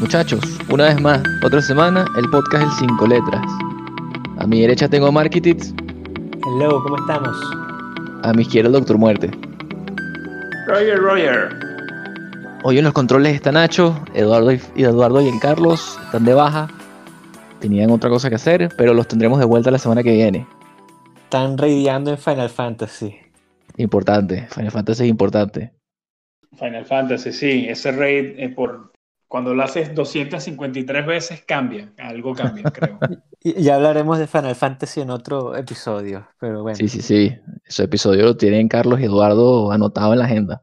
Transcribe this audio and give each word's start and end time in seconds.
Muchachos, 0.00 0.40
una 0.70 0.84
vez 0.86 0.98
más, 0.98 1.22
otra 1.44 1.60
semana, 1.60 2.06
el 2.16 2.28
podcast 2.30 2.64
El 2.64 2.88
Cinco 2.88 3.06
Letras. 3.06 3.46
A 4.38 4.46
mi 4.46 4.62
derecha 4.62 4.88
tengo 4.88 5.08
a 5.08 5.12
Marketits, 5.12 5.74
Hello, 6.46 6.82
¿cómo 6.82 6.96
estamos? 6.96 7.36
a 8.22 8.32
mi 8.32 8.40
izquierda 8.42 8.68
el 8.68 8.72
Doctor 8.72 8.96
Muerte. 8.96 9.30
Roger, 10.66 10.98
Roger. 10.98 11.50
Hoy 12.64 12.78
en 12.78 12.84
los 12.84 12.94
controles 12.94 13.34
está 13.34 13.52
Nacho, 13.52 14.02
Eduardo 14.14 14.52
y, 14.52 14.60
Eduardo 14.76 15.20
y 15.20 15.38
Carlos 15.38 15.98
están 16.06 16.24
de 16.24 16.32
baja. 16.32 16.68
Tenían 17.60 17.90
otra 17.90 18.08
cosa 18.08 18.30
que 18.30 18.36
hacer, 18.36 18.70
pero 18.78 18.94
los 18.94 19.06
tendremos 19.06 19.38
de 19.38 19.44
vuelta 19.44 19.70
la 19.70 19.78
semana 19.78 20.02
que 20.02 20.12
viene. 20.12 20.46
Están 21.24 21.58
raideando 21.58 22.10
en 22.10 22.16
Final 22.16 22.48
Fantasy. 22.48 23.16
Importante, 23.76 24.48
Final 24.48 24.70
Fantasy 24.70 25.04
es 25.04 25.10
importante. 25.10 25.72
Final 26.58 26.86
Fantasy, 26.86 27.32
sí. 27.32 27.66
Ese 27.68 27.92
raid, 27.92 28.38
eh, 28.38 28.48
por, 28.48 28.90
cuando 29.30 29.54
lo 29.54 29.62
haces 29.62 29.94
253 29.94 31.06
veces, 31.06 31.44
cambia. 31.46 31.94
Algo 31.98 32.34
cambia, 32.34 32.64
creo. 32.72 32.98
Y 33.40 33.62
ya 33.62 33.76
hablaremos 33.76 34.18
de 34.18 34.26
Final 34.26 34.56
Fantasy 34.56 35.00
en 35.00 35.10
otro 35.10 35.56
episodio, 35.56 36.28
pero 36.38 36.62
bueno. 36.62 36.76
Sí, 36.76 36.88
sí, 36.88 37.00
sí. 37.00 37.32
Ese 37.64 37.84
episodio 37.84 38.24
lo 38.24 38.36
tienen 38.36 38.68
Carlos 38.68 39.00
y 39.00 39.04
Eduardo 39.04 39.70
anotado 39.70 40.12
en 40.12 40.18
la 40.18 40.24
agenda. 40.24 40.62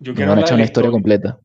Yo 0.00 0.14
quiero 0.14 0.30
van 0.30 0.38
a 0.40 0.42
hablar 0.42 0.44
echar 0.46 0.56
de 0.56 0.62
una 0.62 0.64
historia 0.64 0.90
completa. 0.90 1.40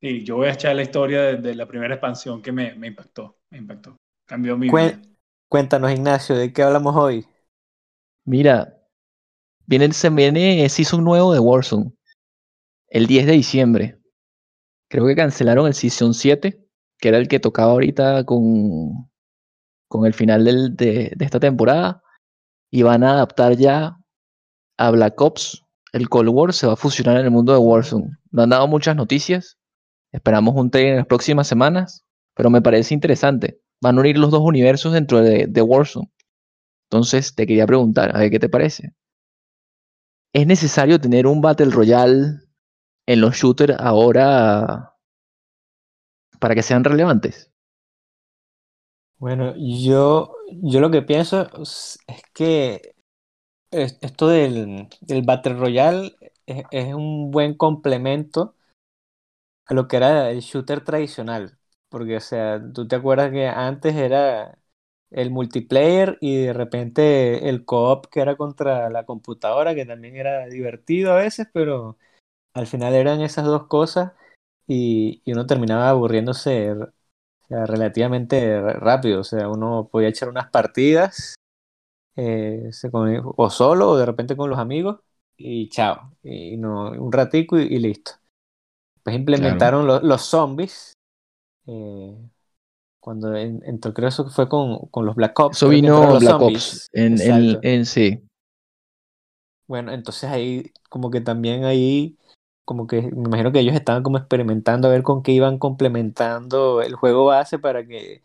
Sí, 0.00 0.24
yo 0.24 0.36
voy 0.36 0.46
a 0.48 0.52
echar 0.52 0.76
la 0.76 0.82
historia 0.82 1.22
de, 1.22 1.36
de 1.38 1.54
la 1.54 1.66
primera 1.66 1.94
expansión 1.94 2.42
que 2.42 2.52
me, 2.52 2.74
me 2.74 2.88
impactó. 2.88 3.38
Me 3.50 3.58
impactó. 3.58 3.96
Cambió 4.26 4.56
mi 4.56 4.68
Cuen- 4.68 5.00
vida. 5.00 5.02
Cuéntanos, 5.48 5.90
Ignacio, 5.92 6.36
¿de 6.36 6.52
qué 6.52 6.62
hablamos 6.62 6.94
hoy? 6.96 7.26
Mira, 8.26 8.76
viene, 9.66 9.92
se 9.92 10.10
viene 10.10 10.68
season 10.68 11.04
nuevo 11.04 11.32
de 11.32 11.40
Warzone. 11.40 11.92
El 12.88 13.06
10 13.06 13.26
de 13.26 13.32
diciembre. 13.32 13.98
Creo 14.94 15.08
que 15.08 15.16
cancelaron 15.16 15.66
el 15.66 15.74
season 15.74 16.14
7, 16.14 16.64
que 17.00 17.08
era 17.08 17.18
el 17.18 17.26
que 17.26 17.40
tocaba 17.40 17.72
ahorita 17.72 18.22
con, 18.22 19.10
con 19.88 20.06
el 20.06 20.14
final 20.14 20.44
de, 20.44 21.10
de 21.16 21.24
esta 21.24 21.40
temporada. 21.40 22.00
Y 22.70 22.84
van 22.84 23.02
a 23.02 23.14
adaptar 23.14 23.56
ya 23.56 23.96
a 24.78 24.90
Black 24.92 25.20
Ops. 25.20 25.64
El 25.92 26.08
Cold 26.08 26.28
War 26.28 26.52
se 26.52 26.68
va 26.68 26.74
a 26.74 26.76
fusionar 26.76 27.16
en 27.16 27.24
el 27.24 27.32
mundo 27.32 27.52
de 27.52 27.58
Warzone. 27.58 28.08
No 28.30 28.42
han 28.42 28.50
dado 28.50 28.68
muchas 28.68 28.94
noticias. 28.94 29.58
Esperamos 30.12 30.54
un 30.54 30.70
trailer 30.70 30.92
en 30.92 30.98
las 30.98 31.06
próximas 31.08 31.48
semanas. 31.48 32.04
Pero 32.36 32.48
me 32.48 32.62
parece 32.62 32.94
interesante. 32.94 33.60
Van 33.82 33.98
a 33.98 34.00
unir 34.00 34.16
los 34.16 34.30
dos 34.30 34.42
universos 34.42 34.92
dentro 34.92 35.22
de, 35.22 35.48
de 35.48 35.60
Warzone. 35.60 36.12
Entonces 36.88 37.34
te 37.34 37.48
quería 37.48 37.66
preguntar, 37.66 38.14
a 38.14 38.20
ver 38.20 38.30
qué 38.30 38.38
te 38.38 38.48
parece. 38.48 38.94
¿Es 40.32 40.46
necesario 40.46 41.00
tener 41.00 41.26
un 41.26 41.40
Battle 41.40 41.70
Royale 41.70 42.43
en 43.06 43.20
los 43.22 43.36
shooters 43.36 43.76
ahora 43.80 44.94
para 46.38 46.54
que 46.54 46.62
sean 46.62 46.84
relevantes? 46.84 47.50
Bueno, 49.18 49.54
yo, 49.56 50.34
yo 50.62 50.80
lo 50.80 50.90
que 50.90 51.02
pienso 51.02 51.48
es 51.62 51.98
que 52.34 52.94
es- 53.70 53.98
esto 54.02 54.28
del, 54.28 54.88
del 55.02 55.22
Battle 55.24 55.54
Royale 55.56 56.16
es, 56.46 56.64
es 56.72 56.94
un 56.94 57.30
buen 57.32 57.54
complemento 57.56 58.56
a 59.66 59.74
lo 59.74 59.88
que 59.88 59.96
era 59.96 60.30
el 60.30 60.40
shooter 60.40 60.82
tradicional. 60.84 61.58
Porque, 61.88 62.16
o 62.16 62.20
sea, 62.20 62.60
tú 62.74 62.88
te 62.88 62.96
acuerdas 62.96 63.30
que 63.30 63.46
antes 63.46 63.94
era 63.94 64.58
el 65.10 65.30
multiplayer 65.30 66.18
y 66.20 66.36
de 66.46 66.52
repente 66.52 67.48
el 67.48 67.64
co-op 67.64 68.06
que 68.06 68.20
era 68.20 68.36
contra 68.36 68.90
la 68.90 69.04
computadora, 69.06 69.74
que 69.74 69.86
también 69.86 70.16
era 70.16 70.46
divertido 70.46 71.12
a 71.12 71.16
veces, 71.16 71.46
pero 71.52 71.98
al 72.54 72.66
final 72.66 72.94
eran 72.94 73.20
esas 73.20 73.44
dos 73.44 73.66
cosas 73.66 74.12
y, 74.66 75.20
y 75.24 75.32
uno 75.32 75.46
terminaba 75.46 75.90
aburriéndose 75.90 76.72
o 76.72 76.88
sea, 77.48 77.66
relativamente 77.66 78.60
rápido. 78.60 79.20
O 79.20 79.24
sea, 79.24 79.48
uno 79.48 79.88
podía 79.90 80.08
echar 80.08 80.28
unas 80.28 80.50
partidas 80.50 81.34
eh, 82.16 82.70
o 83.36 83.50
solo 83.50 83.90
o 83.90 83.96
de 83.96 84.06
repente 84.06 84.36
con 84.36 84.48
los 84.50 84.58
amigos 84.58 85.00
y 85.36 85.68
chao. 85.68 86.12
Y 86.22 86.56
no, 86.56 86.90
un 86.92 87.12
ratico 87.12 87.58
y, 87.58 87.64
y 87.64 87.78
listo. 87.78 88.12
Pues 89.02 89.16
implementaron 89.16 89.86
lo- 89.86 90.00
los 90.00 90.22
zombies. 90.22 90.94
eh, 91.66 92.14
cuando 93.00 93.36
en- 93.36 93.62
entró, 93.66 93.92
creo 93.92 94.08
eso 94.08 94.28
fue 94.30 94.48
con, 94.48 94.78
con 94.88 95.04
los 95.04 95.14
Black 95.14 95.38
Ops. 95.38 95.56
Eso 95.58 95.68
que 95.68 95.74
vino 95.74 96.18
Black 96.18 96.22
zombies. 96.22 96.72
Ops 96.72 96.88
en, 96.92 97.20
en, 97.20 97.58
en 97.62 97.84
sí. 97.86 98.22
Bueno, 99.66 99.92
entonces 99.92 100.30
ahí 100.30 100.72
como 100.88 101.10
que 101.10 101.20
también 101.20 101.64
ahí 101.64 102.16
como 102.64 102.86
que 102.86 103.02
me 103.02 103.24
imagino 103.28 103.52
que 103.52 103.60
ellos 103.60 103.74
estaban 103.74 104.02
como 104.02 104.18
experimentando 104.18 104.88
a 104.88 104.90
ver 104.90 105.02
con 105.02 105.22
qué 105.22 105.32
iban 105.32 105.58
complementando 105.58 106.82
el 106.82 106.94
juego 106.96 107.26
base 107.26 107.58
para 107.58 107.86
que 107.86 108.22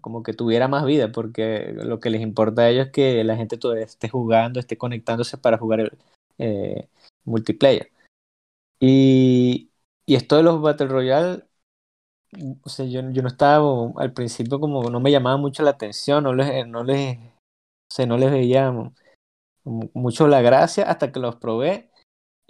como 0.00 0.22
que 0.22 0.32
tuviera 0.34 0.68
más 0.68 0.84
vida, 0.84 1.10
porque 1.12 1.72
lo 1.74 1.98
que 2.00 2.10
les 2.10 2.20
importa 2.22 2.62
a 2.62 2.68
ellos 2.70 2.86
es 2.86 2.92
que 2.92 3.24
la 3.24 3.36
gente 3.36 3.58
todavía 3.58 3.84
esté 3.84 4.08
jugando, 4.08 4.60
esté 4.60 4.78
conectándose 4.78 5.36
para 5.38 5.58
jugar 5.58 5.80
el 5.80 5.98
eh, 6.38 6.88
multiplayer. 7.24 7.90
Y, 8.80 9.70
y 10.06 10.14
esto 10.16 10.36
de 10.36 10.42
los 10.44 10.60
Battle 10.62 10.88
Royale, 10.88 11.44
o 12.62 12.68
sea, 12.68 12.86
yo, 12.86 13.00
yo 13.10 13.22
no 13.22 13.28
estaba 13.28 13.90
al 13.96 14.12
principio 14.12 14.60
como 14.60 14.88
no 14.90 15.00
me 15.00 15.10
llamaba 15.10 15.36
mucho 15.36 15.62
la 15.62 15.70
atención, 15.70 16.24
no 16.24 16.32
les, 16.34 16.66
no 16.66 16.84
les, 16.84 17.18
o 17.18 17.20
sea, 17.90 18.06
no 18.06 18.18
les 18.18 18.30
veía 18.30 18.70
mu- 18.72 19.90
mucho 19.94 20.28
la 20.28 20.42
gracia 20.42 20.84
hasta 20.90 21.12
que 21.12 21.20
los 21.20 21.36
probé. 21.36 21.89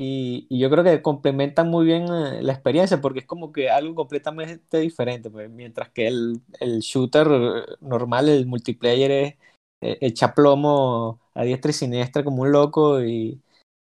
Y, 0.02 0.46
y 0.48 0.58
yo 0.58 0.70
creo 0.70 0.82
que 0.82 1.02
complementan 1.02 1.68
muy 1.68 1.84
bien 1.84 2.04
eh, 2.04 2.42
la 2.42 2.54
experiencia 2.54 3.02
porque 3.02 3.20
es 3.20 3.26
como 3.26 3.52
que 3.52 3.68
algo 3.70 3.94
completamente 3.94 4.78
diferente. 4.78 5.30
Pues, 5.30 5.50
mientras 5.50 5.90
que 5.90 6.06
el, 6.08 6.40
el 6.58 6.80
shooter 6.80 7.26
eh, 7.30 7.76
normal, 7.82 8.30
el 8.30 8.46
multiplayer 8.46 9.10
es 9.10 9.34
eh, 9.82 9.98
echa 10.00 10.34
plomo 10.34 11.20
a 11.34 11.42
diestra 11.44 11.70
y 11.70 11.74
siniestra 11.74 12.24
como 12.24 12.42
un 12.42 12.52
loco 12.52 13.02
y, 13.04 13.42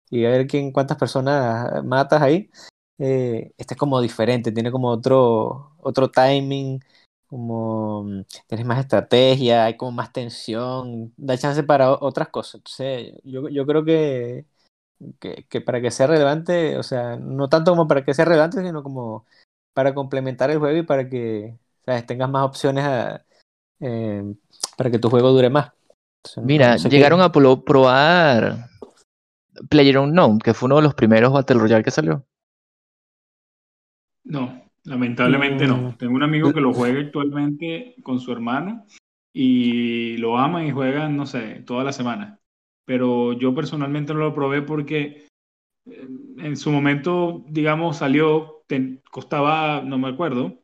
y 0.09 0.25
a 0.25 0.29
ver 0.31 0.47
quién, 0.47 0.71
cuántas 0.71 0.97
personas 0.97 1.83
matas 1.85 2.21
ahí. 2.21 2.49
Eh, 2.97 3.51
este 3.57 3.73
es 3.75 3.79
como 3.79 3.99
diferente, 4.01 4.51
tiene 4.53 4.71
como 4.71 4.89
otro, 4.89 5.75
otro 5.81 6.09
timing, 6.11 6.79
como 7.27 8.03
mm, 8.05 8.21
tienes 8.47 8.65
más 8.65 8.79
estrategia, 8.79 9.65
hay 9.65 9.77
como 9.77 9.91
más 9.91 10.13
tensión, 10.13 11.13
da 11.17 11.37
chance 11.37 11.63
para 11.63 11.91
otras 11.93 12.29
cosas. 12.29 12.55
Entonces, 12.55 13.13
yo, 13.23 13.49
yo 13.49 13.65
creo 13.65 13.83
que 13.83 14.45
que, 15.19 15.45
que 15.49 15.61
para 15.61 15.81
que 15.81 15.91
sea 15.91 16.07
relevante, 16.07 16.77
o 16.77 16.83
sea, 16.83 17.15
no 17.17 17.47
tanto 17.49 17.71
como 17.71 17.87
para 17.87 18.03
que 18.03 18.13
sea 18.13 18.25
relevante, 18.25 18.61
sino 18.61 18.83
como 18.83 19.25
para 19.73 19.93
complementar 19.93 20.49
el 20.51 20.59
juego 20.59 20.77
y 20.77 20.83
para 20.83 21.09
que 21.09 21.55
¿sabes? 21.85 22.05
tengas 22.05 22.29
más 22.29 22.43
opciones 22.45 22.83
a- 22.85 23.23
eh, 23.81 24.23
para 24.77 24.89
que 24.89 24.99
tu 24.99 25.09
juego 25.09 25.31
dure 25.31 25.49
más. 25.49 25.71
Entonces, 26.23 26.43
Mira, 26.43 26.71
no 26.73 26.77
sé 26.79 26.89
qué- 26.89 26.95
llegaron 26.95 27.21
a 27.21 27.31
pro- 27.31 27.63
probar 27.63 28.69
PlayerUnknown, 29.69 30.39
que 30.39 30.53
fue 30.53 30.67
uno 30.67 30.77
de 30.77 30.81
los 30.83 30.93
primeros 30.95 31.31
Battle 31.33 31.59
Royale 31.59 31.83
que 31.83 31.91
salió. 31.91 32.25
No, 34.23 34.63
lamentablemente 34.83 35.65
Mm. 35.65 35.69
no. 35.69 35.95
Tengo 35.97 36.15
un 36.15 36.23
amigo 36.23 36.53
que 36.53 36.61
lo 36.61 36.73
juega 36.73 36.99
actualmente 36.99 37.95
con 38.03 38.19
su 38.19 38.31
hermano 38.31 38.85
y 39.33 40.17
lo 40.17 40.37
aman 40.37 40.65
y 40.67 40.71
juegan, 40.71 41.15
no 41.15 41.25
sé, 41.25 41.63
toda 41.65 41.83
la 41.83 41.91
semana. 41.93 42.39
Pero 42.85 43.33
yo 43.33 43.53
personalmente 43.55 44.13
no 44.13 44.19
lo 44.21 44.33
probé 44.35 44.61
porque 44.61 45.27
eh, 45.87 46.07
en 46.39 46.57
su 46.57 46.71
momento, 46.71 47.45
digamos, 47.49 47.97
salió, 47.99 48.63
te- 48.67 49.01
costaba, 49.11 49.81
no 49.83 49.97
me 49.99 50.09
acuerdo, 50.09 50.59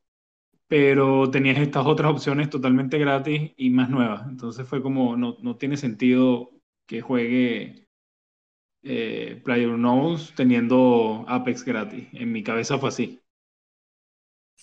pero 0.68 1.30
tenías 1.32 1.60
estas 1.60 1.86
otras 1.86 2.12
opciones 2.12 2.50
totalmente 2.50 2.98
gratis 3.00 3.52
y 3.58 3.70
más 3.72 3.90
nuevas. 3.90 4.28
Entonces 4.30 4.68
fue 4.68 4.82
como, 4.84 5.18
no, 5.18 5.38
no 5.42 5.58
tiene 5.58 5.78
sentido 5.78 6.52
que 6.88 7.02
juegue 7.02 7.88
eh, 8.84 9.42
PlayerUnknown's 9.44 10.34
teniendo 10.36 11.26
Apex 11.28 11.64
gratis. 11.66 12.08
En 12.14 12.32
mi 12.32 12.44
cabeza 12.44 12.78
fue 12.80 12.90
así. 12.90 13.22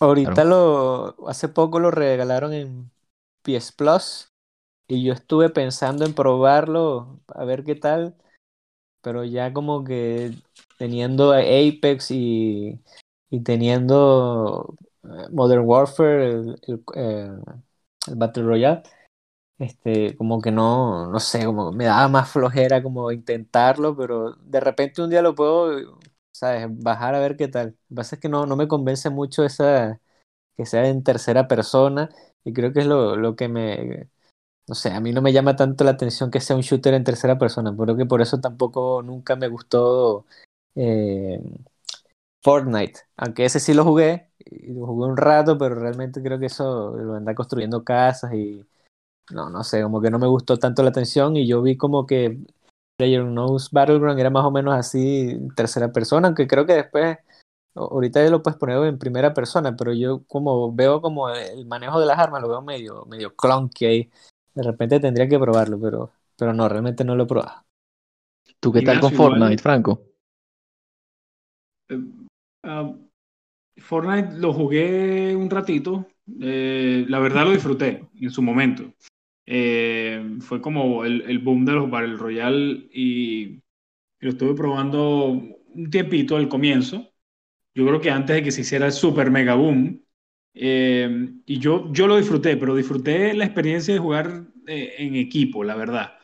Ahorita 0.00 0.44
lo, 0.44 1.16
hace 1.28 1.48
poco 1.48 1.80
lo 1.80 1.90
regalaron 1.90 2.52
en 2.52 2.90
PS 3.42 3.72
Plus 3.76 4.27
y 4.88 5.04
yo 5.04 5.12
estuve 5.12 5.50
pensando 5.50 6.04
en 6.06 6.14
probarlo, 6.14 7.20
a 7.28 7.44
ver 7.44 7.64
qué 7.64 7.74
tal, 7.74 8.16
pero 9.02 9.24
ya 9.24 9.52
como 9.52 9.84
que 9.84 10.32
teniendo 10.78 11.32
Apex 11.34 12.10
y, 12.12 12.80
y 13.30 13.40
teniendo 13.42 14.76
eh, 15.04 15.28
Modern 15.32 15.64
Warfare, 15.66 16.30
el, 16.32 16.60
eh, 16.96 17.30
el 18.08 18.16
Battle 18.16 18.44
Royale, 18.44 18.82
este, 19.58 20.16
como 20.16 20.40
que 20.40 20.52
no, 20.52 21.10
no 21.10 21.20
sé, 21.20 21.44
como 21.46 21.72
me 21.72 21.86
daba 21.86 22.08
más 22.08 22.30
flojera 22.30 22.82
como 22.82 23.12
intentarlo, 23.12 23.96
pero 23.96 24.34
de 24.36 24.60
repente 24.60 25.02
un 25.02 25.10
día 25.10 25.22
lo 25.22 25.34
puedo, 25.34 25.98
¿sabes? 26.32 26.66
Bajar 26.70 27.14
a 27.14 27.20
ver 27.20 27.36
qué 27.36 27.48
tal. 27.48 27.68
Lo 27.68 27.74
que 27.88 27.94
pasa 27.96 28.16
es 28.16 28.22
que 28.22 28.28
no, 28.28 28.46
no 28.46 28.56
me 28.56 28.68
convence 28.68 29.10
mucho 29.10 29.44
esa, 29.44 30.00
que 30.56 30.66
sea 30.66 30.88
en 30.88 31.04
tercera 31.04 31.48
persona, 31.48 32.10
y 32.44 32.52
creo 32.52 32.72
que 32.72 32.80
es 32.80 32.86
lo, 32.86 33.16
lo 33.16 33.36
que 33.36 33.48
me, 33.48 34.10
no 34.68 34.74
sé, 34.74 34.90
a 34.92 35.00
mí 35.00 35.12
no 35.12 35.22
me 35.22 35.32
llama 35.32 35.56
tanto 35.56 35.84
la 35.84 35.92
atención 35.92 36.30
que 36.30 36.40
sea 36.40 36.56
un 36.56 36.62
shooter 36.62 36.94
en 36.94 37.04
tercera 37.04 37.38
persona, 37.38 37.74
creo 37.76 37.96
que 37.96 38.06
por 38.06 38.20
eso 38.20 38.40
tampoco 38.40 39.02
nunca 39.02 39.36
me 39.36 39.48
gustó 39.48 40.26
eh, 40.74 41.40
Fortnite, 42.42 43.00
aunque 43.16 43.44
ese 43.44 43.60
sí 43.60 43.74
lo 43.74 43.84
jugué, 43.84 44.30
y 44.38 44.72
lo 44.72 44.86
jugué 44.86 45.08
un 45.08 45.16
rato, 45.16 45.58
pero 45.58 45.74
realmente 45.74 46.22
creo 46.22 46.38
que 46.38 46.46
eso 46.46 46.96
lo 46.96 47.14
anda 47.14 47.34
construyendo 47.34 47.84
casas 47.84 48.32
y 48.34 48.64
no, 49.30 49.50
no 49.50 49.64
sé, 49.64 49.82
como 49.82 50.00
que 50.00 50.10
no 50.10 50.18
me 50.18 50.26
gustó 50.26 50.58
tanto 50.58 50.82
la 50.82 50.90
atención 50.90 51.36
y 51.36 51.46
yo 51.46 51.62
vi 51.62 51.76
como 51.76 52.06
que 52.06 52.38
PlayerUnknown's 52.98 53.70
Battleground 53.70 54.18
era 54.18 54.30
más 54.30 54.44
o 54.44 54.50
menos 54.50 54.74
así 54.74 55.38
tercera 55.56 55.92
persona, 55.92 56.28
aunque 56.28 56.46
creo 56.48 56.66
que 56.66 56.74
después 56.74 57.18
ahorita 57.74 58.22
ya 58.24 58.30
lo 58.30 58.42
puedes 58.42 58.58
poner 58.58 58.82
en 58.84 58.98
primera 58.98 59.34
persona, 59.34 59.76
pero 59.76 59.92
yo 59.92 60.24
como 60.26 60.72
veo 60.72 61.00
como 61.00 61.28
el 61.30 61.66
manejo 61.66 62.00
de 62.00 62.06
las 62.06 62.18
armas 62.18 62.42
lo 62.42 62.48
veo 62.48 62.62
medio 62.62 63.04
medio 63.06 63.34
clunky 63.36 63.86
ahí. 63.86 64.10
De 64.58 64.62
repente 64.70 65.00
tendría 65.00 65.28
que 65.28 65.38
probarlo, 65.38 65.80
pero 65.80 66.12
pero 66.38 66.52
no, 66.52 66.68
realmente 66.68 67.04
no 67.04 67.16
lo 67.16 67.24
he 67.24 67.26
probado. 67.26 67.64
¿Tú 68.60 68.72
qué 68.72 68.82
tal 68.82 69.00
con 69.00 69.12
igual- 69.12 69.40
Fortnite, 69.40 69.62
Franco? 69.62 70.02
Eh, 71.88 71.98
ah, 72.64 72.94
Fortnite 73.78 74.38
lo 74.38 74.52
jugué 74.52 75.36
un 75.36 75.50
ratito. 75.50 76.06
eh, 76.42 77.06
la 77.08 77.18
verdad 77.20 77.44
lo 77.46 77.52
disfruté 77.52 78.08
en 78.20 78.30
su 78.30 78.42
momento. 78.42 78.94
Eh, 79.46 80.38
fue 80.40 80.60
como 80.62 81.04
el, 81.04 81.22
el 81.22 81.38
boom 81.40 81.64
de 81.66 81.72
los 81.74 81.90
Battle 81.90 82.16
Royale 82.16 82.88
y 82.92 83.62
lo 84.20 84.30
estuve 84.30 84.54
probando 84.54 85.28
un 85.28 85.90
tiempito 85.90 86.36
al 86.36 86.48
comienzo. 86.48 87.10
Yo 87.74 87.86
creo 87.86 88.00
que 88.00 88.10
antes 88.10 88.36
de 88.36 88.42
que 88.44 88.52
se 88.52 88.62
hiciera 88.62 88.86
el 88.86 88.92
super 88.92 89.30
mega 89.30 89.54
boom. 89.54 90.02
Eh, 90.60 91.30
y 91.46 91.58
yo, 91.60 91.92
yo 91.92 92.08
lo 92.08 92.16
disfruté, 92.16 92.56
pero 92.56 92.74
disfruté 92.74 93.32
la 93.32 93.44
experiencia 93.44 93.94
de 93.94 94.00
jugar 94.00 94.42
eh, 94.66 94.94
en 94.98 95.14
equipo, 95.14 95.62
la 95.62 95.76
verdad. 95.76 96.18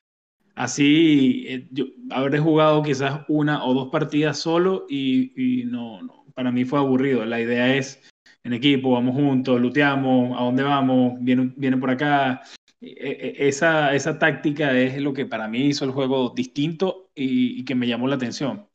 Así, 0.57 1.45
eh, 1.47 1.69
yo 1.71 1.85
habré 2.11 2.41
jugado 2.41 2.83
quizás 2.83 3.21
una 3.29 3.65
o 3.65 3.75
dos 3.75 3.91
partidas 3.91 4.39
solo 4.39 4.87
y, 4.89 5.61
y 5.61 5.65
no, 5.67 6.03
no, 6.03 6.25
para 6.35 6.51
mí 6.51 6.65
fue 6.65 6.81
aburrido. 6.81 7.25
La 7.25 7.41
idea 7.41 7.77
es 7.77 8.03
en 8.43 8.55
equipo, 8.55 8.91
vamos 8.91 9.15
juntos, 9.15 9.61
luteamos, 9.61 10.37
a 10.37 10.43
dónde 10.43 10.65
vamos, 10.65 11.15
viene, 11.21 11.53
viene 11.57 11.77
por 11.77 11.91
acá. 11.91 12.43
E- 12.81 13.35
e- 13.39 13.49
Esa, 13.49 13.95
esa 13.95 14.19
táctica 14.19 14.77
es 14.77 15.01
lo 15.01 15.13
que 15.13 15.27
para 15.27 15.47
mí 15.47 15.67
hizo 15.67 15.85
el 15.85 15.93
juego 15.93 16.31
distinto 16.35 17.11
y, 17.15 17.61
y 17.61 17.65
que 17.65 17.77
me 17.77 17.87
llamó 17.87 18.09
la 18.09 18.17
atención. 18.17 18.67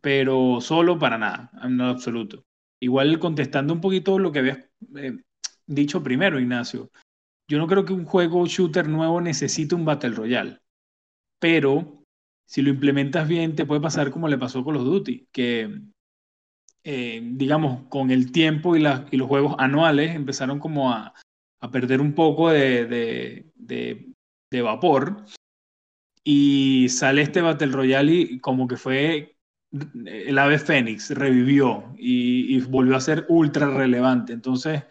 Pero 0.00 0.60
solo 0.60 0.98
para 0.98 1.16
nada, 1.16 1.50
en 1.62 1.80
absoluto. 1.80 2.44
Igual 2.84 3.18
contestando 3.18 3.72
un 3.72 3.80
poquito 3.80 4.18
lo 4.18 4.30
que 4.30 4.40
habías 4.40 4.58
eh, 4.96 5.16
dicho 5.66 6.02
primero, 6.02 6.38
Ignacio. 6.38 6.90
Yo 7.48 7.56
no 7.56 7.66
creo 7.66 7.84
que 7.86 7.94
un 7.94 8.04
juego 8.04 8.46
shooter 8.46 8.88
nuevo 8.88 9.22
necesite 9.22 9.74
un 9.74 9.86
Battle 9.86 10.10
Royale 10.10 10.60
pero 11.38 12.02
si 12.46 12.62
lo 12.62 12.70
implementas 12.70 13.28
bien 13.28 13.54
te 13.54 13.66
puede 13.66 13.80
pasar 13.82 14.10
como 14.10 14.28
le 14.28 14.38
pasó 14.38 14.64
con 14.64 14.72
los 14.72 14.84
Duty, 14.84 15.28
que 15.30 15.78
eh, 16.82 17.20
digamos 17.22 17.86
con 17.88 18.10
el 18.10 18.32
tiempo 18.32 18.76
y, 18.76 18.80
los 18.80 19.28
juegos 19.28 19.54
anuales 19.58 20.14
empezaron 20.14 20.58
como 20.58 20.90
a, 20.90 21.12
perder 21.70 22.00
un 22.00 22.14
poco 22.14 22.50
de- 22.50 23.44
de 23.56 24.62
vapor 24.62 25.24
y 26.22 26.88
sale 26.88 27.20
este 27.20 27.42
Battle 27.42 27.72
Royale 27.72 28.12
y 28.12 28.40
como 28.40 28.66
que 28.66 28.78
fue 28.78 29.33
el 30.06 30.38
ave 30.38 30.58
fénix, 30.58 31.10
revivió 31.10 31.84
y, 31.96 32.56
y 32.56 32.60
volvió 32.60 32.96
a 32.96 33.00
ser 33.00 33.26
ultra 33.28 33.68
relevante. 33.68 34.32
Entonces, 34.32 34.82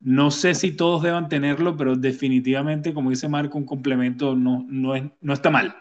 no 0.00 0.30
sé 0.30 0.54
si 0.54 0.72
todos 0.72 1.02
deban 1.02 1.28
tenerlo, 1.28 1.76
pero 1.76 1.96
definitivamente, 1.96 2.94
como 2.94 3.10
dice 3.10 3.28
Marco, 3.28 3.58
un 3.58 3.66
complemento 3.66 4.34
no, 4.34 4.64
no, 4.68 4.94
es, 4.94 5.04
no 5.20 5.32
está 5.32 5.50
mal. 5.50 5.74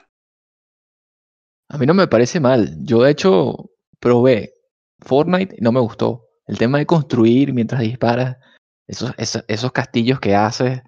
A 1.70 1.78
mí 1.78 1.86
no 1.86 1.94
me 1.94 2.08
parece 2.08 2.40
mal. 2.40 2.78
Yo, 2.84 3.04
de 3.04 3.12
hecho, 3.12 3.72
probé 4.00 4.54
Fortnite 5.00 5.56
y 5.58 5.62
no 5.62 5.72
me 5.72 5.80
gustó. 5.80 6.28
El 6.48 6.58
tema 6.58 6.78
de 6.78 6.86
construir 6.86 7.54
mientras 7.54 7.82
disparas, 7.82 8.38
esos, 8.88 9.14
esos, 9.18 9.44
esos 9.48 9.72
castillos 9.72 10.20
que 10.20 10.36
haces 10.36 10.82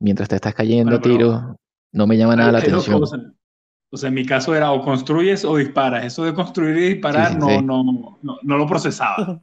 mientras 0.00 0.28
te 0.28 0.34
estás 0.34 0.54
cayendo 0.54 0.98
Bueno, 0.98 0.98
a 0.98 1.02
tiros, 1.02 1.42
no 1.92 2.06
me 2.06 2.16
llama 2.16 2.36
nada 2.36 2.52
la 2.52 2.58
atención. 2.58 3.00
O 3.94 3.96
sea, 3.96 4.08
en 4.08 4.14
mi 4.14 4.26
caso 4.26 4.56
era 4.56 4.72
o 4.72 4.82
construyes 4.82 5.44
o 5.44 5.56
disparas. 5.56 6.04
Eso 6.04 6.24
de 6.24 6.34
construir 6.34 6.76
y 6.76 6.94
disparar 6.94 7.28
Sí, 7.28 7.34
sí, 7.34 7.38
no, 7.38 7.48
sí. 7.48 7.62
No, 7.62 8.18
no, 8.22 8.38
no 8.42 8.58
lo 8.58 8.66
procesaba. 8.66 9.40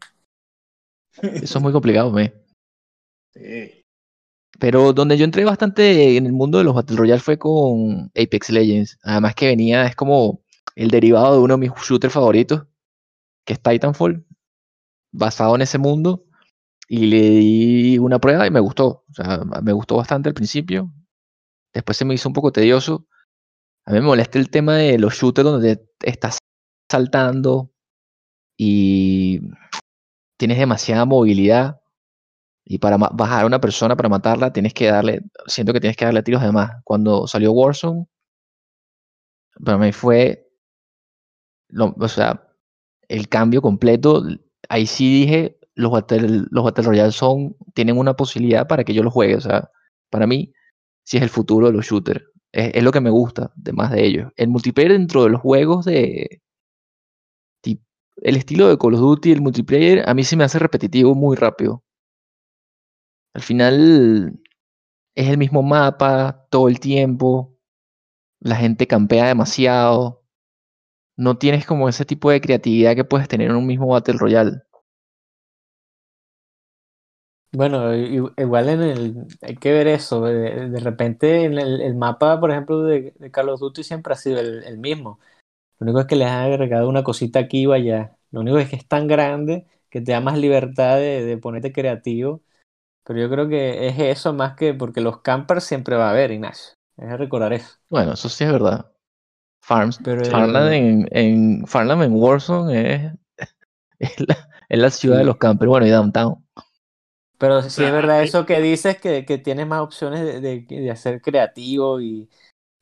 Eso 1.22 1.58
es 1.58 1.62
muy 1.62 1.72
complicado, 1.72 2.12
me. 2.12 2.34
Sí. 3.34 3.86
Pero 4.60 4.92
donde 4.92 5.18
yo 5.18 5.24
entré 5.24 5.46
bastante 5.46 6.18
en 6.18 6.26
el 6.26 6.34
mundo 6.34 6.58
de 6.58 6.66
los 6.66 6.76
Battle 6.76 6.98
Royale 6.98 7.22
fue 7.22 7.40
con 7.40 8.12
Apex 8.14 8.50
Legends. 8.50 9.00
Además 9.04 9.36
que 9.36 9.48
venía, 9.48 9.86
es 9.86 9.96
como 9.96 10.44
el 10.76 10.92
derivado 10.92 11.36
de 11.36 11.40
uno 11.44 11.54
de 11.54 11.70
mis 11.70 11.72
shooters 11.72 12.14
favoritos, 12.14 12.66
que 13.46 13.54
es 13.54 13.62
Titanfall, 13.62 14.26
basado 15.14 15.56
en 15.56 15.62
ese 15.62 15.78
mundo. 15.78 16.26
Y 16.90 17.06
le 17.06 17.22
di 17.22 17.98
una 18.00 18.20
prueba 18.20 18.46
y 18.46 18.52
me 18.52 18.60
gustó. 18.60 19.06
O 19.10 19.14
sea, 19.14 19.46
me 19.64 19.72
gustó 19.72 19.96
bastante 19.96 20.28
al 20.28 20.36
principio. 20.36 20.92
Después 21.74 21.96
se 21.96 22.04
me 22.04 22.16
hizo 22.16 22.28
un 22.28 22.34
poco 22.34 22.52
tedioso. 22.52 23.08
A 23.86 23.92
mí 23.92 24.00
me 24.00 24.06
molesta 24.06 24.38
el 24.40 24.50
tema 24.50 24.78
de 24.78 25.00
los 25.00 25.16
shooters 25.16 25.46
donde 25.46 25.88
estás 26.04 26.38
saltando 26.90 27.72
y 28.58 29.42
tienes 30.38 30.58
demasiada 30.60 31.06
movilidad. 31.06 31.82
Y 32.64 32.78
para 32.80 32.98
bajar 32.98 33.44
a 33.44 33.48
una 33.48 33.60
persona, 33.60 33.96
para 33.96 34.10
matarla, 34.10 34.54
tienes 34.54 34.74
que 34.74 34.88
darle, 34.88 35.22
siento 35.48 35.74
que 35.74 35.80
tienes 35.80 35.98
que 35.98 36.06
darle 36.06 36.24
tiros 36.24 36.44
de 36.44 36.52
más. 36.52 36.72
Cuando 36.84 37.28
salió 37.28 37.52
Warzone, 37.54 38.06
para 39.66 39.78
mí 39.78 39.92
fue, 39.92 40.48
o 41.78 42.08
sea, 42.08 42.48
el 43.08 43.30
cambio 43.30 43.62
completo. 43.62 44.24
Ahí 44.70 44.86
sí 44.86 45.22
dije, 45.22 45.60
los 45.76 45.92
Battle, 45.92 46.46
los 46.50 46.64
Battle 46.64 46.86
Royale 46.86 47.12
son, 47.12 47.56
tienen 47.74 47.98
una 47.98 48.16
posibilidad 48.16 48.68
para 48.68 48.84
que 48.84 48.94
yo 48.94 49.04
los 49.04 49.14
juegue. 49.14 49.36
O 49.36 49.42
sea, 49.42 49.70
para 50.10 50.28
mí, 50.28 50.54
sí 51.04 51.18
es 51.18 51.24
el 51.24 51.30
futuro 51.30 51.68
de 51.68 51.74
los 51.74 51.86
shooters. 51.86 52.24
Es, 52.54 52.84
lo 52.84 52.92
que 52.92 53.02
me 53.02 53.10
gusta, 53.10 53.52
de 53.56 53.74
más 53.74 53.92
de 53.92 54.06
ellos. 54.06 54.32
El 54.36 54.50
multiplayer 54.50 54.92
dentro 54.94 55.24
de 55.24 55.30
los 55.30 55.42
juegos 55.42 55.86
de... 55.86 56.42
El 58.18 58.36
estilo 58.36 58.68
de 58.68 58.78
Call 58.78 58.94
of 58.94 59.00
Duty, 59.00 59.32
el 59.32 59.42
multiplayer, 59.42 60.08
a 60.08 60.14
mí 60.14 60.24
se 60.24 60.36
me 60.36 60.44
hace 60.44 60.60
repetitivo 60.60 61.16
muy 61.16 61.36
rápido. 61.36 61.84
Al 63.34 63.42
final 63.42 64.40
es 65.16 65.30
el 65.30 65.38
mismo 65.38 65.64
mapa 65.64 66.48
todo 66.52 66.68
el 66.68 66.80
tiempo. 66.80 67.58
La 68.40 68.56
gente 68.58 68.86
campea 68.86 69.28
demasiado. 69.28 70.24
No 71.18 71.38
tienes 71.38 71.66
como 71.66 71.90
ese 71.90 72.06
tipo 72.06 72.30
de 72.30 72.42
creatividad 72.42 72.96
que 72.96 73.06
puedes 73.06 73.28
tener 73.28 73.50
en 73.50 73.56
un 73.56 73.66
mismo 73.66 73.88
Battle 73.88 74.18
Royale. 74.20 74.62
Bueno, 77.54 77.94
i- 77.96 78.22
igual 78.38 78.70
en 78.70 78.82
el, 78.82 79.28
hay 79.42 79.56
que 79.58 79.74
ver 79.74 79.88
eso. 79.88 80.22
De, 80.24 80.70
de 80.70 80.80
repente 80.80 81.44
en 81.44 81.58
el, 81.60 81.82
el 81.82 81.96
mapa, 81.96 82.40
por 82.40 82.52
ejemplo, 82.52 82.82
de, 82.84 83.14
de 83.20 83.32
Call 83.32 83.50
of 83.50 83.60
Duty 83.60 83.84
siempre 83.84 84.14
ha 84.14 84.16
sido 84.16 84.40
el, 84.40 84.64
el 84.64 84.78
mismo. 84.78 85.20
Lo 85.80 85.86
único 85.86 86.02
es 86.02 86.08
que 86.08 86.16
les 86.18 86.28
han 86.30 86.46
agregado 86.52 86.90
una 86.90 87.04
cosita 87.04 87.40
aquí 87.40 87.66
o 87.68 87.74
allá. 87.74 88.18
Lo 88.32 88.42
único 88.42 88.60
es 88.60 88.70
que 88.70 88.78
es 88.78 88.88
tan 88.88 89.08
grande 89.08 89.68
que 89.90 90.02
te 90.02 90.12
da 90.14 90.22
más 90.22 90.38
libertad 90.40 90.98
de, 90.98 91.26
de 91.26 91.38
ponerte 91.38 91.74
creativo. 91.74 92.44
Pero 93.04 93.20
yo 93.22 93.30
creo 93.30 93.50
que 93.50 93.88
es 93.88 94.00
eso 94.00 94.34
más 94.34 94.56
que 94.56 94.74
porque 94.74 95.02
los 95.02 95.22
campers 95.22 95.64
siempre 95.66 95.96
va 95.98 96.08
a 96.10 96.12
haber, 96.12 96.32
Ignacio. 96.32 96.74
Es 96.98 97.18
recordar 97.20 97.54
eso. 97.54 97.78
Bueno, 97.90 98.14
eso 98.14 98.30
sí 98.30 98.44
es 98.44 98.52
verdad. 98.52 98.92
Farms, 99.62 100.02
Pero 100.04 100.24
Farmland, 100.24 100.74
el- 100.74 100.74
en, 100.74 101.10
en, 101.12 101.68
Farmland 101.68 102.04
en 102.04 102.14
Warzone 102.14 102.96
es, 102.96 103.14
es, 104.00 104.20
la, 104.28 104.50
es 104.70 104.80
la 104.80 104.90
ciudad 104.92 105.20
de 105.20 105.26
los 105.26 105.38
campers. 105.38 105.70
Bueno, 105.70 105.88
y 105.88 105.90
Downtown. 105.92 106.46
Pero 107.42 107.64
sí 107.64 107.84
es 107.86 107.92
verdad 107.94 108.22
hay- 108.22 108.28
eso 108.28 108.46
que 108.46 108.62
dices 108.62 109.00
que, 109.00 109.26
que 109.26 109.38
tienes 109.40 109.68
más 109.68 109.82
opciones 109.82 110.22
de, 110.22 110.42
de, 110.42 110.62
de 110.70 110.92
hacer 110.92 111.22
creativo 111.22 112.02
y, 112.02 112.30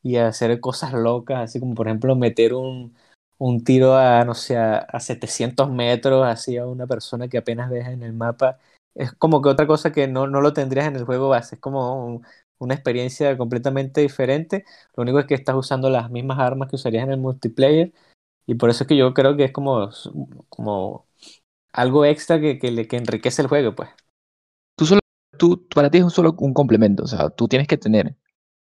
y 0.03 0.17
hacer 0.17 0.59
cosas 0.61 0.93
locas, 0.93 1.39
así 1.41 1.59
como 1.59 1.75
por 1.75 1.87
ejemplo 1.87 2.15
meter 2.15 2.53
un, 2.55 2.95
un 3.39 3.63
tiro 3.63 3.95
a, 3.97 4.25
no 4.25 4.35
sé, 4.35 4.57
a, 4.57 4.79
a 4.79 4.99
700 5.01 5.71
metros 5.71 6.25
así 6.27 6.57
a 6.57 6.67
una 6.67 6.87
persona 6.87 7.27
que 7.29 7.37
apenas 7.39 7.69
ves 7.69 7.87
en 7.87 8.03
el 8.03 8.13
mapa. 8.13 8.59
Es 8.95 9.13
como 9.13 9.41
que 9.41 9.49
otra 9.49 9.67
cosa 9.67 9.91
que 9.93 10.07
no, 10.07 10.27
no 10.27 10.41
lo 10.41 10.53
tendrías 10.53 10.87
en 10.87 10.95
el 10.97 11.05
juego 11.05 11.29
base, 11.29 11.55
es 11.55 11.61
como 11.61 12.05
un- 12.05 12.25
una 12.59 12.73
experiencia 12.75 13.37
completamente 13.37 14.01
diferente. 14.01 14.65
Lo 14.95 15.03
único 15.03 15.19
es 15.19 15.25
que 15.27 15.35
estás 15.35 15.55
usando 15.55 15.89
las 15.91 16.11
mismas 16.11 16.39
armas 16.39 16.69
que 16.69 16.75
usarías 16.77 17.05
en 17.05 17.11
el 17.13 17.19
multiplayer 17.19 17.93
y 18.47 18.55
por 18.55 18.69
eso 18.71 18.83
es 18.85 18.87
que 18.89 18.97
yo 18.97 19.13
creo 19.15 19.37
que 19.37 19.45
es 19.45 19.51
como, 19.53 19.89
como 20.49 21.07
algo 21.73 22.05
extra 22.05 22.39
que, 22.41 22.59
que, 22.59 22.71
le, 22.71 22.87
que 22.87 22.97
enriquece 22.97 23.41
el 23.43 23.47
juego, 23.49 23.75
pues. 23.75 23.89
Tú 25.39 25.67
para 25.73 25.89
ti 25.89 25.97
es 25.97 26.03
un 26.03 26.11
solo 26.11 26.35
un 26.39 26.53
complemento. 26.53 27.03
O 27.03 27.07
sea, 27.07 27.29
tú 27.31 27.47
tienes 27.47 27.67
que 27.67 27.77
tener 27.77 28.15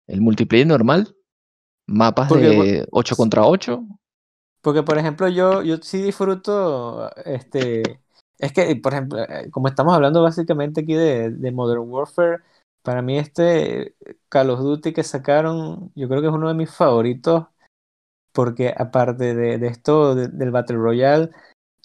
el 0.06 0.20
multiplayer 0.20 0.66
normal, 0.66 1.16
mapas 1.86 2.28
Porque, 2.28 2.48
de 2.48 2.86
8 2.92 3.16
contra 3.16 3.46
8. 3.46 3.84
Porque, 4.60 4.82
por 4.82 4.98
ejemplo, 4.98 5.28
yo, 5.28 5.62
yo 5.62 5.76
sí 5.78 6.02
disfruto, 6.02 7.14
este, 7.24 8.00
es 8.38 8.52
que, 8.52 8.74
por 8.76 8.92
ejemplo, 8.92 9.18
eh, 9.22 9.50
como 9.50 9.68
estamos 9.68 9.94
hablando 9.94 10.22
básicamente 10.22 10.82
aquí 10.82 10.94
de, 10.94 11.30
de 11.30 11.52
Modern 11.52 11.82
Warfare, 11.88 12.38
para 12.82 13.02
mí 13.02 13.18
este 13.18 13.94
Call 14.28 14.50
of 14.50 14.60
Duty 14.60 14.92
que 14.92 15.02
sacaron, 15.04 15.92
yo 15.94 16.08
creo 16.08 16.20
que 16.20 16.28
es 16.28 16.34
uno 16.34 16.48
de 16.48 16.54
mis 16.54 16.70
favoritos, 16.74 17.46
porque 18.32 18.74
aparte 18.76 19.34
de, 19.34 19.58
de 19.58 19.66
esto 19.68 20.14
de- 20.14 20.28
del 20.28 20.50
Battle 20.50 20.76
Royale, 20.78 21.30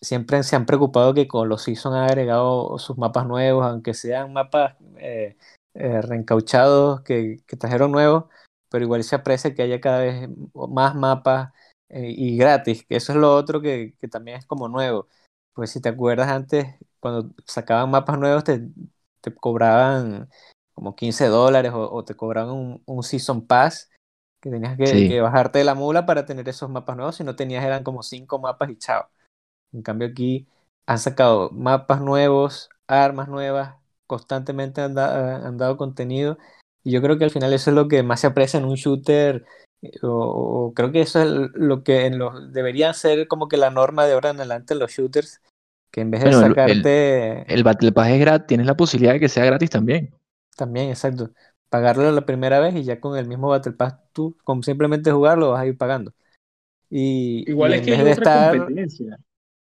siempre 0.03 0.43
se 0.43 0.55
han 0.55 0.65
preocupado 0.65 1.13
que 1.13 1.27
con 1.27 1.49
los 1.49 1.63
Season 1.63 1.93
han 1.95 2.05
agregado 2.05 2.77
sus 2.79 2.97
mapas 2.97 3.25
nuevos, 3.25 3.65
aunque 3.65 3.93
sean 3.93 4.33
mapas 4.33 4.75
eh, 4.97 5.37
eh, 5.73 6.01
reencauchados 6.01 7.01
que, 7.01 7.41
que, 7.47 7.57
trajeron 7.57 7.91
nuevos, 7.91 8.25
pero 8.69 8.83
igual 8.85 9.03
se 9.03 9.15
aprecia 9.15 9.53
que 9.55 9.63
haya 9.63 9.81
cada 9.81 9.99
vez 9.99 10.29
más 10.69 10.95
mapas 10.95 11.53
eh, 11.89 12.13
y 12.15 12.37
gratis, 12.37 12.85
que 12.85 12.95
eso 12.97 13.13
es 13.13 13.17
lo 13.17 13.33
otro 13.33 13.61
que, 13.61 13.95
que, 13.99 14.07
también 14.07 14.37
es 14.37 14.45
como 14.45 14.67
nuevo. 14.67 15.07
Pues 15.53 15.71
si 15.71 15.81
te 15.81 15.89
acuerdas 15.89 16.29
antes, 16.29 16.67
cuando 16.99 17.33
sacaban 17.45 17.91
mapas 17.91 18.17
nuevos 18.19 18.43
te, 18.43 18.61
te 19.21 19.33
cobraban 19.33 20.29
como 20.73 20.95
15 20.95 21.27
dólares 21.27 21.71
o, 21.75 22.03
te 22.03 22.15
cobraban 22.15 22.55
un, 22.55 22.83
un, 22.85 23.03
Season 23.03 23.45
Pass 23.45 23.89
que 24.41 24.49
tenías 24.49 24.77
que, 24.77 24.85
que, 25.07 25.21
bajarte 25.21 25.59
de 25.59 25.65
la 25.65 25.75
mula 25.75 26.05
para 26.05 26.25
tener 26.25 26.49
esos 26.49 26.69
mapas 26.69 26.97
nuevos, 26.97 27.15
si 27.15 27.23
no 27.23 27.35
tenías 27.35 27.63
eran 27.63 27.83
como 27.83 28.03
5 28.03 28.39
mapas 28.39 28.69
y 28.71 28.77
chao. 28.77 29.07
En 29.73 29.81
cambio 29.81 30.07
aquí 30.07 30.47
han 30.85 30.99
sacado 30.99 31.49
mapas 31.51 32.01
nuevos, 32.01 32.69
armas 32.87 33.27
nuevas, 33.27 33.75
constantemente 34.07 34.81
han, 34.81 34.93
dado 34.93 35.77
contenido. 35.77 36.37
Y 36.83 36.91
yo 36.91 37.01
creo 37.01 37.17
que 37.17 37.23
al 37.23 37.31
final 37.31 37.53
eso 37.53 37.71
es 37.71 37.75
lo 37.75 37.87
que 37.87 38.03
más 38.03 38.19
se 38.19 38.27
aprecia 38.27 38.59
en 38.59 38.65
un 38.65 38.75
shooter. 38.75 39.45
Eh, 39.81 39.91
o, 40.01 40.73
creo 40.75 40.91
que 40.91 41.01
eso 41.01 41.21
es 41.21 41.27
lo 41.53 41.83
que 41.83 42.05
en 42.05 42.19
los, 42.19 42.51
debería 42.53 42.93
ser 42.93 43.27
como 43.27 43.47
que 43.47 43.57
la 43.57 43.69
norma 43.69 44.05
de 44.05 44.13
ahora 44.13 44.29
en 44.29 44.37
adelante 44.37 44.73
en 44.73 44.79
los 44.79 44.91
shooters. 44.91 45.41
Que 45.91 46.01
en 46.01 46.11
vez 46.11 46.23
de 46.23 46.33
sacarte. 46.33 47.41
El, 47.41 47.45
el, 47.47 47.63
Battle 47.63 47.91
Pass 47.91 48.09
es 48.09 48.19
gratis, 48.19 48.47
tienes 48.47 48.65
la 48.65 48.75
posibilidad 48.75 49.13
de 49.13 49.19
que 49.19 49.29
sea 49.29 49.45
gratis 49.45 49.69
también. 49.69 50.13
También, 50.55 50.89
exacto. 50.89 51.31
Pagarlo 51.69 52.11
la 52.11 52.25
primera 52.25 52.59
vez 52.59 52.75
y 52.75 52.83
ya 52.83 52.99
con 52.99 53.17
el 53.17 53.27
mismo 53.27 53.47
Battle 53.47 53.73
Pass 53.73 53.95
tú, 54.11 54.37
con 54.43 54.61
simplemente 54.63 55.11
jugarlo, 55.11 55.51
vas 55.51 55.61
a 55.61 55.65
ir 55.65 55.77
pagando. 55.77 56.13
Y, 56.89 57.49
Igual 57.49 57.73
es 57.73 57.81
que 57.81 57.95
hay 57.95 58.11
otra 58.11 58.51
competencia. 58.55 59.17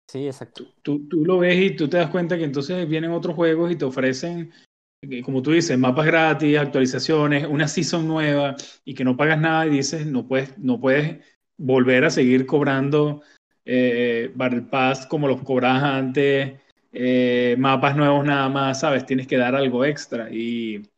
Sí, 0.07 0.25
exacto. 0.25 0.65
Tú, 0.83 1.07
tú, 1.09 1.25
lo 1.25 1.39
ves 1.39 1.59
y 1.59 1.75
tú 1.75 1.89
te 1.89 1.97
das 1.97 2.09
cuenta 2.09 2.37
que 2.37 2.45
entonces 2.45 2.87
vienen 2.87 3.11
otros 3.11 3.35
juegos 3.35 3.71
y 3.71 3.75
te 3.75 3.83
ofrecen, 3.83 4.53
eh, 5.01 5.21
como 5.21 5.41
tú 5.41 5.51
dices, 5.51 5.77
mapas 5.77 6.05
gratis, 6.05 6.57
actualizaciones, 6.57 7.45
una 7.45 7.67
season 7.67 8.07
nueva 8.07 8.55
y 8.85 8.93
que 8.93 9.03
no 9.03 9.17
pagas 9.17 9.39
nada 9.39 9.67
y 9.67 9.71
dices, 9.71 10.05
no 10.05 10.25
puedes, 10.25 10.57
no 10.57 10.79
puedes 10.79 11.17
volver 11.57 12.05
a 12.05 12.09
seguir 12.09 12.45
cobrando 12.45 13.21
eh, 13.65 14.31
Battle 14.33 14.61
Pass 14.61 15.05
como 15.07 15.27
los 15.27 15.41
cobras 15.43 15.83
antes, 15.83 16.57
eh, 16.93 17.55
mapas 17.59 17.97
nuevos 17.97 18.25
nada 18.25 18.47
más, 18.47 18.79
¿sabes? 18.79 19.05
Tienes 19.05 19.27
que 19.27 19.37
dar 19.37 19.55
algo 19.55 19.83
extra 19.83 20.31
y, 20.31 20.89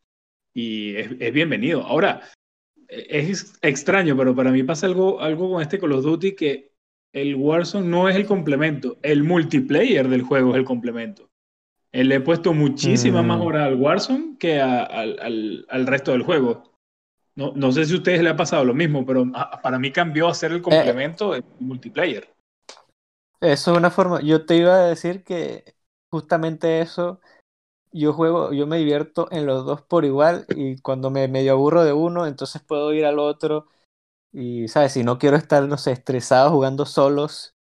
y 0.54 0.94
es, 0.96 1.10
es, 1.18 1.32
bienvenido. 1.32 1.82
Ahora, 1.82 2.22
e, 2.88 3.06
es 3.30 3.58
extraño, 3.62 4.16
pero 4.16 4.36
para 4.36 4.52
mí 4.52 4.62
pasa 4.62 4.86
algo, 4.86 5.20
algo 5.20 5.50
con 5.50 5.62
este 5.62 5.80
Call 5.80 5.92
of 5.92 6.04
Duty 6.04 6.36
que 6.36 6.69
el 7.12 7.34
Warzone 7.34 7.88
no 7.88 8.08
es 8.08 8.16
el 8.16 8.26
complemento, 8.26 8.98
el 9.02 9.24
multiplayer 9.24 10.08
del 10.08 10.22
juego 10.22 10.50
es 10.50 10.56
el 10.56 10.64
complemento. 10.64 11.28
Él 11.92 12.08
le 12.08 12.16
he 12.16 12.20
puesto 12.20 12.52
muchísima 12.54 13.22
más 13.22 13.38
mm. 13.38 13.42
horas 13.42 13.66
al 13.66 13.74
Warzone 13.74 14.36
que 14.38 14.60
al, 14.60 15.86
resto 15.86 16.12
del 16.12 16.22
juego. 16.22 16.62
No, 17.34 17.52
no, 17.54 17.72
sé 17.72 17.84
si 17.84 17.94
a 17.94 17.96
ustedes 17.96 18.22
le 18.22 18.30
ha 18.30 18.36
pasado 18.36 18.64
lo 18.64 18.74
mismo, 18.74 19.04
pero 19.04 19.26
para 19.62 19.78
mí 19.78 19.90
cambió 19.90 20.28
a 20.28 20.34
ser 20.34 20.52
el 20.52 20.62
complemento 20.62 21.32
del 21.32 21.44
multiplayer. 21.58 22.28
Eso 23.40 23.72
es 23.72 23.78
una 23.78 23.90
forma. 23.90 24.20
Yo 24.20 24.44
te 24.44 24.56
iba 24.56 24.74
a 24.74 24.86
decir 24.86 25.24
que 25.24 25.64
justamente 26.10 26.80
eso. 26.80 27.20
Yo 27.92 28.12
juego, 28.12 28.52
yo 28.52 28.68
me 28.68 28.78
divierto 28.78 29.26
en 29.32 29.46
los 29.46 29.64
dos 29.64 29.82
por 29.82 30.04
igual 30.04 30.46
y 30.54 30.76
cuando 30.76 31.10
me 31.10 31.26
medio 31.26 31.52
aburro 31.52 31.82
de 31.82 31.92
uno, 31.92 32.28
entonces 32.28 32.62
puedo 32.62 32.92
ir 32.92 33.04
al 33.04 33.18
otro 33.18 33.66
y, 34.32 34.68
¿sabes? 34.68 34.92
Si 34.92 35.04
no 35.04 35.18
quiero 35.18 35.36
estar, 35.36 35.66
no 35.66 35.78
sé, 35.78 35.92
estresado 35.92 36.50
jugando 36.50 36.86
solos, 36.86 37.54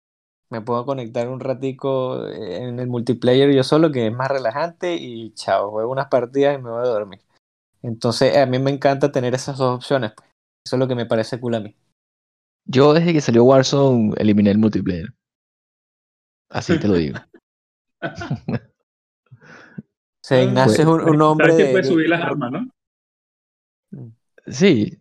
me 0.50 0.62
puedo 0.62 0.86
conectar 0.86 1.28
un 1.28 1.40
ratico 1.40 2.28
en 2.28 2.80
el 2.80 2.88
multiplayer 2.88 3.54
yo 3.54 3.64
solo, 3.64 3.92
que 3.92 4.08
es 4.08 4.14
más 4.14 4.30
relajante, 4.30 4.96
y 4.96 5.34
chao, 5.34 5.72
juego 5.72 5.92
unas 5.92 6.08
partidas 6.08 6.58
y 6.58 6.62
me 6.62 6.70
voy 6.70 6.86
a 6.86 6.90
dormir. 6.90 7.22
Entonces, 7.82 8.36
a 8.38 8.46
mí 8.46 8.60
me 8.60 8.72
encanta 8.72 9.12
tener 9.12 9.34
esas 9.36 9.58
dos 9.58 9.76
opciones. 9.76 10.14
Pues. 10.16 10.30
Eso 10.66 10.76
es 10.76 10.80
lo 10.80 10.88
que 10.88 10.96
me 10.96 11.06
parece 11.06 11.40
cool 11.40 11.56
a 11.56 11.60
mí. 11.60 11.76
Yo 12.66 12.94
desde 12.94 13.14
que 13.14 13.22
salió 13.22 13.46
Warzone 13.46 14.14
eliminé 14.18 14.52
el 14.52 14.58
multiplayer. 14.58 15.14
Así 16.50 16.78
te 16.80 16.88
lo 16.88 16.96
digo. 16.96 17.18
Se 20.22 20.44
Ignacio 20.44 20.82
es 20.82 21.06
un, 21.06 21.22
hombre 21.22 21.54
de, 21.54 21.84
subir 21.86 22.10
las 22.10 22.22
armas, 22.22 22.52
¿no? 22.52 22.70
Sí, 24.48 25.00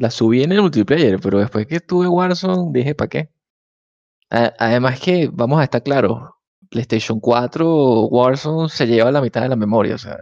la 0.00 0.10
subí 0.10 0.42
en 0.42 0.52
el 0.52 0.62
multiplayer, 0.62 1.20
pero 1.20 1.38
después 1.38 1.66
que 1.66 1.78
tuve 1.78 2.08
Warzone 2.08 2.72
dije, 2.72 2.94
¿para 2.94 3.08
qué? 3.08 3.28
Además 4.30 4.98
que, 4.98 5.28
vamos 5.30 5.60
a 5.60 5.64
estar 5.64 5.82
claros, 5.82 6.30
PlayStation 6.70 7.20
4 7.20 8.06
Warzone 8.06 8.70
se 8.70 8.86
lleva 8.86 9.12
la 9.12 9.20
mitad 9.20 9.42
de 9.42 9.50
la 9.50 9.56
memoria, 9.56 9.96
o 9.96 9.98
sea, 9.98 10.18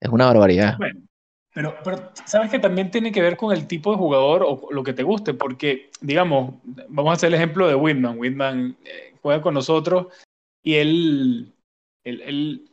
es 0.00 0.08
una 0.08 0.26
barbaridad. 0.26 0.78
Bueno, 0.78 1.02
pero, 1.52 1.76
pero 1.84 2.10
sabes 2.24 2.50
que 2.50 2.58
también 2.58 2.90
tiene 2.90 3.12
que 3.12 3.20
ver 3.20 3.36
con 3.36 3.52
el 3.52 3.66
tipo 3.66 3.90
de 3.90 3.98
jugador 3.98 4.44
o 4.46 4.68
lo 4.70 4.82
que 4.82 4.94
te 4.94 5.02
guste, 5.02 5.34
porque, 5.34 5.90
digamos, 6.00 6.54
vamos 6.88 7.10
a 7.10 7.14
hacer 7.14 7.28
el 7.28 7.34
ejemplo 7.34 7.68
de 7.68 7.74
Whitman. 7.74 8.18
Whitman 8.18 8.78
eh, 8.82 9.14
juega 9.20 9.42
con 9.42 9.52
nosotros 9.52 10.06
y 10.62 10.76
él, 10.76 11.54
él, 12.04 12.22
él 12.22 12.70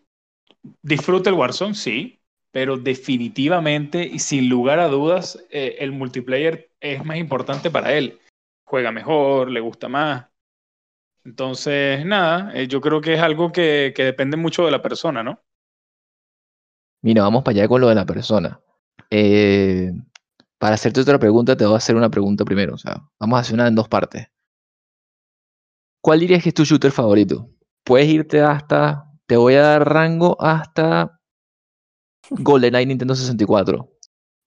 disfruta 0.83 1.29
el 1.29 1.35
Warzone, 1.35 1.75
sí, 1.75 2.18
pero 2.51 2.77
definitivamente 2.77 4.03
y 4.03 4.19
sin 4.19 4.49
lugar 4.49 4.79
a 4.79 4.87
dudas 4.87 5.43
eh, 5.51 5.77
el 5.79 5.91
multiplayer 5.91 6.71
es 6.79 7.03
más 7.05 7.17
importante 7.17 7.69
para 7.69 7.93
él. 7.93 8.19
Juega 8.65 8.91
mejor, 8.91 9.49
le 9.49 9.59
gusta 9.59 9.87
más. 9.87 10.27
Entonces, 11.25 12.05
nada, 12.05 12.51
eh, 12.55 12.67
yo 12.67 12.81
creo 12.81 13.01
que 13.01 13.13
es 13.13 13.19
algo 13.19 13.51
que, 13.51 13.93
que, 13.95 14.03
depende 14.03 14.37
mucho 14.37 14.65
de 14.65 14.71
la 14.71 14.81
persona, 14.81 15.21
¿no? 15.21 15.41
Mira, 17.01 17.23
vamos 17.23 17.43
para 17.43 17.59
allá 17.59 17.67
con 17.67 17.81
lo 17.81 17.89
de 17.89 17.95
la 17.95 18.05
persona. 18.05 18.59
Eh, 19.09 19.91
para 20.57 20.75
hacerte 20.75 21.01
otra 21.01 21.19
pregunta, 21.19 21.55
te 21.55 21.65
voy 21.65 21.75
a 21.75 21.77
hacer 21.77 21.95
una 21.95 22.09
pregunta 22.09 22.45
primero. 22.45 22.75
O 22.75 22.77
sea, 22.77 23.01
vamos 23.19 23.37
a 23.37 23.41
hacer 23.41 23.53
una 23.53 23.67
en 23.67 23.75
dos 23.75 23.87
partes. 23.87 24.27
¿Cuál 26.01 26.21
dirías 26.21 26.43
que 26.43 26.49
es 26.49 26.55
tu 26.55 26.63
shooter 26.63 26.91
favorito? 26.91 27.49
Puedes 27.83 28.07
irte 28.07 28.41
hasta, 28.41 29.11
te 29.25 29.35
voy 29.37 29.55
a 29.55 29.61
dar 29.61 29.89
rango 29.89 30.37
hasta 30.39 31.18
GoldenEye 32.29 32.85
Nintendo 32.85 33.15
64. 33.15 33.89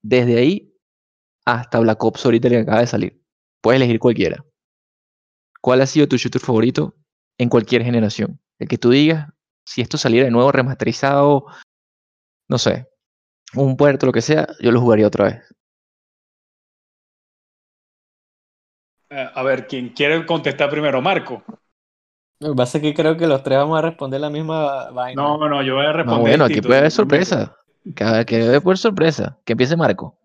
Desde 0.03 0.39
ahí 0.39 0.73
hasta 1.45 1.81
Black 1.81 2.03
Ops 2.03 2.25
ahorita 2.25 2.49
que 2.49 2.59
acaba 2.59 2.81
de 2.81 2.87
salir. 2.87 3.23
Puedes 3.61 3.81
elegir 3.81 3.99
cualquiera. 3.99 4.45
¿Cuál 5.61 5.81
ha 5.81 5.87
sido 5.87 6.09
tu 6.09 6.17
shooter 6.17 6.41
favorito 6.41 6.97
en 7.39 7.49
cualquier 7.49 7.83
generación? 7.83 8.41
El 8.59 8.69
que 8.69 8.79
tú 8.79 8.91
digas, 8.91 9.29
si 9.65 9.81
esto 9.81 9.97
saliera 9.97 10.25
de 10.25 10.31
nuevo 10.31 10.51
remasterizado, 10.51 11.47
no 12.49 12.59
sé, 12.59 12.89
un 13.55 13.77
puerto, 13.77 14.07
lo 14.07 14.13
que 14.13 14.23
sea, 14.23 14.49
yo 14.61 14.73
lo 14.73 14.81
jugaría 14.81 15.07
otra 15.07 15.27
vez. 15.27 15.55
Eh, 19.11 19.31
a 19.35 19.43
ver, 19.43 19.67
¿quién 19.67 19.91
quiere 19.91 20.25
contestar 20.27 20.71
primero? 20.71 21.03
Marco. 21.03 21.45
Lo 22.41 22.51
que 22.51 22.57
pasa 22.57 22.79
es 22.79 22.83
que 22.83 22.95
creo 22.95 23.17
que 23.17 23.27
los 23.27 23.43
tres 23.43 23.59
vamos 23.59 23.79
a 23.79 23.83
responder 23.83 24.21
la 24.21 24.31
misma 24.31 24.91
vaina. 24.91 25.23
No, 25.23 25.49
no, 25.49 25.63
yo 25.63 25.77
voy 25.77 25.87
a 25.87 25.93
responder. 25.93 26.19
No, 26.19 26.29
bueno, 26.29 26.45
aquí 26.45 26.61
puede 26.61 26.81
haber 26.81 26.91
sorpresa. 26.91 27.55
Que, 27.85 28.25
que 28.27 28.39
debe 28.39 28.61
por 28.61 28.79
sorpresa. 28.79 29.39
Que 29.45 29.53
empiece 29.53 29.77
Marco. 29.77 30.17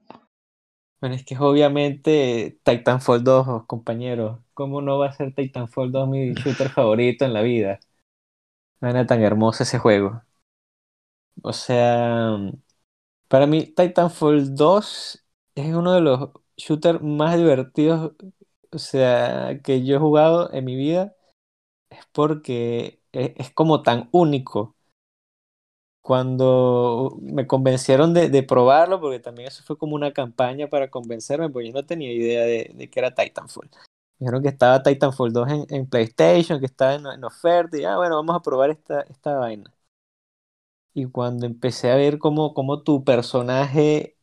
Bueno, 0.99 1.15
es 1.15 1.23
que 1.25 1.35
es 1.35 1.39
obviamente 1.41 2.59
Titanfall 2.63 3.23
2, 3.23 3.65
compañeros. 3.67 4.39
¿Cómo 4.53 4.81
no 4.81 4.97
va 4.97 5.07
a 5.07 5.11
ser 5.13 5.33
Titanfall 5.33 5.91
2 5.91 6.07
mi 6.09 6.33
shooter 6.33 6.69
favorito 6.69 7.25
en 7.25 7.33
la 7.33 7.41
vida? 7.41 7.79
No 8.81 8.89
era 8.89 9.05
tan 9.05 9.21
hermoso 9.21 9.61
ese 9.63 9.77
juego. 9.77 10.23
O 11.43 11.53
sea, 11.53 12.37
para 13.27 13.47
mí 13.47 13.65
Titanfall 13.65 14.55
2 14.55 15.25
es 15.55 15.75
uno 15.75 15.93
de 15.93 16.01
los 16.01 16.29
shooters 16.57 17.01
más 17.01 17.37
divertidos 17.37 18.13
o 18.71 18.79
sea, 18.79 19.61
que 19.63 19.85
yo 19.85 19.97
he 19.97 19.99
jugado 19.99 20.53
en 20.53 20.65
mi 20.65 20.75
vida. 20.77 21.15
Es 21.91 22.05
porque 22.13 23.03
es 23.13 23.51
como 23.53 23.83
tan 23.83 24.09
único 24.13 24.76
cuando 26.07 27.17
me 27.19 27.47
convencieron 27.47 28.13
de, 28.13 28.43
probarlo, 28.43 29.01
porque 29.01 29.19
también 29.19 29.49
eso 29.49 29.61
fue 29.65 29.77
como 29.77 29.93
una 29.93 30.13
campaña 30.13 30.69
para 30.69 30.89
convencerme, 30.89 31.49
porque 31.49 31.67
yo 31.67 31.73
no 31.73 31.85
tenía 31.85 32.13
idea 32.13 32.45
de, 32.45 32.89
que 32.89 32.99
era 33.01 33.13
Titanfall. 33.13 33.69
Me 33.73 33.79
dijeron 34.19 34.41
que 34.41 34.47
estaba 34.47 34.81
Titanfall 34.81 35.33
2 35.33 35.47
en, 35.67 35.85
PlayStation, 35.89 36.61
que 36.61 36.65
estaba 36.65 36.93
en, 36.93 37.23
oferta, 37.25 37.77
y 37.77 37.83
ah, 37.83 37.97
bueno, 37.97 38.15
vamos 38.15 38.37
a 38.37 38.39
probar 38.39 38.69
esta, 38.69 39.37
vaina. 39.37 39.69
Y 40.93 41.07
cuando 41.07 41.45
empecé 41.45 41.91
a 41.91 41.97
ver 41.97 42.19
cómo, 42.19 42.53
tu 42.83 43.03
personaje, 43.03 44.15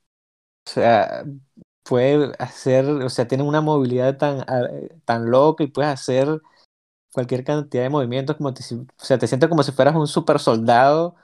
puede 1.83 2.33
hacer, 2.39 2.87
o 2.87 3.11
sea, 3.11 3.29
tiene 3.29 3.45
una 3.45 3.61
movilidad 3.61 4.17
tan, 4.17 4.43
tan 5.05 5.31
loca 5.31 5.63
y 5.65 5.67
puedes 5.67 5.93
hacer 5.93 6.41
cualquier 7.13 7.45
cantidad 7.45 7.83
de 7.83 7.91
movimientos, 7.91 8.37
como 8.37 8.55
te, 8.55 8.63
o 8.75 8.87
sea, 8.97 9.19
te 9.19 9.27
sientes 9.27 9.51
como 9.51 9.63
si 9.63 9.73
fueras 9.73 9.95
un 9.95 10.07
super 10.07 10.39
soldado 10.39 11.17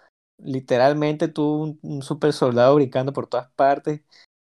literalmente 0.44 1.28
tuvo 1.28 1.76
un, 1.82 2.02
super 2.02 2.32
soldado 2.32 2.75
brincando 2.76 3.12
por 3.12 3.26
todas 3.26 3.50
partes. 3.52 4.02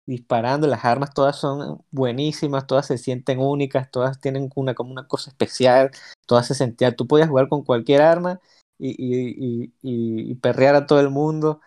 disparando, 0.08 0.68
las 0.68 0.86
armas 0.86 1.14
todas 1.14 1.38
son 1.38 1.84
buenísimas, 1.92 2.68
todas 2.68 2.88
se 2.88 2.98
sienten 2.98 3.40
únicas, 3.40 3.92
todas 3.92 4.20
tienen 4.20 4.50
una, 4.56 4.76
como 4.76 4.92
una 4.92 5.08
cosa 5.08 5.30
especial, 5.32 5.92
todas 6.26 6.48
se 6.48 6.56
sentían, 6.56 6.96
tú 6.96 7.08
podías 7.08 7.30
jugar 7.30 7.50
con 7.50 7.64
cualquier 7.64 8.02
arma 8.02 8.42
y, 8.78 8.90
y, 8.92 9.74
y, 9.82 10.32
y 10.32 10.36
perrear 10.36 10.76
a 10.76 10.86
todo 10.88 11.00
el 11.02 11.10
mundo. 11.10 11.62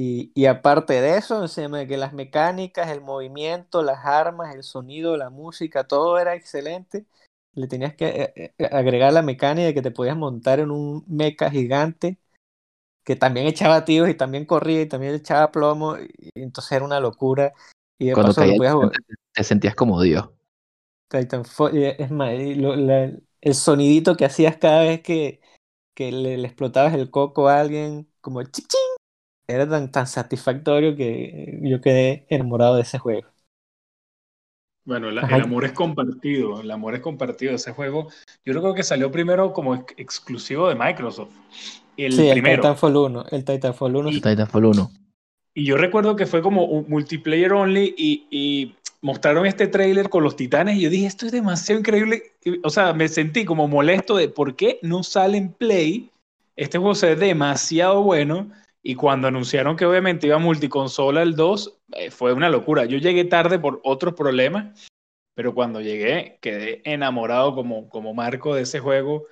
Y, 0.00 0.46
aparte 0.46 1.00
de 1.00 1.16
eso, 1.18 1.44
que 1.88 1.96
las 1.96 2.12
mecánicas, 2.12 2.88
el 2.88 3.00
movimiento, 3.00 3.82
las 3.82 4.04
armas, 4.04 4.54
el 4.54 4.62
sonido, 4.62 5.16
la 5.16 5.28
música, 5.28 5.88
todo 5.88 6.20
era 6.20 6.36
excelente. 6.36 7.04
Le 7.54 7.66
tenías 7.66 7.96
que 7.96 8.06
eh, 8.06 8.54
eh, 8.58 8.68
agregar 8.70 9.12
la 9.12 9.22
mecánica 9.22 9.66
de 9.66 9.74
que 9.74 9.82
te 9.82 9.90
podías 9.90 10.16
montar 10.16 10.60
en 10.60 10.70
un 10.70 11.04
mecha 11.08 11.50
gigante 11.50 12.20
que 13.08 13.16
también 13.16 13.46
echaba 13.46 13.86
tiros 13.86 14.10
y 14.10 14.14
también 14.14 14.44
corría 14.44 14.82
y 14.82 14.86
también 14.86 15.14
echaba 15.14 15.50
plomo. 15.50 15.96
Y 15.96 16.42
entonces 16.42 16.72
era 16.72 16.84
una 16.84 17.00
locura. 17.00 17.54
Y 17.98 18.08
de 18.08 18.12
Cuando 18.12 18.34
paso 18.34 18.42
caía 18.42 18.70
jugar. 18.70 18.92
te 19.32 19.44
sentías 19.44 19.74
como 19.74 20.02
Dios. 20.02 20.28
Titanfall, 21.08 21.74
es 21.74 22.10
más, 22.10 22.34
y 22.34 22.54
lo- 22.54 22.76
la- 22.76 23.10
el 23.40 23.54
sonidito 23.54 24.14
que 24.14 24.26
hacías 24.26 24.58
cada 24.58 24.82
vez 24.82 25.00
que, 25.00 25.40
que 25.94 26.12
le, 26.12 26.36
le 26.36 26.46
explotabas 26.48 26.92
el 26.92 27.10
coco 27.10 27.48
a 27.48 27.60
alguien, 27.60 28.10
como 28.20 28.42
chic, 28.42 28.66
chic, 28.68 28.80
era 29.46 29.68
tan, 29.68 29.90
tan 29.90 30.06
satisfactorio 30.06 30.96
que 30.96 31.60
yo 31.62 31.80
quedé 31.80 32.26
enamorado 32.28 32.76
de 32.76 32.82
ese 32.82 32.98
juego. 32.98 33.28
Bueno, 34.84 35.08
el, 35.08 35.18
amor 35.18 35.64
es 35.64 35.72
compartido, 35.72 36.60
el 36.60 36.70
amor 36.70 36.94
es 36.94 37.00
compartido. 37.00 37.54
Ese 37.54 37.72
juego, 37.72 38.08
yo 38.44 38.52
creo 38.54 38.74
que 38.74 38.82
salió 38.82 39.10
primero 39.10 39.52
como 39.54 39.74
ex- 39.74 39.94
exclusivo 39.96 40.68
de 40.68 40.74
Microsoft. 40.74 41.32
El 42.04 42.12
sí, 42.12 42.28
el 42.28 42.32
primero. 42.34 42.62
Titanfall 42.62 42.96
1, 42.96 43.24
el 43.30 43.44
Titanfall 43.44 43.96
1 43.96 44.10
Y- 44.10 44.20
Titanfall 44.20 44.64
1. 44.64 44.90
Y 45.54 45.64
yo 45.64 45.76
recuerdo 45.76 46.14
que 46.14 46.26
fue 46.26 46.40
como 46.40 46.64
un 46.64 46.86
multiplayer 46.88 47.52
only 47.52 47.92
y, 47.98 48.26
y 48.30 48.74
mostraron 49.02 49.44
este 49.44 49.66
tráiler 49.66 50.08
con 50.08 50.22
los 50.22 50.36
titanes 50.36 50.76
y 50.76 50.82
yo 50.82 50.90
dije, 50.90 51.06
esto 51.06 51.26
es 51.26 51.32
demasiado 51.32 51.80
increíble. 51.80 52.22
O 52.62 52.70
sea, 52.70 52.92
me 52.92 53.08
sentí 53.08 53.44
como 53.44 53.66
molesto 53.66 54.16
de 54.16 54.28
por 54.28 54.54
qué 54.54 54.78
no 54.82 55.02
sale 55.02 55.36
en 55.36 55.52
Play. 55.52 56.10
Este 56.54 56.78
juego 56.78 56.94
se 56.94 57.14
ve 57.14 57.26
demasiado 57.26 58.02
bueno 58.02 58.50
y 58.84 58.94
cuando 58.94 59.26
anunciaron 59.26 59.76
que 59.76 59.84
obviamente 59.84 60.28
iba 60.28 60.36
a 60.36 60.40
multiconsola 60.40 61.22
el 61.22 61.34
2, 61.34 61.76
eh, 61.96 62.10
fue 62.12 62.32
una 62.32 62.48
locura. 62.50 62.84
Yo 62.84 62.98
llegué 62.98 63.24
tarde 63.24 63.58
por 63.58 63.80
otros 63.82 64.14
problemas, 64.14 64.86
pero 65.34 65.54
cuando 65.54 65.80
llegué 65.80 66.38
quedé 66.40 66.82
enamorado 66.84 67.54
como, 67.56 67.88
como 67.88 68.14
Marco 68.14 68.54
de 68.54 68.62
ese 68.62 68.78
juego 68.78 69.24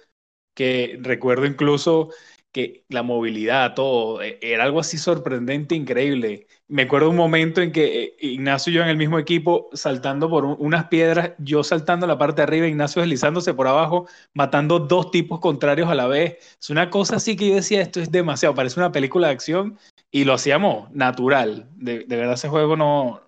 que 0.56 0.98
recuerdo 1.02 1.46
incluso 1.46 2.10
que 2.56 2.84
la 2.88 3.02
movilidad, 3.02 3.74
todo, 3.74 4.22
eh, 4.22 4.38
era 4.42 4.64
algo 4.64 4.80
así 4.80 4.98
sorprendente, 4.98 5.74
increíble. 5.74 6.46
Me 6.68 6.82
acuerdo 6.82 7.10
un 7.10 7.16
momento 7.16 7.60
en 7.62 7.72
que 7.72 8.04
eh, 8.04 8.16
Ignacio 8.20 8.72
y 8.72 8.76
yo 8.76 8.82
en 8.82 8.88
el 8.88 8.96
mismo 8.96 9.18
equipo, 9.18 9.68
saltando 9.74 10.30
por 10.30 10.44
un- 10.44 10.56
unas 10.58 10.86
piedras, 10.88 11.32
yo 11.38 11.62
saltando 11.64 12.06
la 12.06 12.18
parte 12.18 12.36
de 12.40 12.44
arriba, 12.44 12.66
Ignacio 12.66 13.02
deslizándose 13.02 13.54
por 13.54 13.68
abajo, 13.68 14.08
matando 14.34 14.78
dos 14.80 15.10
tipos 15.10 15.40
contrarios 15.40 15.88
a 15.90 15.94
la 15.94 16.06
vez. 16.06 16.38
Es 16.60 16.70
una 16.70 16.90
cosa 16.90 17.16
así 17.16 17.36
que 17.36 17.48
yo 17.50 17.54
decía, 17.56 17.82
esto 17.82 18.00
es 18.00 18.10
demasiado, 18.10 18.54
parece 18.54 18.80
una 18.80 18.92
película 18.92 19.28
de 19.28 19.34
acción 19.34 19.78
y 20.10 20.24
lo 20.24 20.34
hacíamos 20.34 20.90
natural. 20.92 21.68
De, 21.76 22.00
de 22.04 22.16
verdad 22.16 22.34
ese 22.34 22.48
juego 22.48 22.76
no, 22.76 23.20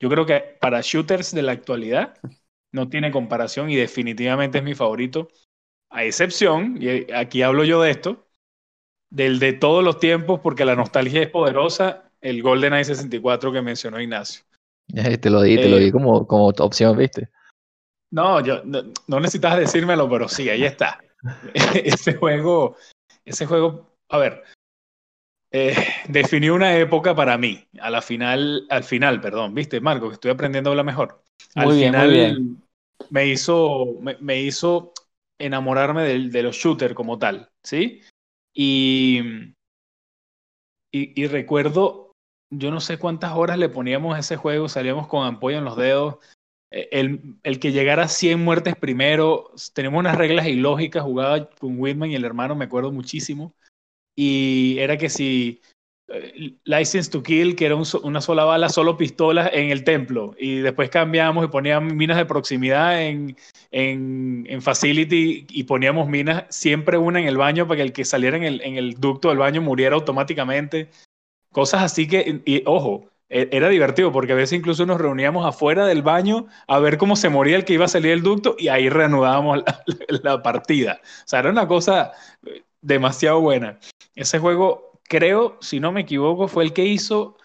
yo 0.00 0.08
creo 0.10 0.26
que 0.26 0.40
para 0.60 0.80
shooters 0.82 1.32
de 1.34 1.42
la 1.42 1.52
actualidad 1.52 2.14
no 2.72 2.88
tiene 2.88 3.10
comparación 3.10 3.70
y 3.70 3.76
definitivamente 3.76 4.58
es 4.58 4.64
mi 4.64 4.74
favorito. 4.74 5.28
A 5.90 6.04
excepción, 6.04 6.78
y 6.80 7.12
aquí 7.12 7.42
hablo 7.42 7.64
yo 7.64 7.82
de 7.82 7.90
esto, 7.92 8.25
del 9.10 9.38
de 9.38 9.52
todos 9.52 9.84
los 9.84 9.98
tiempos, 9.98 10.40
porque 10.40 10.64
la 10.64 10.74
nostalgia 10.74 11.22
es 11.22 11.30
poderosa, 11.30 12.10
el 12.20 12.42
GoldenEye 12.42 12.84
64 12.84 13.52
que 13.52 13.62
mencionó 13.62 14.00
Ignacio. 14.00 14.44
Eh, 14.94 15.18
Te 15.18 15.30
lo 15.30 15.42
di, 15.42 15.56
te 15.56 15.68
lo 15.68 15.76
Eh, 15.76 15.84
di 15.84 15.90
como, 15.90 16.26
como 16.26 16.46
opción, 16.48 16.96
¿viste? 16.96 17.30
No, 18.12 18.40
yo 18.40 18.62
no, 18.64 18.82
no 19.08 19.20
necesitas 19.20 19.58
decírmelo, 19.58 20.08
pero 20.08 20.28
sí, 20.28 20.48
ahí 20.48 20.64
está. 20.64 21.00
ese 21.54 22.14
juego, 22.14 22.76
ese 23.24 23.46
juego, 23.46 23.96
a 24.08 24.18
ver, 24.18 24.42
eh, 25.50 25.74
definió 26.08 26.54
una 26.54 26.76
época 26.76 27.14
para 27.14 27.38
mí. 27.38 27.66
A 27.80 27.90
la 27.90 28.02
final, 28.02 28.66
al 28.70 28.84
final, 28.84 29.20
perdón, 29.20 29.54
viste, 29.54 29.80
Marco, 29.80 30.08
que 30.08 30.14
estoy 30.14 30.30
aprendiendo 30.30 30.70
a 30.70 30.72
hablar 30.72 30.86
mejor. 30.86 31.22
Al 31.54 31.66
Muy 31.66 31.76
bien, 31.76 31.92
muy 31.92 32.00
final 32.00 32.12
bien. 32.12 32.62
me 33.10 33.26
hizo, 33.26 33.86
me, 34.00 34.16
me 34.20 34.40
hizo 34.40 34.92
enamorarme 35.38 36.02
del- 36.04 36.30
de, 36.30 36.42
los 36.42 36.56
shooters 36.56 36.94
como 36.94 37.18
tal, 37.18 37.50
¿sí? 37.62 38.00
Y, 38.58 39.20
y, 40.90 41.26
recuerdo, 41.26 42.12
yo 42.50 42.70
no 42.70 42.80
sé 42.80 42.98
cuántas 42.98 43.34
horas 43.34 43.58
le 43.58 43.68
poníamos 43.68 44.16
a 44.16 44.20
ese 44.20 44.36
juego, 44.36 44.70
salíamos 44.70 45.08
con 45.08 45.26
ampolla 45.26 45.58
en 45.58 45.64
los 45.66 45.76
dedos. 45.76 46.16
Eh, 46.72 46.88
El, 46.90 47.36
el 47.42 47.60
que 47.60 47.72
llegara 47.72 48.04
a 48.04 48.08
100 48.08 48.42
muertes 48.42 48.74
primero, 48.74 49.52
tenemos 49.74 50.00
unas 50.00 50.16
reglas 50.16 50.46
ilógicas, 50.46 51.02
jugaba 51.02 51.50
con 51.50 51.78
Whitman 51.78 52.10
y 52.10 52.14
el 52.14 52.24
hermano, 52.24 52.54
me 52.56 52.64
acuerdo 52.64 52.90
muchísimo. 52.92 53.54
Y 54.16 54.78
era 54.78 54.96
que 54.96 55.10
si 55.10 55.60
License 56.64 57.10
to 57.10 57.22
Kill, 57.22 57.56
que 57.56 57.66
era 57.66 57.76
una 57.76 58.20
sola 58.20 58.44
bala, 58.44 58.68
solo 58.68 58.96
pistolas 58.96 59.50
en 59.52 59.70
el 59.70 59.82
templo. 59.82 60.34
Y 60.38 60.58
después 60.58 60.88
cambiamos 60.88 61.44
y 61.44 61.48
poníamos 61.48 61.92
minas 61.94 62.16
de 62.16 62.26
proximidad 62.26 63.02
en, 63.02 63.36
en, 63.72 64.46
en 64.48 64.62
Facility 64.62 65.46
y 65.50 65.64
poníamos 65.64 66.08
minas, 66.08 66.44
siempre 66.48 66.96
una 66.96 67.20
en 67.20 67.26
el 67.26 67.36
baño 67.36 67.66
para 67.66 67.78
que 67.78 67.82
el 67.82 67.92
que 67.92 68.04
saliera 68.04 68.36
en 68.36 68.44
el, 68.44 68.60
en 68.62 68.76
el 68.76 68.94
ducto 69.00 69.30
del 69.30 69.38
baño 69.38 69.60
muriera 69.62 69.96
automáticamente. 69.96 70.90
Cosas 71.50 71.82
así 71.82 72.06
que, 72.06 72.62
ojo, 72.66 73.10
e- 73.28 73.48
era 73.50 73.68
divertido 73.68 74.12
porque 74.12 74.32
a 74.32 74.36
veces 74.36 74.58
incluso 74.58 74.86
nos 74.86 75.00
reuníamos 75.00 75.44
afuera 75.44 75.86
del 75.86 76.02
baño 76.02 76.46
a 76.68 76.78
ver 76.78 76.98
cómo 76.98 77.16
se 77.16 77.28
moría 77.28 77.56
el 77.56 77.64
que 77.64 77.74
iba 77.74 77.86
a 77.86 77.88
salir 77.88 78.10
del 78.10 78.22
ducto 78.22 78.54
y 78.58 78.68
ahí 78.68 78.88
reanudábamos 78.88 79.58
la, 79.58 79.84
la 80.22 80.42
partida. 80.42 81.00
O 81.02 81.28
sea, 81.28 81.40
era 81.40 81.50
una 81.50 81.66
cosa 81.66 82.12
eh, 82.46 82.62
demasiado 82.80 83.40
buena. 83.40 83.78
Ese 84.14 84.38
juego, 84.38 84.85
creo, 85.08 85.58
si 85.60 85.80
no 85.80 85.92
me 85.92 86.02
equivoco, 86.02 86.48
fue 86.48 86.64
el 86.64 86.72
que 86.72 86.84
hizo 86.84 87.36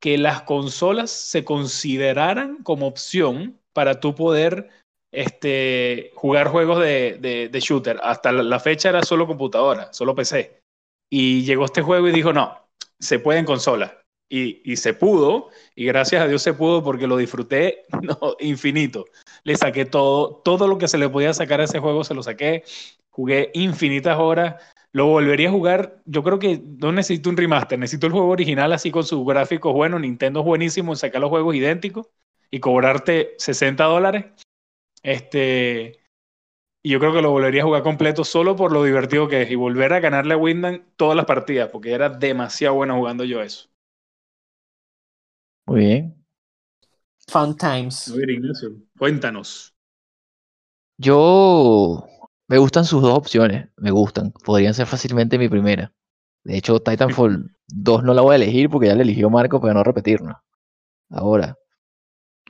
que 0.00 0.18
las 0.18 0.42
consolas 0.42 1.10
se 1.10 1.44
consideraran 1.44 2.62
como 2.64 2.86
opción 2.88 3.60
para 3.72 4.00
tú 4.00 4.14
poder 4.14 4.68
este, 5.12 6.10
jugar 6.14 6.48
juegos 6.48 6.80
de, 6.80 7.18
de- 7.20 7.48
de 7.48 7.60
shooter. 7.60 8.00
Hasta 8.02 8.32
la, 8.32 8.58
fecha 8.60 8.88
era 8.88 9.02
solo 9.02 9.26
computadora, 9.26 9.92
solo 9.92 10.14
PC. 10.14 10.58
Y 11.10 11.44
llegó 11.44 11.66
este 11.66 11.82
juego 11.82 12.08
y 12.08 12.12
dijo, 12.12 12.32
no, 12.32 12.58
se 12.98 13.18
puede 13.18 13.38
en 13.38 13.44
consola. 13.44 13.98
Y, 14.30 14.62
y 14.64 14.76
se 14.76 14.94
pudo, 14.94 15.50
y 15.76 15.84
gracias 15.84 16.22
a 16.22 16.26
Dios 16.26 16.42
se 16.42 16.54
pudo 16.54 16.82
porque 16.82 17.06
lo 17.06 17.18
disfruté 17.18 17.84
no, 18.02 18.18
infinito. 18.40 19.04
Le 19.44 19.56
saqué 19.56 19.84
todo, 19.84 20.36
todo 20.36 20.66
lo 20.66 20.78
que 20.78 20.88
se 20.88 20.98
le 20.98 21.08
podía 21.08 21.34
sacar 21.34 21.60
a 21.60 21.64
ese 21.64 21.78
juego, 21.80 22.02
se 22.02 22.14
lo 22.14 22.22
saqué. 22.22 22.64
Jugué 23.10 23.50
infinitas 23.54 24.18
horas. 24.18 24.56
Lo 24.92 25.06
volvería 25.06 25.48
a 25.48 25.52
jugar. 25.52 26.02
Yo 26.04 26.22
creo 26.22 26.38
que 26.38 26.62
no 26.78 26.92
necesito 26.92 27.30
un 27.30 27.36
remaster, 27.36 27.78
necesito 27.78 28.06
el 28.06 28.12
juego 28.12 28.28
original 28.28 28.72
así 28.72 28.90
con 28.90 29.04
sus 29.04 29.24
gráficos 29.26 29.72
buenos. 29.72 30.00
Nintendo 30.00 30.40
es 30.40 30.46
buenísimo 30.46 30.92
en 30.92 30.96
sacar 30.96 31.20
los 31.20 31.30
juegos 31.30 31.54
idénticos 31.56 32.08
y 32.50 32.60
cobrarte 32.60 33.34
60 33.38 33.84
dólares. 33.84 34.26
Este, 35.02 36.02
y 36.82 36.90
yo 36.90 36.98
creo 36.98 37.12
que 37.12 37.22
lo 37.22 37.30
volvería 37.30 37.62
a 37.62 37.66
jugar 37.66 37.82
completo 37.82 38.24
solo 38.24 38.56
por 38.56 38.72
lo 38.72 38.84
divertido 38.84 39.28
que 39.28 39.42
es 39.42 39.50
y 39.50 39.54
volver 39.54 39.92
a 39.92 40.00
ganarle 40.00 40.34
a 40.34 40.36
Windham 40.36 40.84
todas 40.96 41.16
las 41.16 41.26
partidas, 41.26 41.70
porque 41.70 41.92
era 41.92 42.08
demasiado 42.08 42.74
bueno 42.74 42.96
jugando 42.96 43.24
yo 43.24 43.40
eso. 43.40 43.68
Muy 45.66 45.80
bien. 45.80 46.24
Fun 47.28 47.56
Times. 47.56 48.10
A 48.10 48.16
ver, 48.16 48.30
Ignacio, 48.30 48.72
cuéntanos. 48.98 49.74
Yo 50.98 52.06
me 52.48 52.58
gustan 52.58 52.84
sus 52.84 53.02
dos 53.02 53.16
opciones, 53.16 53.68
me 53.76 53.90
gustan. 53.90 54.32
Podrían 54.44 54.74
ser 54.74 54.86
fácilmente 54.86 55.38
mi 55.38 55.48
primera. 55.48 55.92
De 56.44 56.56
hecho, 56.56 56.80
Titanfall 56.80 57.54
2 57.68 58.02
no 58.02 58.14
la 58.14 58.22
voy 58.22 58.32
a 58.32 58.36
elegir 58.36 58.68
porque 58.68 58.88
ya 58.88 58.94
la 58.94 59.02
eligió 59.02 59.30
Marco 59.30 59.60
para 59.60 59.74
no 59.74 59.84
repetirnos. 59.84 60.36
Ahora, 61.10 61.56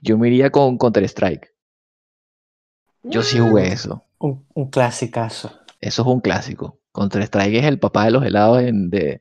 yo 0.01 0.17
me 0.19 0.29
iría 0.29 0.51
con 0.51 0.79
Counter-Strike. 0.79 1.53
Yo 3.05 3.23
sí 3.23 3.39
jugué 3.39 3.69
eso. 3.73 4.05
Un, 4.19 4.47
un 4.55 4.71
clasicazo. 4.71 5.53
Eso 5.81 6.03
es 6.03 6.09
un 6.09 6.21
clásico. 6.21 6.81
Counter-Strike 6.93 7.57
es 7.59 7.65
el 7.65 7.79
papá 7.79 8.05
de 8.05 8.11
los 8.13 8.25
helados 8.25 8.63
en- 8.63 8.89
de, 8.91 9.21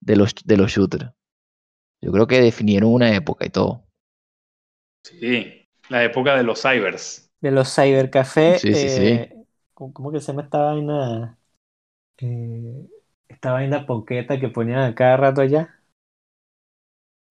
de 0.00 0.16
los, 0.16 0.34
de 0.44 0.56
los 0.56 0.70
shooters. 0.70 1.10
Yo 2.00 2.12
creo 2.12 2.26
que 2.26 2.40
definieron 2.40 2.92
una 2.92 3.14
época 3.14 3.46
y 3.46 3.50
todo. 3.50 3.84
Sí, 5.02 5.68
la 5.88 6.04
época 6.04 6.36
de 6.36 6.42
los 6.44 6.62
cybers. 6.62 7.30
De 7.40 7.50
los 7.50 7.74
cybercafé. 7.74 8.58
Sí, 8.58 8.74
sí, 8.74 8.88
sí. 8.88 9.06
eh, 9.06 9.28
¿cómo, 9.30 9.43
cómo 9.74 10.12
que 10.12 10.20
se 10.20 10.28
llama 10.28 10.42
esta 10.42 10.58
vaina? 10.58 11.38
Eh, 12.18 12.88
esta 13.28 13.52
vaina 13.52 13.86
ponqueta 13.86 14.40
que 14.40 14.48
ponían 14.48 14.80
a 14.82 14.94
cada 14.94 15.16
rato 15.18 15.40
allá. 15.42 15.80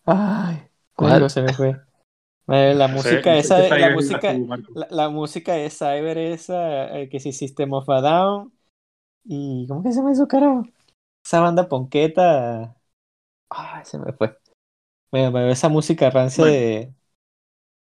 Ay, 0.05 0.57
coño, 0.93 1.29
se 1.29 1.41
me 1.41 1.53
fue. 1.53 1.81
La 2.47 2.87
música 2.89 3.37
esa, 3.37 3.59
de- 3.59 3.77
la 3.77 3.89
cyber 3.89 3.89
música, 3.89 4.45
la, 4.73 4.87
la 4.91 5.09
música 5.09 5.53
de 5.55 5.69
Cyber 5.71 6.17
esa, 6.19 6.99
eh, 6.99 7.09
que 7.09 7.19
si 7.21 7.33
System 7.33 7.73
of 7.73 7.89
a 7.89 8.01
Down. 8.01 8.53
¿Y 9.25 9.67
cómo 9.67 9.83
que 9.83 9.91
se 9.91 9.97
llama 9.99 10.11
eso, 10.13 10.27
carajo? 10.27 10.63
Esa 11.25 11.39
banda 11.41 11.67
ponqueta. 11.69 12.75
Ay, 13.49 13.85
se 13.85 13.97
me 13.99 14.11
fue. 14.13 14.37
Me, 15.11 15.31
me- 15.31 15.51
esa 15.51 15.69
música 15.69 16.09
rancia 16.11 16.45
Bueno. 16.45 16.47
de, 16.47 16.93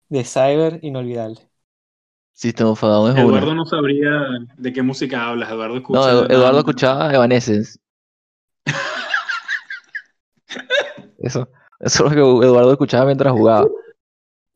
de 0.09 0.24
Cyber 0.24 0.80
inolvidable. 0.82 1.48
System 2.37 2.66
of 2.66 2.85
a 2.85 2.88
Down 2.88 3.12
es 3.12 3.16
Eduardo 3.25 3.46
una. 3.46 3.55
no 3.57 3.64
sabría 3.64 4.11
de 4.59 4.72
qué 4.72 4.83
música 4.83 5.27
hablas. 5.27 5.51
Eduardo 5.51 5.77
escucha. 5.79 5.99
No, 6.12 6.25
Eduardo 6.29 6.59
escuchaba 6.59 7.14
Evanescence. 7.14 7.79
Eso, 11.18 11.49
eso 11.81 12.07
es 12.07 12.12
lo 12.14 12.40
que 12.40 12.46
Eduardo 12.46 12.72
escuchaba 12.72 13.07
mientras 13.07 13.33
jugaba. 13.33 13.66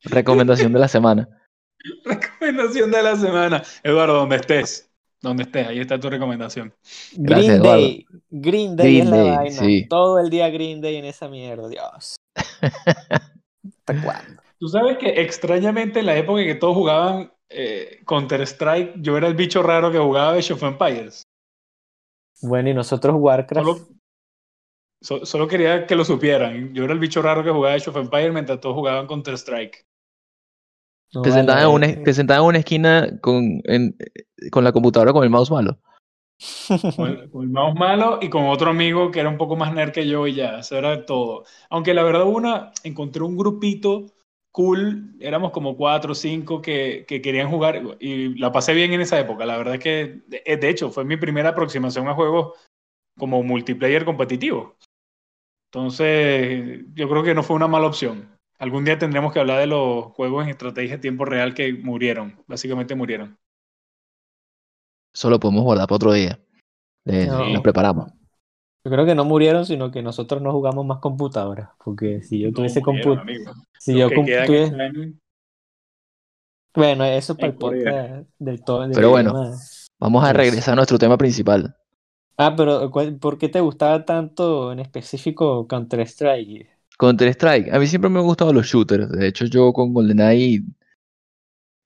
Recomendación 0.05 0.73
de 0.73 0.79
la 0.79 0.88
semana. 0.88 1.29
Recomendación 2.05 2.90
de 2.90 3.03
la 3.03 3.16
semana. 3.16 3.62
Eduardo, 3.83 4.14
donde 4.14 4.37
estés. 4.37 4.87
Donde 5.23 5.43
estés, 5.45 5.66
ahí 5.66 5.81
está 5.81 5.99
tu 5.99 6.09
recomendación. 6.09 6.73
Gracias, 7.14 7.61
Green. 7.61 7.62
Day. 7.62 8.07
Green 8.31 8.77
Day 8.77 8.87
Green 8.87 9.05
es 9.05 9.11
la 9.11 9.16
Day, 9.16 9.37
vaina. 9.37 9.61
sí. 9.61 9.87
Todo 9.88 10.19
el 10.19 10.31
día 10.31 10.49
Green 10.49 10.81
Day 10.81 10.97
en 10.97 11.05
esa 11.07 11.29
mierda, 11.29 11.69
Dios. 11.69 12.16
¿Hasta 12.62 14.03
cuándo? 14.03 14.43
Tú 14.59 14.69
sabes 14.69 14.99
que 14.99 15.09
extrañamente 15.21 16.01
en 16.01 16.07
la 16.07 16.16
época 16.16 16.40
en 16.43 16.47
que 16.47 16.55
todos 16.55 16.75
jugaban 16.75 17.33
eh, 17.50 18.02
Counter-Strike, 18.06 18.94
yo 19.02 19.16
era 19.16 19.26
el 19.28 19.34
bicho 19.34 19.62
raro 19.62 19.90
que 19.90 19.98
jugaba 19.98 20.32
Age 20.32 20.52
of 20.52 20.62
Empires. 20.62 21.22
Bueno, 22.42 22.70
y 22.70 22.74
nosotros 22.74 23.16
Warcraft. 23.18 23.66
Solo, 23.66 23.88
so- 25.02 25.26
solo 25.26 25.48
quería 25.48 25.86
que 25.86 25.96
lo 25.96 26.04
supieran. 26.04 26.72
Yo 26.72 26.84
era 26.84 26.92
el 26.92 26.98
bicho 26.98 27.20
raro 27.22 27.42
que 27.44 27.50
jugaba 27.50 27.74
Age 27.74 27.90
of 27.90 27.96
Empires 27.96 28.32
mientras 28.32 28.60
todos 28.60 28.74
jugaban 28.76 29.06
Counter-Strike. 29.06 29.84
No, 31.12 31.22
Te 31.22 31.30
vale, 31.30 31.40
sentabas 31.40 31.64
en 31.64 31.70
una, 31.70 32.04
te 32.04 32.14
sentabas 32.14 32.42
en 32.42 32.46
una 32.48 32.58
esquina 32.58 33.08
con, 33.20 33.60
en- 33.64 33.96
con 34.52 34.62
la 34.64 34.72
computadora 34.72 35.12
con 35.12 35.24
el 35.24 35.30
mouse 35.30 35.50
malo. 35.50 35.78
Con 36.96 37.10
el, 37.10 37.30
con 37.30 37.42
el 37.42 37.50
mouse 37.50 37.74
malo 37.78 38.18
y 38.22 38.30
con 38.30 38.46
otro 38.46 38.70
amigo 38.70 39.10
que 39.10 39.20
era 39.20 39.28
un 39.28 39.36
poco 39.36 39.56
más 39.56 39.74
nerd 39.74 39.92
que 39.92 40.06
yo 40.08 40.26
y 40.26 40.34
ya, 40.36 40.60
eso 40.60 40.78
era 40.78 41.04
todo. 41.04 41.44
Aunque 41.68 41.92
la 41.92 42.02
verdad 42.02 42.24
una, 42.24 42.72
encontré 42.82 43.22
un 43.22 43.36
grupito 43.36 44.06
cool, 44.52 45.14
éramos 45.20 45.52
como 45.52 45.76
cuatro 45.76 46.12
o 46.12 46.14
cinco 46.14 46.60
que, 46.60 47.04
que 47.06 47.22
querían 47.22 47.48
jugar 47.48 47.82
y 48.00 48.38
la 48.38 48.52
pasé 48.52 48.74
bien 48.74 48.92
en 48.92 49.00
esa 49.00 49.18
época. 49.18 49.46
La 49.46 49.56
verdad 49.56 49.74
es 49.74 49.80
que, 49.80 50.22
de, 50.26 50.56
de 50.56 50.68
hecho, 50.68 50.90
fue 50.90 51.04
mi 51.04 51.16
primera 51.16 51.50
aproximación 51.50 52.08
a 52.08 52.14
juegos 52.14 52.58
como 53.18 53.42
multiplayer 53.42 54.04
competitivo. 54.04 54.76
Entonces, 55.72 56.84
yo 56.94 57.08
creo 57.08 57.22
que 57.22 57.34
no 57.34 57.42
fue 57.42 57.56
una 57.56 57.68
mala 57.68 57.86
opción. 57.86 58.28
Algún 58.58 58.84
día 58.84 58.98
tendremos 58.98 59.32
que 59.32 59.40
hablar 59.40 59.60
de 59.60 59.66
los 59.66 60.06
juegos 60.12 60.44
en 60.44 60.50
estrategia 60.50 60.96
a 60.96 61.00
tiempo 61.00 61.24
real 61.24 61.54
que 61.54 61.72
murieron, 61.72 62.42
básicamente 62.46 62.94
murieron. 62.94 63.38
Eso 65.14 65.30
lo 65.30 65.40
podemos 65.40 65.64
guardar 65.64 65.86
para 65.86 65.96
otro 65.96 66.12
día. 66.12 66.38
Eh, 67.06 67.26
No. 67.26 67.48
Nos 67.48 67.62
preparamos. 67.62 68.12
Yo 68.85 68.90
creo 68.90 69.05
que 69.05 69.14
no 69.14 69.25
murieron, 69.25 69.66
sino 69.66 69.90
que 69.90 70.03
nosotros 70.03 70.40
no 70.40 70.53
jugamos 70.53 70.87
más 70.87 70.99
computadoras. 70.99 71.71
Porque 71.85 72.23
si 72.23 72.38
yo 72.40 72.49
No 72.49 72.55
tuviese 72.55 72.81
computadora. 72.81 73.25
Si 73.79 73.93
Los 73.93 74.11
yo 74.11 74.16
tuviese- 74.16 74.62
están 74.64 74.81
en- 74.81 75.21
Bueno, 76.75 77.05
eso 77.05 77.35
para 77.35 77.49
en 77.49 77.53
el 77.53 77.59
podcast 77.59 78.29
del 78.38 78.64
todo. 78.64 78.83
del 78.83 78.93
Pero 78.93 79.11
bueno. 79.11 79.33
tema. 79.33 79.57
Vamos 79.99 80.25
a 80.25 80.33
regresar 80.33 80.73
a 80.73 80.77
nuestro 80.77 80.99
tema 80.99 81.19
principal. 81.19 81.77
Ah, 82.38 82.55
pero 82.57 82.90
¿cuál- 82.90 83.19
¿por 83.19 83.37
qué 83.37 83.49
te 83.51 83.61
gustaba 83.61 84.05
tanto 84.07 84.73
en 84.73 84.79
específico 84.81 85.66
Counter-Strike? 85.69 86.69
Counter-Strike. 86.99 87.73
A 87.75 87.79
mí 87.79 87.87
siempre 87.87 88.09
me 88.09 88.19
han 88.21 88.25
gustado 88.25 88.53
los 88.53 88.66
shooters. 88.66 89.11
De 89.11 89.27
hecho, 89.29 89.45
yo 89.47 89.73
con 89.73 89.93
GoldenEye. 89.93 90.62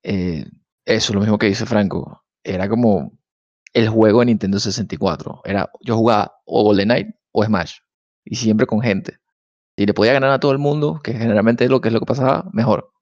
eh, 0.06 0.44
eso, 0.84 1.14
lo 1.14 1.20
mismo 1.20 1.38
que 1.38 1.46
dice 1.46 1.64
Franco. 1.66 2.22
Era 2.44 2.68
como 2.68 3.12
el 3.74 3.88
juego 3.88 4.20
de 4.20 4.26
Nintendo 4.26 4.60
64. 4.60 5.42
Era, 5.44 5.70
yo 5.82 5.96
jugaba 5.96 6.36
o 6.46 6.64
GoldenEye 6.64 7.14
o 7.32 7.44
Smash. 7.44 7.78
Y 8.24 8.36
siempre 8.36 8.66
con 8.66 8.80
gente. 8.80 9.18
Si 9.76 9.86
le 9.86 9.94
podía 9.94 10.14
ganar 10.14 10.30
a 10.32 10.40
todo 10.40 10.52
el 10.52 10.58
mundo, 10.58 11.00
que 11.02 11.14
generalmente 11.14 11.64
es 11.64 11.70
lo 11.70 11.80
que 11.80 11.88
es 11.88 11.94
lo 11.94 12.00
que 12.00 12.06
pasaba, 12.06 12.48
mejor. 12.52 12.92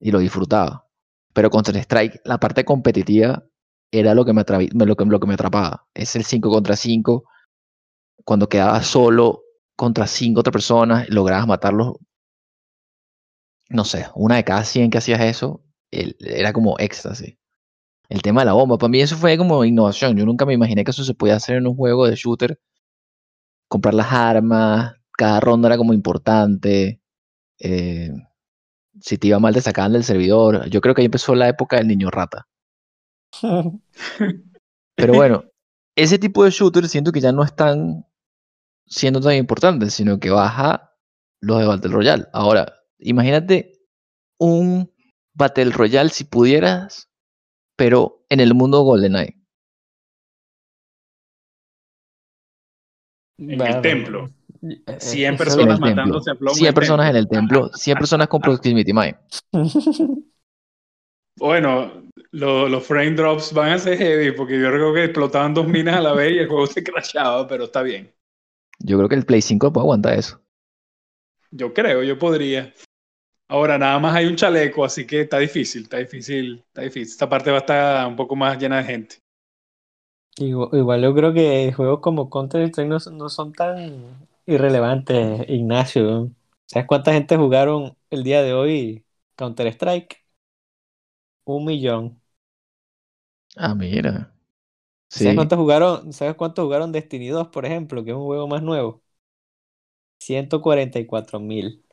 Y 0.00 0.10
lo 0.12 0.20
disfrutaba. 0.20 0.86
Pero 1.34 1.50
Counter-Strike, 1.50 2.22
la 2.24 2.38
parte 2.40 2.64
competitiva, 2.64 3.44
era 3.92 4.14
lo 4.14 4.24
que 4.24 4.32
me, 4.32 4.44
lo 4.86 4.96
que, 4.96 5.04
lo 5.06 5.20
que 5.20 5.26
me 5.26 5.34
atrapaba. 5.34 5.86
Es 5.94 6.16
el 6.16 6.24
5 6.24 6.50
contra 6.50 6.76
5. 6.76 7.24
Cuando 8.24 8.48
quedabas 8.48 8.86
solo 8.86 9.42
contra 9.76 10.06
5 10.06 10.40
otras 10.40 10.52
personas, 10.52 11.08
lograbas 11.10 11.46
matarlos. 11.46 11.94
No 13.70 13.84
sé, 13.84 14.06
una 14.14 14.36
de 14.36 14.44
cada 14.44 14.64
100 14.64 14.90
que 14.90 14.98
hacías 14.98 15.20
eso, 15.22 15.64
el- 15.90 16.16
era 16.20 16.52
como 16.52 16.78
éxtasis. 16.78 17.36
El 18.10 18.22
tema 18.22 18.42
de 18.42 18.46
la 18.46 18.52
bomba, 18.54 18.76
para 18.76 18.90
mí 18.90 19.00
eso 19.00 19.16
fue 19.16 19.38
como 19.38 19.64
innovación. 19.64 20.16
Yo 20.16 20.26
nunca 20.26 20.44
me 20.44 20.52
imaginé 20.52 20.84
que 20.84 20.90
eso 20.90 21.04
se 21.04 21.14
podía 21.14 21.36
hacer 21.36 21.56
en 21.56 21.66
un 21.68 21.76
juego 21.76 22.06
de 22.08 22.16
shooter. 22.16 22.60
Comprar 23.68 23.94
las 23.94 24.12
armas, 24.12 24.96
cada 25.12 25.38
ronda 25.40 25.68
era 25.68 25.76
como 25.78 25.94
importante. 25.94 27.00
eh, 27.60 28.10
si 29.00 29.16
te 29.16 29.28
iba 29.28 29.38
mal, 29.38 29.54
te 29.54 29.60
sacaban 29.60 29.92
del 29.92 30.04
servidor. 30.04 30.68
Yo 30.68 30.80
creo 30.80 30.94
que 30.94 31.02
ahí 31.02 31.06
empezó 31.06 31.34
la 31.34 31.48
época 31.48 31.76
del 31.76 31.86
niño 31.86 32.10
rata. 32.10 32.48
Pero 34.96 35.14
bueno, 35.14 35.44
ese 35.96 36.18
tipo 36.18 36.44
de 36.44 36.50
shooters 36.50 36.90
siento 36.90 37.12
que 37.12 37.20
ya 37.20 37.32
no 37.32 37.44
están 37.44 38.06
siendo 38.86 39.20
tan 39.20 39.34
importantes, 39.34 39.94
sino 39.94 40.18
que 40.18 40.30
baja 40.30 40.96
los 41.40 41.60
de 41.60 41.66
Battle 41.66 41.92
Royale. 41.92 42.26
Ahora, 42.32 42.74
imagínate 42.98 43.72
un 44.38 44.92
Battle 45.32 45.70
Royale 45.70 46.10
si 46.10 46.24
pudieras, 46.24 47.09
pero 47.80 48.26
en 48.28 48.40
el 48.40 48.52
mundo 48.52 48.82
GoldenEye. 48.82 49.34
En 53.38 53.58
el 53.58 53.80
templo. 53.80 54.28
eh, 54.62 54.82
eh, 54.86 54.96
100 55.00 55.34
eso- 55.34 55.44
personas 55.44 55.64
En 55.64 55.70
el 55.70 55.94
templo. 55.94 55.96
matándose 55.96 56.30
a 56.30 56.34
plomo 56.34 56.50
en 56.52 56.56
100 56.58 56.68
el 56.68 56.74
personas 56.74 57.10
en 57.10 57.16
el 57.16 57.26
templo, 57.28 57.70
100 57.72 57.96
personas 57.98 58.28
con 58.28 58.40
Proximity 58.42 58.92
Mine. 58.92 59.16
Bueno, 61.38 62.02
lo- 62.32 62.68
los 62.68 62.86
frame 62.86 63.12
drops 63.12 63.54
van 63.54 63.70
a 63.70 63.78
ser 63.78 63.96
heavy 63.96 64.32
porque 64.32 64.60
yo 64.60 64.68
creo 64.68 64.92
que 64.92 65.04
explotaban 65.04 65.54
dos 65.54 65.66
minas 65.66 65.96
a 65.96 66.00
la 66.02 66.12
vez 66.12 66.32
y 66.34 66.38
el 66.38 66.48
juego 66.48 66.66
se 66.66 66.82
crashaba, 66.84 67.48
pero 67.48 67.64
está 67.64 67.80
bien. 67.82 68.12
Yo 68.80 68.98
creo 68.98 69.08
que 69.08 69.14
el 69.14 69.24
Play 69.24 69.40
5 69.40 69.72
puede 69.72 69.84
aguantar 69.84 70.18
eso. 70.18 70.38
Yo 71.50 71.72
creo, 71.72 72.02
yo 72.02 72.18
podría. 72.18 72.74
Ahora, 73.50 73.76
nada 73.76 73.98
más 73.98 74.14
hay 74.16 74.24
un 74.26 74.34
chaleco, 74.36 74.82
así 74.82 75.06
que 75.06 75.20
está 75.22 75.38
difícil, 75.38 75.82
está 75.82 75.98
difícil, 75.98 76.64
está 76.68 76.80
difícil. 76.82 77.02
Esta 77.12 77.28
parte 77.28 77.50
va 77.50 77.58
a 77.58 77.60
estar 77.60 78.06
un 78.06 78.16
poco 78.16 78.34
más 78.34 78.58
llena 78.58 78.78
de 78.78 78.84
gente. 78.84 79.16
Igual, 80.38 80.70
igual 80.72 81.02
yo 81.02 81.14
creo 81.14 81.34
que 81.34 81.72
juegos 81.72 82.00
como 82.00 82.30
Counter-Strike 82.30 82.88
no, 82.88 82.98
son- 83.00 83.18
no 83.18 83.28
son 83.28 83.52
tan 83.52 84.28
irrelevantes, 84.46 85.44
Ignacio. 85.48 86.30
¿Sabes 86.66 86.86
cuánta 86.86 87.12
gente 87.12 87.36
jugaron 87.36 87.96
el 88.10 88.22
día 88.24 88.42
de 88.42 88.54
hoy 88.54 89.04
Counter-Strike? 89.36 90.24
Un 91.54 91.64
millón. 91.66 92.18
Ah, 93.56 93.74
mira. 93.76 94.32
¿Sabes 95.08 95.34
Sí, 95.34 95.36
cuánto 95.36 95.56
jugaron? 95.56 96.12
¿Sabes 96.12 96.34
cuánto 96.36 96.62
jugaron 96.64 96.90
Destiny 96.92 97.28
2, 97.28 97.48
por 97.48 97.64
ejemplo, 97.66 98.02
que 98.04 98.10
es 98.10 98.16
un 98.16 98.24
juego 98.24 98.48
más 98.48 98.62
nuevo? 98.62 99.02
144 100.18 101.40
mil. 101.40 101.84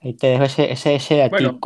Ahí 0.00 0.14
te 0.14 0.28
dejo 0.28 0.44
ese, 0.44 0.72
ese, 0.72 0.94
ese 0.96 1.28
Bueno. 1.30 1.58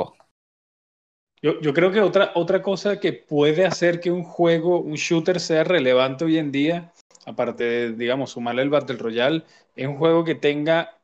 Yo, 1.42 1.60
yo 1.60 1.74
creo 1.74 1.90
que 1.90 2.00
otra, 2.00 2.30
otra 2.34 2.62
cosa 2.62 3.00
que 3.00 3.12
puede 3.12 3.64
hacer 3.66 4.00
que 4.00 4.10
un 4.12 4.22
juego, 4.22 4.80
un 4.80 4.94
shooter 4.94 5.40
sea 5.40 5.64
relevante 5.64 6.24
hoy 6.24 6.38
en 6.38 6.52
día, 6.52 6.92
aparte 7.26 7.64
de, 7.64 7.92
digamos, 7.92 8.30
sumarle 8.30 8.62
el 8.62 8.70
Battle 8.70 8.96
Royale, 8.96 9.42
es 9.74 9.88
un 9.88 9.96
juego 9.96 10.24
que 10.24 10.36
tenga 10.36 10.98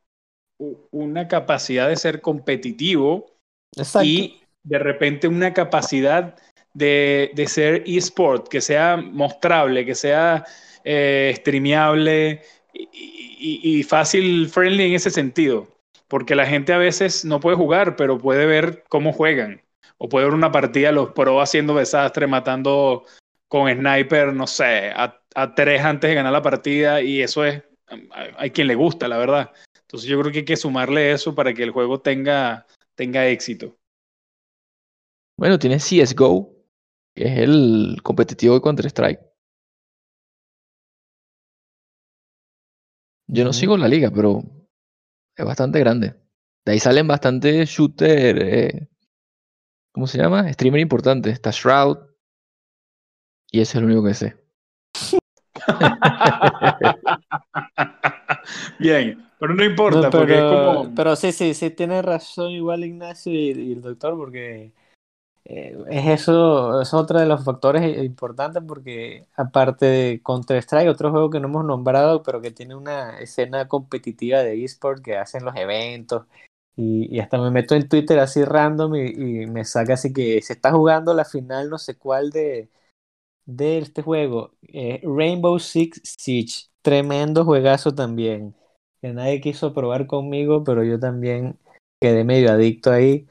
una 0.90 1.28
capacidad 1.28 1.88
de 1.88 1.96
ser 1.96 2.20
competitivo 2.20 3.26
Exacto. 3.76 4.06
y 4.06 4.40
de 4.62 4.78
repente 4.78 5.28
una 5.28 5.54
capacidad 5.54 6.36
de, 6.74 7.30
de 7.34 7.46
ser 7.46 7.84
eSport, 7.86 8.48
que 8.48 8.60
sea 8.60 8.96
mostrable, 8.96 9.86
que 9.86 9.94
sea 9.94 10.44
eh, 10.84 11.34
streameable 11.36 12.42
y, 12.74 12.88
y- 12.92 13.78
y 13.80 13.82
fácil 13.84 14.48
friendly 14.48 14.84
en 14.84 14.94
ese 14.94 15.10
sentido. 15.10 15.68
Porque 16.08 16.34
la 16.34 16.46
gente 16.46 16.72
a 16.72 16.78
veces 16.78 17.24
no 17.24 17.40
puede 17.40 17.56
jugar, 17.56 17.96
pero 17.96 18.18
puede 18.18 18.46
ver 18.46 18.84
cómo 18.88 19.12
juegan. 19.12 19.62
O 19.98 20.08
puede 20.08 20.26
ver 20.26 20.34
una 20.34 20.52
partida, 20.52 20.92
los 20.92 21.10
pros 21.12 21.42
haciendo 21.42 21.74
desastre, 21.74 22.26
matando 22.26 23.04
con 23.48 23.70
sniper, 23.70 24.32
no 24.32 24.46
sé, 24.46 24.90
a, 24.90 25.20
a 25.34 25.54
tres 25.54 25.82
antes 25.82 26.08
de 26.08 26.14
ganar 26.14 26.32
la 26.32 26.42
partida. 26.42 27.02
Y 27.02 27.20
eso 27.20 27.44
es, 27.44 27.62
hay 27.86 28.30
hay 28.36 28.50
quien 28.50 28.66
le 28.66 28.74
gusta, 28.74 29.06
la 29.08 29.18
verdad. 29.18 29.52
Entonces 29.82 30.08
yo 30.08 30.20
creo 30.20 30.32
que 30.32 30.40
hay 30.40 30.44
que 30.44 30.56
sumarle 30.56 31.12
eso 31.12 31.34
para 31.34 31.54
que 31.54 31.62
el 31.62 31.70
juego 31.70 32.00
tenga, 32.00 32.66
tenga 32.94 33.26
éxito. 33.26 33.78
Bueno, 35.38 35.58
tienes 35.58 35.84
CSGO, 35.84 36.50
que 37.14 37.24
es 37.24 37.38
el 37.38 37.98
competitivo 38.02 38.54
de 38.54 38.60
Counter-Strike. 38.60 39.20
Yo 43.28 43.44
no 43.44 43.52
sigo 43.52 43.76
la 43.76 43.88
liga, 43.88 44.10
pero 44.10 44.42
es 45.38 45.44
bastante 45.44 45.78
grande. 45.78 46.14
De 46.64 46.72
ahí 46.72 46.80
salen 46.80 47.06
bastante 47.06 47.64
shooter, 47.64 48.42
eh, 48.42 48.88
¿cómo 49.92 50.06
se 50.06 50.18
llama? 50.18 50.50
Streamer 50.52 50.80
importante. 50.80 51.30
Está 51.30 51.50
Shroud. 51.50 51.98
Y 53.50 53.60
ese 53.60 53.72
es 53.72 53.74
el 53.76 53.84
único 53.84 54.04
que 54.04 54.14
sé. 54.14 54.36
Bien, 58.78 59.26
pero 59.38 59.54
no 59.54 59.64
importa, 59.64 60.02
No, 60.02 60.10
porque 60.10 60.34
es 60.34 60.40
pero, 60.40 60.64
como... 60.64 60.94
pero 60.94 61.16
sí, 61.16 61.32
sí, 61.32 61.54
sí, 61.54 61.70
tiene 61.70 62.02
razón 62.02 62.50
igual 62.50 62.84
Ignacio 62.84 63.32
y, 63.32 63.50
y 63.50 63.72
el 63.72 63.82
doctor, 63.82 64.16
porque 64.16 64.72
eh, 65.44 65.76
es 65.90 66.20
eso, 66.22 66.80
es 66.80 66.92
otro 66.94 67.18
de 67.20 67.26
los 67.26 67.44
factores 67.44 67.98
importantes, 68.04 68.62
porque 68.66 69.26
aparte 69.36 69.86
de 69.86 70.22
Counter-Strike, 70.22 70.88
otro 70.88 71.10
juego 71.10 71.30
que 71.30 71.40
no 71.40 71.48
hemos 71.48 71.64
nombrado, 71.64 72.22
pero 72.22 72.40
que 72.40 72.50
tiene 72.50 72.74
una 72.74 73.18
escena 73.20 73.68
competitiva 73.68 74.40
de 74.40 74.64
eSport 74.64 75.02
que 75.02 75.16
hacen 75.16 75.44
los 75.44 75.56
eventos, 75.56 76.26
y, 76.76 77.14
y 77.14 77.20
hasta 77.20 77.38
me 77.38 77.50
meto 77.50 77.74
en 77.74 77.88
Twitter 77.88 78.18
así 78.20 78.44
random 78.44 78.94
y, 78.96 79.42
y 79.42 79.46
me 79.46 79.64
saca 79.64 79.94
así 79.94 80.12
que 80.12 80.40
se 80.42 80.52
está 80.52 80.70
jugando 80.72 81.12
la 81.14 81.24
final 81.24 81.70
no 81.70 81.78
sé 81.78 81.96
cuál 81.98 82.30
de, 82.30 82.70
de 83.46 83.78
este 83.78 84.02
juego, 84.02 84.52
eh, 84.62 85.00
Rainbow 85.04 85.58
Six 85.58 86.02
Siege, 86.04 86.66
tremendo 86.82 87.44
juegazo 87.46 87.94
también, 87.94 88.54
que 89.00 89.12
nadie 89.12 89.40
quiso 89.40 89.72
probar 89.72 90.06
conmigo, 90.06 90.64
pero 90.64 90.84
yo 90.84 91.00
también 91.00 91.58
quedé 92.00 92.24
medio 92.24 92.52
adicto 92.52 92.92
ahí. 92.92 93.26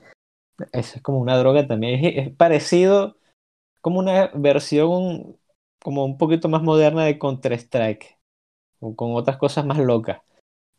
Es 0.71 0.99
como 1.01 1.19
una 1.19 1.37
droga 1.37 1.67
también, 1.67 2.03
es, 2.03 2.35
parecido, 2.35 3.17
como 3.81 3.99
una 3.99 4.31
versión 4.33 5.37
como 5.83 6.05
un 6.05 6.17
poquito 6.17 6.49
más 6.49 6.63
moderna 6.63 7.05
de 7.05 7.19
Counter-Strike, 7.19 8.19
con 8.95 9.15
otras 9.15 9.37
cosas 9.37 9.65
más 9.65 9.79
locas. 9.79 10.21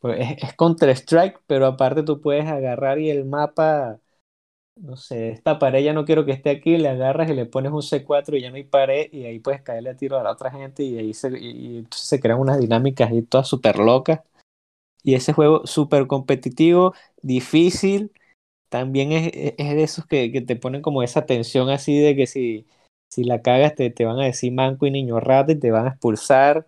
Pues 0.01 0.39
es, 0.43 0.55
Counter-Strike, 0.55 1.43
pero 1.47 1.67
aparte 1.67 2.03
tú 2.03 2.21
puedes 2.21 2.47
agarrar 2.47 2.99
y 2.99 3.11
el 3.11 3.25
mapa 3.25 4.01
no 4.81 4.97
sé, 4.97 5.31
esta 5.31 5.59
pared 5.59 5.83
ya 5.83 5.93
no 5.93 6.05
quiero 6.05 6.25
que 6.25 6.33
esté 6.33 6.51
aquí, 6.51 6.77
le 6.77 6.89
agarras 6.89 7.31
y 7.31 7.35
le 7.35 7.47
pones 7.47 7.73
un 7.73 7.83
C4 7.83 8.37
y 8.37 8.43
ya 8.43 8.51
no 8.51 8.57
hay 8.57 8.65
pared 8.65 9.09
y 9.13 9.25
ahí 9.25 9.39
puedes 9.41 9.63
caerle 9.63 9.91
a 9.91 9.97
tiro 9.97 10.19
a 10.19 10.23
la 10.23 10.33
otra 10.33 10.51
gente 10.51 10.83
y 10.85 10.99
ahí 10.99 11.15
se 11.15 12.21
crean 12.21 12.39
unas 12.41 12.61
dinámicas 12.61 13.11
ahí 13.11 13.23
todas 13.23 13.49
súper 13.49 13.79
locas. 13.79 14.21
Y 15.03 15.15
ese 15.15 15.33
juego 15.33 15.67
súper 15.67 16.07
competitivo, 16.07 16.95
difícil, 17.23 18.13
también 18.69 19.13
es, 19.13 19.29
es 19.35 19.55
es 19.59 19.75
de 19.77 19.83
esos 19.83 20.07
que, 20.07 20.33
que 20.33 20.41
te 20.43 20.57
ponen 20.57 20.83
como 20.83 21.03
esa 21.03 21.27
tensión 21.27 21.71
así 21.71 21.99
de 21.99 22.17
que 22.17 22.27
si, 22.27 22.67
si 23.09 23.25
la 23.25 23.43
cagas 23.43 23.75
te, 23.75 23.91
te 23.91 24.05
van 24.05 24.19
a 24.21 24.25
decir 24.27 24.53
manco 24.53 24.87
y 24.87 24.91
niño 24.91 25.21
rata 25.21 25.53
y 25.53 25.59
te 25.59 25.71
van 25.71 25.87
a 25.87 25.91
expulsar. 25.91 26.67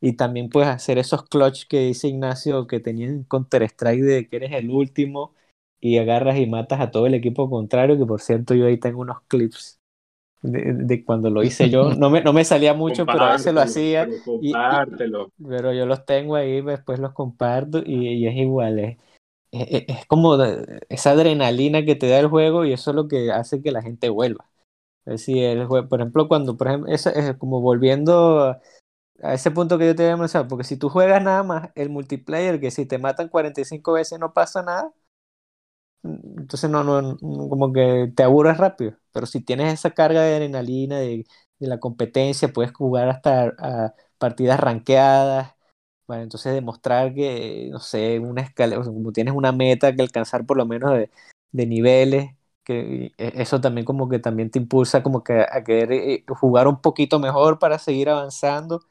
Y 0.00 0.14
también 0.14 0.48
puedes 0.50 0.68
hacer 0.68 0.98
esos 0.98 1.24
clutch 1.28 1.66
que 1.68 1.80
dice 1.80 2.08
Ignacio 2.08 2.66
que 2.66 2.80
tenían 2.80 3.10
en 3.10 3.24
Counter-Strike 3.24 4.02
de 4.02 4.28
que 4.28 4.36
eres 4.36 4.52
el 4.52 4.70
último 4.70 5.34
y 5.80 5.98
agarras 5.98 6.38
y 6.38 6.46
matas 6.46 6.80
a 6.80 6.90
todo 6.90 7.06
el 7.06 7.14
equipo 7.14 7.48
contrario, 7.50 7.98
que 7.98 8.06
por 8.06 8.20
cierto 8.20 8.54
yo 8.54 8.66
ahí 8.66 8.78
tengo 8.78 9.00
unos 9.00 9.22
clips 9.28 9.80
de, 10.42 10.72
de 10.74 11.04
cuando 11.04 11.30
lo 11.30 11.42
hice 11.44 11.70
yo. 11.70 11.94
No 11.94 12.10
me, 12.10 12.22
no 12.22 12.32
me 12.32 12.44
salía 12.44 12.74
mucho, 12.74 13.10
pero 13.10 13.26
a 13.26 13.30
veces 13.30 13.54
lo 13.54 13.60
hacía, 13.60 14.06
pero 14.06 14.22
y- 14.40 14.52
y- 14.68 14.82
pero 15.48 15.72
yo 15.72 15.86
los 15.86 16.04
tengo 16.06 16.36
ahí, 16.36 16.60
después 16.62 16.98
los 17.00 17.12
comparto 17.12 17.82
y, 17.84 18.08
y 18.08 18.26
es 18.26 18.36
igual. 18.36 18.78
Es, 18.78 18.98
es, 19.52 19.84
es 19.88 20.06
como 20.06 20.36
esa 20.88 21.12
adrenalina 21.12 21.84
que 21.84 21.94
te 21.96 22.08
da 22.08 22.18
el 22.18 22.28
juego 22.28 22.64
y 22.64 22.72
eso 22.72 22.90
es 22.90 22.96
lo 22.96 23.08
que 23.08 23.30
hace 23.32 23.62
que 23.62 23.72
la 23.72 23.82
gente 23.82 24.08
vuelva. 24.08 24.50
Es 25.06 25.12
decir, 25.14 25.44
el 25.44 25.66
juego, 25.66 25.88
por 25.88 26.00
ejemplo, 26.00 26.28
cuando, 26.28 26.56
por 26.56 26.68
ejemplo, 26.68 26.92
eso 26.92 27.10
es 27.10 27.36
como 27.36 27.60
volviendo 27.60 28.60
a 29.22 29.34
ese 29.34 29.50
punto 29.50 29.78
que 29.78 29.86
yo 29.86 29.96
te 29.96 30.04
había 30.04 30.16
mencionado, 30.16 30.48
porque 30.48 30.64
si 30.64 30.76
tú 30.76 30.88
juegas 30.90 31.22
nada 31.22 31.42
más 31.42 31.70
el 31.76 31.90
multiplayer, 31.90 32.60
que 32.60 32.70
si 32.70 32.86
te 32.86 32.98
matan 32.98 33.28
45 33.28 33.92
veces 33.94 34.18
no 34.20 34.32
pasa 34.34 34.62
nada, 34.62 34.92
mm, 36.02 36.40
entonces 36.40 36.70
no, 36.70 36.84
no, 36.84 37.16
como 37.18 37.72
que 37.72 38.12
te 38.14 38.22
aburres 38.22 38.56
rápido. 38.58 38.96
Pero 39.12 39.26
si 39.26 39.40
tienes 39.40 39.72
esa 39.72 39.90
carga 39.92 40.22
de 40.22 40.34
adrenalina, 40.34 40.98
de, 40.98 41.26
la 41.58 41.78
competencia, 41.78 42.52
puedes 42.52 42.72
jugar 42.72 43.08
hasta 43.08 43.54
a 43.58 43.94
partidas 44.18 44.58
rankeadas, 44.58 45.54
bueno, 46.06 46.22
entonces 46.24 46.52
demostrar 46.54 47.14
que, 47.14 47.68
no 47.70 47.78
sé, 47.80 48.18
una 48.18 48.42
escala, 48.42 48.78
o 48.78 48.84
sea, 48.84 48.92
como 48.92 49.12
tienes 49.12 49.34
una 49.34 49.52
meta 49.52 49.94
que 49.94 50.02
alcanzar 50.02 50.44
por 50.46 50.56
lo 50.56 50.66
menos 50.66 50.92
de, 50.92 51.10
de 51.52 51.66
niveles, 51.66 52.34
que 52.64 53.06
e- 53.18 53.32
eso 53.36 53.60
también 53.60 53.84
como 53.84 54.08
que 54.08 54.18
también 54.18 54.50
te 54.50 54.58
impulsa 54.58 55.02
como 55.02 55.22
que 55.24 55.40
a 55.50 55.64
querer 55.64 55.92
eh, 55.92 56.24
jugar 56.28 56.68
un 56.68 56.80
poquito 56.80 57.18
mejor 57.18 57.58
para 57.58 57.78
seguir 57.78 58.08
avanzando 58.10 58.82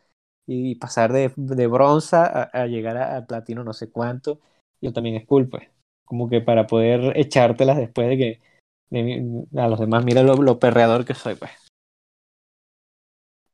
y 0.48 0.76
pasar 0.76 1.12
de, 1.14 1.32
de 1.38 1.68
bronce 1.68 2.16
a, 2.18 2.44
a 2.54 2.66
llegar 2.68 2.98
a, 2.98 3.18
a 3.18 3.26
platino 3.28 3.64
no 3.64 3.74
sé 3.74 3.90
cuánto. 3.92 4.40
Y 4.82 4.92
también 4.94 5.16
es 5.16 5.26
cool, 5.28 5.48
pues. 5.50 5.70
Como 6.06 6.30
que 6.30 6.42
para 6.42 6.68
poder 6.68 7.18
echártelas 7.18 7.78
después 7.78 8.10
de 8.10 8.18
que 8.18 8.42
de 8.90 9.46
a 9.62 9.68
los 9.68 9.80
demás, 9.80 10.04
mira 10.06 10.24
lo, 10.24 10.36
lo 10.36 10.60
perreador 10.60 11.06
que 11.06 11.14
soy, 11.16 11.36
pues. 11.36 11.52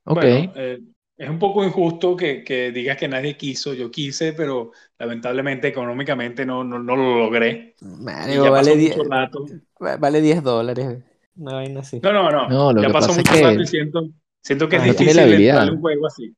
Ok. 0.06 0.24
Bueno, 0.24 0.52
eh, 0.56 0.80
es 1.18 1.30
un 1.30 1.40
poco 1.40 1.64
injusto 1.64 2.16
que, 2.16 2.44
que 2.44 2.72
digas 2.72 2.98
que 2.98 3.08
nadie 3.08 3.36
quiso, 3.38 3.74
yo 3.74 3.90
quise, 3.90 4.34
pero 4.34 4.72
lamentablemente 5.00 5.68
económicamente 5.68 6.46
no, 6.46 6.64
no, 6.64 6.80
no 6.80 6.96
lo 6.96 7.18
logré. 7.20 7.76
Mario, 7.82 8.52
vale 8.52 8.72
pasó 8.72 8.76
10, 8.78 8.98
mucho 8.98 9.10
rato. 9.10 9.46
va- 9.84 9.98
vale 9.98 10.22
10 10.22 10.44
dólares. 10.44 11.04
Una 11.36 11.54
vaina 11.54 11.80
así. 11.82 12.00
No, 12.02 12.12
no, 12.14 12.32
no. 12.32 12.50
No, 12.50 12.74
lo 12.74 12.82
ya 12.82 12.88
que 12.88 12.94
pasó 12.94 13.08
pasa 13.08 13.22
es 13.22 13.28
mucho 13.30 13.34
rato 13.44 13.60
que 13.60 13.64
y 13.64 13.68
siento, 13.68 14.10
siento 14.42 14.70
que 14.70 14.76
es 14.78 14.82
Ah, 14.82 14.86
no 14.88 14.94
tiene 14.94 15.14
difícil 15.14 15.52
a 15.52 15.72
un 15.72 15.82
juego 15.82 16.08
así. 16.08 16.36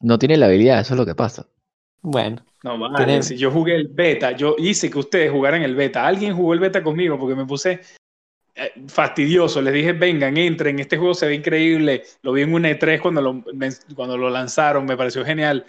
no 0.00 0.18
tiene 0.18 0.36
la 0.36 0.46
habilidad, 0.46 0.80
eso 0.80 0.94
es 0.94 0.98
lo 0.98 1.06
que 1.06 1.14
pasa. 1.14 1.46
Bueno, 2.02 2.42
No, 2.62 2.78
vale, 2.78 2.96
tiene, 3.06 3.22
si 3.22 3.36
yo 3.36 3.50
jugué 3.50 3.74
el 3.76 3.88
beta, 3.88 4.32
yo 4.32 4.54
hice 4.58 4.90
que 4.90 4.98
ustedes 4.98 5.30
jugaran 5.30 5.62
el 5.62 5.74
beta. 5.74 6.06
Alguien 6.06 6.34
jugó 6.36 6.52
el 6.52 6.60
beta 6.60 6.82
conmigo 6.82 7.18
porque 7.18 7.34
me 7.34 7.46
puse 7.46 7.80
fastidioso. 8.88 9.60
Les 9.62 9.72
dije, 9.74 9.92
vengan, 9.92 10.36
entren, 10.36 10.78
este 10.78 10.96
juego 10.96 11.14
se 11.14 11.26
ve 11.26 11.34
increíble. 11.34 12.02
Lo 12.22 12.32
vi 12.32 12.42
en 12.42 12.54
un 12.54 12.64
E3 12.64 13.00
cuando 13.00 13.20
lo, 13.22 13.42
cuando 13.94 14.16
lo 14.16 14.30
lanzaron, 14.30 14.84
me 14.84 14.96
pareció 14.96 15.24
genial. 15.24 15.64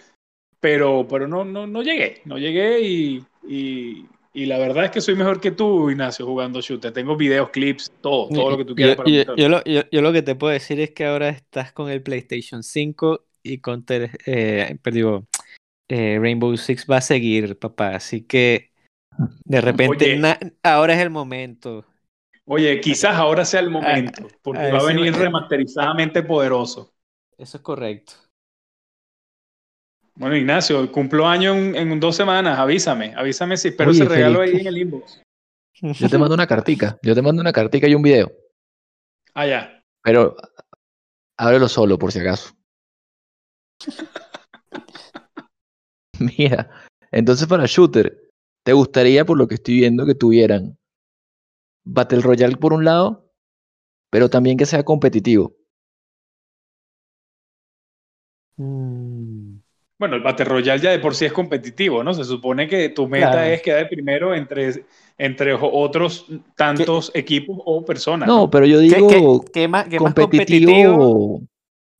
Pero, 0.60 1.06
pero 1.08 1.26
no, 1.26 1.44
no, 1.44 1.66
no 1.66 1.82
llegué, 1.82 2.22
no 2.24 2.38
llegué 2.38 2.80
y, 2.82 3.24
y, 3.48 4.06
y 4.32 4.46
la 4.46 4.58
verdad 4.58 4.84
es 4.84 4.90
que 4.92 5.00
soy 5.00 5.16
mejor 5.16 5.40
que 5.40 5.50
tú, 5.50 5.90
Ignacio, 5.90 6.24
jugando 6.24 6.60
shooter. 6.60 6.92
Tengo 6.92 7.16
videos, 7.16 7.50
clips, 7.50 7.90
todo, 8.00 8.28
todo 8.28 8.50
lo 8.52 8.58
que 8.58 8.64
tú 8.64 8.70
Yo, 8.70 8.76
quieras 8.76 8.96
para 8.96 9.08
yo- 9.08 9.16
mostrar. 9.16 9.38
yo 9.38 9.48
lo, 9.48 9.64
yo- 9.64 9.82
yo 9.90 10.02
lo 10.02 10.12
que 10.12 10.22
te 10.22 10.36
puedo 10.36 10.52
decir 10.52 10.78
es 10.78 10.92
que 10.92 11.04
ahora 11.04 11.30
estás 11.30 11.72
con 11.72 11.90
el 11.90 12.02
PlayStation 12.02 12.62
5 12.62 13.24
y 13.42 13.58
con 13.58 13.84
eh, 13.88 14.76
eh, 15.88 16.18
Rainbow 16.20 16.56
Six 16.56 16.86
va 16.88 16.98
a 16.98 17.00
seguir, 17.00 17.58
papá. 17.58 17.96
Así 17.96 18.22
que 18.22 18.70
de 19.44 19.60
repente 19.60 20.06
Oye, 20.06 20.20
ahora 20.62 20.94
es 20.94 21.00
el 21.00 21.10
momento. 21.10 21.84
Oye, 22.52 22.80
quizás 22.80 23.14
ahora 23.14 23.46
sea 23.46 23.60
el 23.60 23.68
A, 23.68 23.70
momento, 23.70 24.28
porque 24.42 24.60
a 24.60 24.74
va 24.74 24.80
a 24.80 24.84
venir 24.84 25.14
remasterizadamente 25.14 26.22
poderoso. 26.22 26.92
Eso 27.38 27.56
es 27.56 27.62
correcto. 27.62 28.12
Bueno, 30.14 30.36
Ignacio, 30.36 30.92
cumplo 30.92 31.26
año 31.26 31.54
en, 31.54 31.74
en 31.74 31.98
dos 31.98 32.14
semanas, 32.14 32.58
avísame, 32.58 33.14
avísame 33.16 33.56
si 33.56 33.68
espero 33.68 33.92
ese 33.92 34.04
regalo 34.04 34.40
Felipe, 34.40 34.56
ahí 34.56 34.60
en 34.60 34.66
el 34.66 34.78
inbox. 34.78 35.22
yo 35.80 36.08
te 36.10 36.18
mando 36.18 36.34
una 36.34 36.46
cartica, 36.46 36.98
yo 37.02 37.14
te 37.14 37.22
mando 37.22 37.40
una 37.40 37.52
cartica 37.52 37.88
y 37.88 37.94
un 37.94 38.02
video, 38.02 38.30
Ah, 39.32 39.46
ya. 39.46 39.82
pero 40.02 40.36
ábrelo 41.38 41.68
solo 41.68 41.98
por 41.98 42.12
si 42.12 42.20
acaso. 42.20 42.52
Mira, 46.18 46.70
entonces 47.10 47.46
para 47.46 47.64
shooter, 47.64 48.28
¿te 48.62 48.74
gustaría, 48.74 49.24
por 49.24 49.38
lo 49.38 49.48
que 49.48 49.54
estoy 49.54 49.76
viendo, 49.76 50.04
que 50.04 50.14
tuvieran 50.14 50.76
Battle 51.84 52.20
Royale 52.22 52.56
por 52.56 52.72
un 52.72 52.84
lado, 52.84 53.30
pero 54.10 54.30
también 54.30 54.58
que 54.58 54.66
sea 54.66 54.84
competitivo? 54.84 55.54
Mm, 58.56 59.58
Bueno, 59.98 60.16
el 60.16 60.22
Battle 60.22 60.44
Royale 60.46 60.80
ya 60.82 60.90
de 60.90 60.98
por 60.98 61.14
sí 61.14 61.24
es 61.26 61.32
competitivo, 61.32 62.02
¿no? 62.02 62.12
Se 62.14 62.24
supone 62.24 62.68
que 62.68 62.88
tu 62.90 63.06
meta 63.08 63.48
claro. 63.48 63.48
es 63.48 63.62
quedar 63.62 63.88
primero 63.88 64.34
entre, 64.34 64.84
entre 65.18 65.52
otros 65.54 66.26
¿Qué, 66.74 66.86
tantos 66.86 67.10
equipos 67.14 67.58
o 67.64 67.84
personas, 67.84 68.32
No, 68.32 68.34
¿no? 68.34 68.50
pero 68.50 68.66
yo 68.66 68.78
qué, 68.86 69.06
qué, 69.06 69.20
digo 69.20 69.44
qué 69.52 69.68
más, 69.68 69.88
qué 69.88 70.00
más 70.00 70.14
competitivo? 70.14 71.42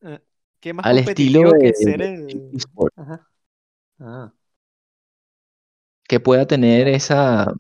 eh, 0.03 0.21
¿Qué 0.61 0.73
más 0.73 0.89
al 0.89 0.99
estilo 0.99 1.57
que 1.59 1.73
de, 1.75 1.75
ser 1.75 2.03
de 2.29 2.47
el... 2.51 2.53
eSport, 2.53 2.95
Ajá. 2.97 3.29
Ah. 4.01 4.33
que 6.09 6.21
pueda 6.21 6.47
tener 6.47 6.89
esa 6.89 7.53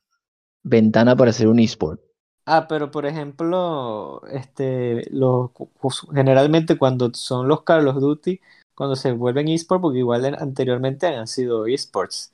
ventana 0.65 1.17
para 1.17 1.33
ser 1.35 1.49
un 1.49 1.61
eSport. 1.61 2.01
Ah, 2.45 2.67
pero 2.69 2.91
por 2.91 3.07
ejemplo, 3.07 4.23
este, 4.29 5.07
los, 5.13 5.51
generalmente 6.13 6.77
cuando 6.77 7.13
son 7.15 7.47
los 7.47 7.63
Call 7.63 7.87
of 7.87 7.97
Duty, 8.01 8.41
cuando 8.75 8.97
se 8.97 9.13
vuelven 9.13 9.47
esports, 9.49 9.81
porque 9.83 9.99
igual 10.01 10.25
en- 10.25 10.35
anteriormente 10.41 11.07
han 11.07 11.29
sido 11.29 11.67
esports. 11.67 12.33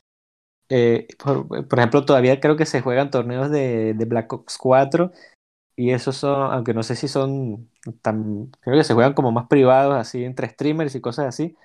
Eh, 0.71 1.09
por, 1.23 1.47
ejemplo, 1.79 2.05
todavía 2.07 2.41
creo 2.41 2.57
que 2.57 2.67
se 2.67 2.83
juegan 2.83 3.11
torneos 3.11 3.51
de, 3.51 3.95
de 3.95 4.07
Black 4.07 4.33
Ops 4.33 4.59
4 4.59 5.13
y 5.77 5.91
esos 5.93 6.17
son, 6.17 6.53
aunque 6.53 6.75
no 6.75 6.83
sé 6.85 6.97
si 6.97 7.09
son 7.09 7.71
tan, 8.03 8.49
creo 8.63 8.77
que 8.79 8.85
se 8.85 8.95
juegan 8.95 9.15
como 9.15 9.33
más 9.33 9.49
privados, 9.49 9.95
así 9.97 10.25
entre 10.25 10.49
streamers 10.51 10.95
y 10.97 11.01
cosas 11.03 11.27
así, 11.27 11.57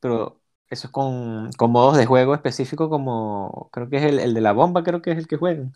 pero 0.00 0.40
eso 0.70 0.88
es 0.88 0.92
con, 0.92 1.50
con 1.58 1.72
modos 1.72 1.96
de 1.98 2.06
juego 2.06 2.34
específicos 2.34 2.88
como, 2.90 3.70
creo 3.72 3.88
que 3.90 3.98
es 3.98 4.04
el, 4.04 4.18
el 4.20 4.34
de 4.34 4.40
la 4.42 4.52
bomba, 4.52 4.84
creo 4.84 5.02
que 5.02 5.12
es 5.12 5.18
el 5.18 5.28
que 5.28 5.36
juegan. 5.38 5.74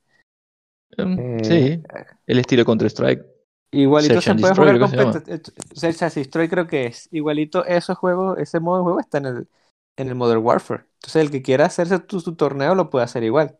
Em, 0.96 1.18
Eh, 1.18 1.44
Sí, 1.44 1.82
el 2.26 2.38
estilo 2.38 2.64
Counter-Strike, 2.64 3.24
Igualito 3.72 4.20
se 4.20 4.34
puede 4.34 4.54
jugar 4.54 4.78
competitivamente. 4.78 5.42
Search 5.74 6.02
and 6.02 6.14
Destroy 6.14 6.48
creo 6.48 6.66
que 6.66 6.86
es. 6.86 7.08
Igualito 7.12 7.64
esos 7.64 7.96
juegos, 7.96 8.38
ese 8.38 8.58
modo 8.60 8.78
de 8.78 8.82
juego 8.82 9.00
está 9.00 9.18
en 9.18 9.26
el, 9.26 9.48
en 9.96 10.08
el 10.08 10.14
Modern 10.16 10.44
Warfare. 10.44 10.84
Entonces 10.94 11.22
el 11.22 11.30
que 11.30 11.42
quiera 11.42 11.66
hacerse 11.66 11.98
tu, 12.00 12.20
su 12.20 12.34
torneo 12.34 12.74
lo 12.74 12.90
puede 12.90 13.04
hacer 13.04 13.22
igual. 13.22 13.58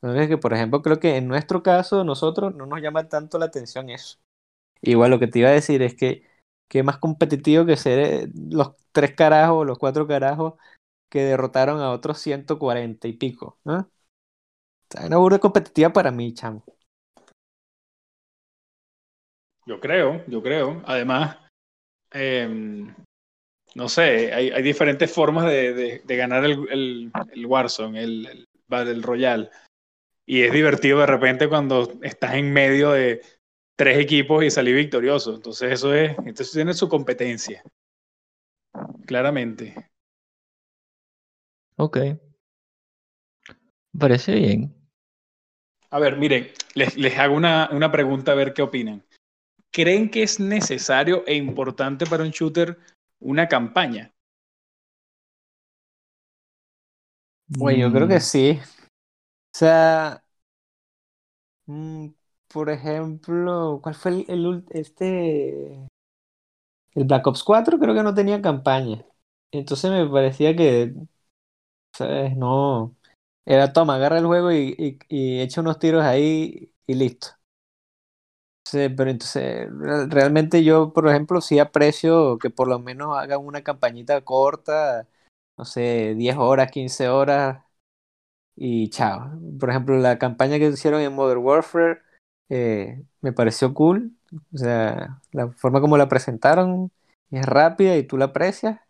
Entonces 0.00 0.28
que, 0.28 0.38
por 0.38 0.54
ejemplo, 0.54 0.80
creo 0.82 1.00
que 1.00 1.16
en 1.16 1.28
nuestro 1.28 1.62
caso, 1.62 2.04
nosotros 2.04 2.54
no 2.54 2.66
nos 2.66 2.80
llama 2.80 3.08
tanto 3.08 3.38
la 3.38 3.46
atención 3.46 3.90
eso. 3.90 4.18
Igual 4.80 5.10
lo 5.10 5.18
que 5.18 5.26
te 5.26 5.40
iba 5.40 5.48
a 5.48 5.52
decir 5.52 5.82
es 5.82 5.94
que 5.94 6.26
que 6.68 6.82
más 6.82 6.98
competitivo 6.98 7.64
que 7.64 7.76
ser 7.78 7.98
eh, 7.98 8.28
los 8.50 8.74
tres 8.92 9.14
carajos, 9.14 9.66
los 9.66 9.78
cuatro 9.78 10.06
carajos 10.06 10.54
que 11.08 11.22
derrotaron 11.22 11.80
a 11.80 11.90
otros 11.92 12.18
140 12.18 13.08
y 13.08 13.14
pico. 13.14 13.58
¿no? 13.64 13.90
O 14.96 15.06
una 15.06 15.16
burda 15.18 15.38
competitiva 15.38 15.92
para 15.92 16.10
mí, 16.10 16.32
chamo. 16.32 16.64
Yo 19.66 19.80
creo, 19.80 20.24
yo 20.26 20.42
creo. 20.42 20.82
Además, 20.86 21.36
em, 22.10 22.94
no 23.74 23.88
sé, 23.88 24.32
hay, 24.32 24.50
hay, 24.50 24.62
diferentes 24.62 25.12
formas 25.12 25.44
de, 25.44 25.74
de, 25.74 26.02
de 26.04 26.16
ganar 26.16 26.44
el, 26.44 26.66
el, 26.70 27.12
el 27.32 27.46
Warzone, 27.46 28.02
el, 28.02 28.26
el 28.26 28.48
Battle 28.66 29.02
Royale. 29.02 29.50
Y 30.24 30.42
es 30.42 30.52
divertido 30.52 31.00
de 31.00 31.06
repente 31.06 31.48
cuando 31.48 31.92
estás 32.02 32.34
en 32.34 32.52
medio 32.52 32.92
de 32.92 33.20
tres 33.76 33.98
equipos 33.98 34.42
y 34.42 34.50
salir 34.50 34.74
victorioso. 34.74 35.34
Entonces 35.34 35.72
eso 35.72 35.94
es, 35.94 36.16
entonces 36.18 36.52
tiene 36.52 36.72
su 36.72 36.88
competencia. 36.88 37.62
Claramente. 39.06 39.90
Ok. 41.76 41.98
Parece 43.98 44.34
bien. 44.34 44.77
A 45.90 45.98
ver, 45.98 46.16
miren, 46.16 46.48
les, 46.74 46.96
les 46.96 47.18
hago 47.18 47.34
una, 47.34 47.70
una 47.72 47.90
pregunta 47.90 48.32
a 48.32 48.34
ver 48.34 48.52
qué 48.52 48.62
opinan. 48.62 49.02
¿Creen 49.70 50.10
que 50.10 50.22
es 50.22 50.40
necesario 50.40 51.24
e 51.26 51.34
importante 51.34 52.06
para 52.06 52.22
un 52.24 52.30
shooter 52.30 52.78
una 53.20 53.48
campaña? 53.48 54.12
Bueno, 57.48 57.78
yo 57.78 57.92
creo 57.92 58.08
que 58.08 58.20
sí. 58.20 58.58
O 58.60 59.58
sea, 59.58 60.22
mm, 61.66 62.08
por 62.52 62.70
ejemplo, 62.70 63.80
¿cuál 63.82 63.94
fue 63.94 64.10
el, 64.12 64.24
el, 64.28 64.64
este 64.70 65.88
el 66.94 67.04
Black 67.04 67.26
Ops 67.26 67.44
4 67.44 67.78
creo 67.78 67.94
que 67.94 68.02
no 68.02 68.14
tenía 68.14 68.42
campaña. 68.42 69.04
Entonces 69.50 69.90
me 69.90 70.06
parecía 70.08 70.54
que 70.56 70.94
¿sabes? 71.92 72.36
no 72.36 72.96
era 73.48 73.72
toma, 73.72 73.96
agarra 73.96 74.18
el 74.18 74.26
juego 74.26 74.52
y, 74.52 74.74
y, 74.78 74.98
y 75.08 75.40
echa 75.42 75.60
unos 75.62 75.78
tiros 75.80 76.04
ahí 76.04 76.72
y 76.86 76.94
listo. 76.94 77.28
Sí, 78.64 78.90
pero 78.90 79.08
entonces 79.10 79.66
realmente 80.10 80.62
yo, 80.62 80.92
por 80.92 81.08
ejemplo, 81.08 81.40
sí 81.40 81.58
aprecio 81.58 82.38
que 82.38 82.50
por 82.50 82.68
lo 82.68 82.78
menos 82.78 83.16
hagan 83.16 83.40
una 83.40 83.62
campañita 83.62 84.20
corta, 84.22 85.08
no 85.56 85.64
sé, 85.64 86.14
10 86.16 86.36
horas, 86.36 86.70
15 86.70 87.08
horas 87.08 87.64
y 88.56 88.90
chao. 88.90 89.32
Por 89.60 89.70
ejemplo, 89.70 89.98
la 89.98 90.18
campaña 90.18 90.58
que 90.58 90.68
hicieron 90.68 91.00
en 91.02 91.14
Modern 91.14 91.40
Warfare 91.42 92.02
eh, 92.50 93.04
me 93.22 93.32
pareció 93.32 93.74
cool. 93.74 94.12
O 94.54 94.58
sea, 94.58 95.20
la 95.32 95.50
forma 95.52 95.80
como 95.80 95.98
la 95.98 96.08
presentaron 96.08 96.92
es 97.30 97.46
rápida 97.46 97.96
y 97.96 98.04
tú 98.04 98.18
la 98.18 98.26
aprecias. 98.26 98.80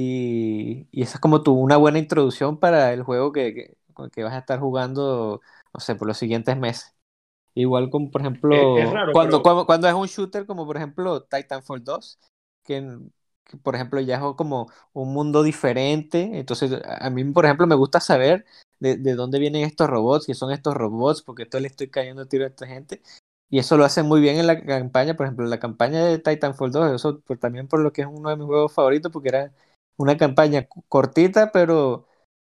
Y, 0.00 0.88
y 0.90 1.02
esa 1.02 1.14
es 1.14 1.20
como 1.20 1.42
tu, 1.42 1.52
una 1.52 1.76
buena 1.76 1.98
introducción 1.98 2.58
para 2.58 2.92
el 2.94 3.02
juego 3.02 3.32
que, 3.32 3.52
que, 3.54 3.76
que, 4.12 4.22
vas 4.22 4.32
a 4.32 4.38
estar 4.38 4.58
jugando, 4.58 5.42
no 5.74 5.80
sé, 5.80 5.94
por 5.94 6.08
los 6.08 6.16
siguientes 6.16 6.56
meses. 6.56 6.94
Igual 7.54 7.90
como, 7.90 8.10
por 8.10 8.22
ejemplo, 8.22 8.78
es, 8.78 8.86
es 8.86 8.90
raro, 8.90 9.12
cuando, 9.12 9.38
pero... 9.38 9.42
cuando, 9.42 9.66
cuando, 9.66 9.88
es 9.88 9.94
un 9.94 10.06
shooter 10.06 10.46
como, 10.46 10.64
por 10.64 10.78
ejemplo, 10.78 11.24
Titanfall 11.24 11.84
2, 11.84 12.18
que, 12.64 12.98
que, 13.44 13.58
por 13.58 13.74
ejemplo, 13.74 14.00
ya 14.00 14.16
es 14.16 14.22
como 14.36 14.70
un 14.94 15.12
mundo 15.12 15.42
diferente. 15.42 16.30
Entonces, 16.32 16.80
a 16.82 17.10
mí, 17.10 17.22
por 17.24 17.44
ejemplo, 17.44 17.66
me 17.66 17.74
gusta 17.74 18.00
saber 18.00 18.46
de, 18.78 18.96
de 18.96 19.14
dónde 19.14 19.38
vienen 19.38 19.64
estos 19.64 19.90
robots, 19.90 20.24
que 20.26 20.34
son 20.34 20.50
estos 20.50 20.74
robots, 20.74 21.20
porque 21.20 21.44
todo 21.44 21.60
le 21.60 21.68
estoy 21.68 21.90
cayendo 21.90 22.26
tiro 22.26 22.44
a 22.44 22.48
esta 22.48 22.66
gente. 22.66 23.02
Y 23.50 23.58
eso 23.58 23.76
lo 23.76 23.84
hacen 23.84 24.06
muy 24.06 24.20
bien 24.20 24.38
en 24.38 24.46
la 24.46 24.64
campaña, 24.64 25.14
por 25.16 25.26
ejemplo, 25.26 25.44
la 25.44 25.58
campaña 25.58 26.06
de 26.06 26.18
Titanfall 26.20 26.70
2, 26.70 26.92
eso 26.94 27.20
por, 27.20 27.36
también 27.36 27.66
por 27.68 27.80
lo 27.80 27.92
que 27.92 28.02
es 28.02 28.08
uno 28.08 28.30
de 28.30 28.36
mis 28.36 28.46
juegos 28.46 28.72
favoritos, 28.72 29.10
porque 29.12 29.28
era 29.28 29.52
una 30.00 30.16
campaña 30.16 30.66
cortita, 30.88 31.52
pero, 31.52 31.92
o 31.92 32.06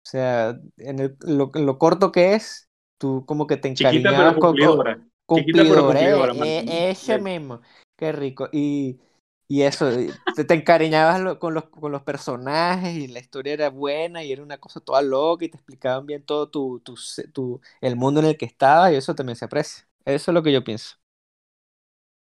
sea, 0.06 0.60
en 0.77 0.99
el, 0.99 1.17
lo, 1.21 1.49
lo 1.56 1.80
corto 1.80 2.12
que 2.12 2.36
es, 2.36 2.69
tú 2.99 3.25
como 3.25 3.47
que 3.47 3.58
te 3.58 3.67
encariñabas 3.67 4.36
con... 4.36 4.51
Cumplidora. 4.51 5.04
Cumplidora, 5.25 6.34
eh, 6.45 6.65
eh, 6.67 6.89
ese 6.91 7.17
mismo, 7.17 7.62
qué 7.97 8.12
rico. 8.12 8.47
Y, 8.51 8.99
y 9.47 9.63
eso, 9.63 9.89
te, 10.36 10.43
te 10.43 10.54
encariñabas 10.54 11.38
con 11.38 11.56
los, 11.56 11.63
con 11.69 11.91
los 11.91 12.04
personajes 12.04 12.95
y 12.95 13.08
la 13.08 13.19
historia 13.19 13.54
era 13.54 13.69
buena 13.69 14.23
y 14.23 14.32
era 14.32 14.43
una 14.43 14.60
cosa 14.60 14.80
toda 14.80 15.01
loca 15.01 15.45
y 15.45 15.49
te 15.49 15.58
explicaban 15.58 16.06
bien 16.06 16.23
todo 16.23 16.47
tu, 16.49 16.80
tu, 16.82 16.95
tu, 17.34 17.60
el 17.80 17.95
mundo 17.95 18.19
en 18.19 18.27
el 18.27 18.38
que 18.38 18.45
estabas 18.45 18.91
y 18.91 18.97
eso 18.97 19.15
también 19.15 19.36
se 19.36 19.45
aprecia. 19.45 19.88
Eso 20.06 20.30
es 20.30 20.36
lo 20.36 20.43
que 20.43 20.51
yo 20.51 20.63
pienso. 20.63 20.97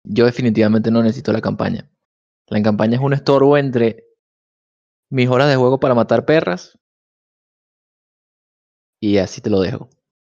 Yo 0.04 0.26
definitivamente 0.26 0.92
no 0.92 1.02
necesito 1.02 1.34
la 1.34 1.42
campaña. 1.42 1.90
La 2.48 2.62
campaña 2.62 2.98
es 2.98 3.02
un 3.02 3.14
estorbo 3.14 3.58
entre 3.58 4.09
mis 5.10 5.30
horas 5.30 5.50
de 5.50 5.56
juego 5.56 5.80
para 5.80 5.96
matar 5.96 6.26
perras 6.26 6.78
y 9.02 9.18
así 9.18 9.42
te 9.42 9.50
lo 9.50 9.62
dejo. 9.62 9.90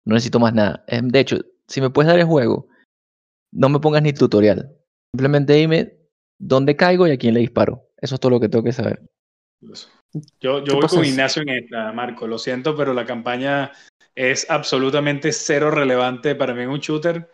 No 0.05 0.15
necesito 0.15 0.41
más 0.41 0.55
nada. 0.55 0.85
De 0.89 1.21
hecho, 1.21 1.39
si 1.69 1.81
me 1.81 1.91
puedes 1.91 2.11
dar 2.11 2.19
el 2.19 2.27
juego, 2.27 2.69
no 3.53 3.69
me 3.69 3.81
pongas 3.81 4.03
ni 4.03 4.13
tutorial. 4.13 4.77
Simplemente 5.15 5.55
dime 5.55 5.97
dónde 6.39 6.77
caigo 6.77 7.07
y 7.07 7.13
a 7.13 7.19
quién 7.19 7.35
le 7.35 7.41
disparo. 7.41 7.89
Eso 7.99 8.17
es 8.17 8.21
todo 8.21 8.31
lo 8.31 8.41
que 8.41 8.49
tengo 8.49 8.65
que 8.65 8.73
saber. 8.73 9.03
Yo, 10.41 10.63
yo 10.65 10.75
voy 10.75 10.89
con 10.89 11.05
Ignacio 11.05 11.43
en 11.43 11.51
esta, 11.51 11.93
Marco. 11.93 12.27
Lo 12.27 12.39
siento, 12.39 12.77
pero 12.77 12.93
la 12.93 13.07
campaña 13.07 13.73
es 14.15 14.49
absolutamente 14.51 15.33
cero 15.33 15.71
relevante 15.71 16.35
para 16.35 16.55
mí 16.55 16.63
en 16.63 16.71
un 16.71 16.81
shooter. 16.81 17.31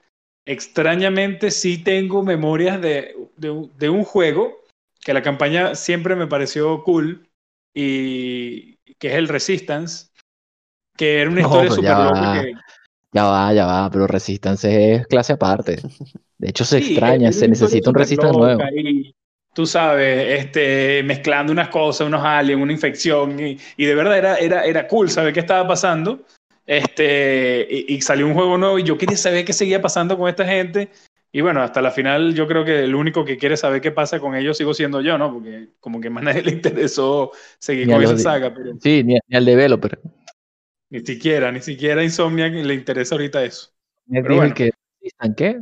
Extrañamente 0.47 1.51
sí 1.51 1.83
tengo 1.83 2.23
memorias 2.23 2.81
de, 2.81 3.15
de, 3.37 3.69
de, 3.77 3.89
un 3.89 4.05
juego 4.05 4.65
que 5.01 5.13
la 5.13 5.23
campaña 5.23 5.75
siempre 5.75 6.17
me 6.17 6.27
pareció 6.27 6.83
cool 6.83 7.30
y 7.75 8.77
que 8.99 9.09
es 9.09 9.15
el 9.15 9.29
Resistance, 9.29 10.09
que 10.97 11.21
era 11.21 11.31
una 11.31 11.41
historia 11.41 11.69
no, 11.69 11.75
súper 11.75 11.91
loca 11.91 12.43
que... 12.43 12.53
Ya 13.13 13.25
va, 13.25 13.53
ya 13.53 13.67
va, 13.67 13.91
pero 13.91 14.07
Resistance 14.07 14.95
es 14.95 15.07
clase 15.07 15.33
aparte. 15.33 15.79
De 16.39 16.49
hecho 16.49 16.65
se 16.65 16.81
sí, 16.81 16.93
extraña, 16.93 17.33
se 17.33 17.49
necesita 17.49 17.91
un 17.91 17.97
Resistance 17.97 18.39
nuevo. 18.39 18.63
Y, 18.75 19.15
tú 19.53 19.67
sabes, 19.67 20.41
este, 20.41 21.03
mezclando 21.03 21.53
unas 21.53 21.69
cosas, 21.69 22.07
unos 22.07 22.25
aliens, 22.25 22.63
una 22.63 22.73
infección, 22.73 23.39
y, 23.41 23.59
y 23.77 23.85
de 23.85 23.95
verdad 23.95 24.17
era, 24.17 24.37
era, 24.37 24.65
era 24.65 24.87
cool 24.87 25.11
saber 25.11 25.33
qué 25.33 25.41
estaba 25.41 25.67
pasando. 25.67 26.21
Este, 26.67 27.67
y, 27.69 27.95
y, 27.95 28.01
salió 28.01 28.27
un 28.29 28.35
juego 28.35 28.57
nuevo 28.57 28.79
y 28.79 28.85
yo 28.85 28.97
quería 28.97 29.17
saber 29.17 29.45
qué 29.45 29.53
seguía 29.53 29.83
pasando 29.83 30.17
con 30.17 30.29
esta 30.29 30.47
gente. 30.47 30.91
Y 31.33 31.43
bueno, 31.43 31.63
hasta 31.63 31.81
la 31.81 31.93
final 31.93 32.35
yo 32.35 32.49
creo 32.49 32.65
que 32.65 32.81
el 32.81 32.95
único 32.95 33.25
que 33.25 33.39
quiere 33.39 33.57
saber 33.57 33.81
qué 33.81 33.93
pasa 33.93 34.19
con 34.19 34.35
ellos 34.35 34.57
sigo 34.57 34.75
siendo 34.75 35.01
yo, 35.01 35.17
¿no? 35.17 35.33
Porque 35.33 35.69
como 35.79 36.01
que 36.01 36.11
más 36.11 36.25
nadie 36.25 36.43
le 36.43 36.53
interesó 36.53 37.31
seguir 37.59 37.87
ni 37.87 37.93
con 37.93 38.03
esa 38.03 38.19
saga. 38.19 38.53
Pero... 38.53 38.73
Sí, 38.81 39.05
ni, 39.05 39.17
ni, 39.29 39.37
al 39.37 39.45
developer. 39.45 40.01
Ni 40.91 41.01
siquiera, 41.01 41.53
ni 41.53 41.61
siquiera 41.61 42.03
Insomniac 42.03 42.53
le 42.53 42.75
interesa 42.75 43.15
ahorita 43.15 43.45
eso. 43.45 43.71
¿Me 44.07 44.23
pero 44.23 44.37
bueno. 44.37 44.55
que 44.55 44.73
qué? 45.37 45.61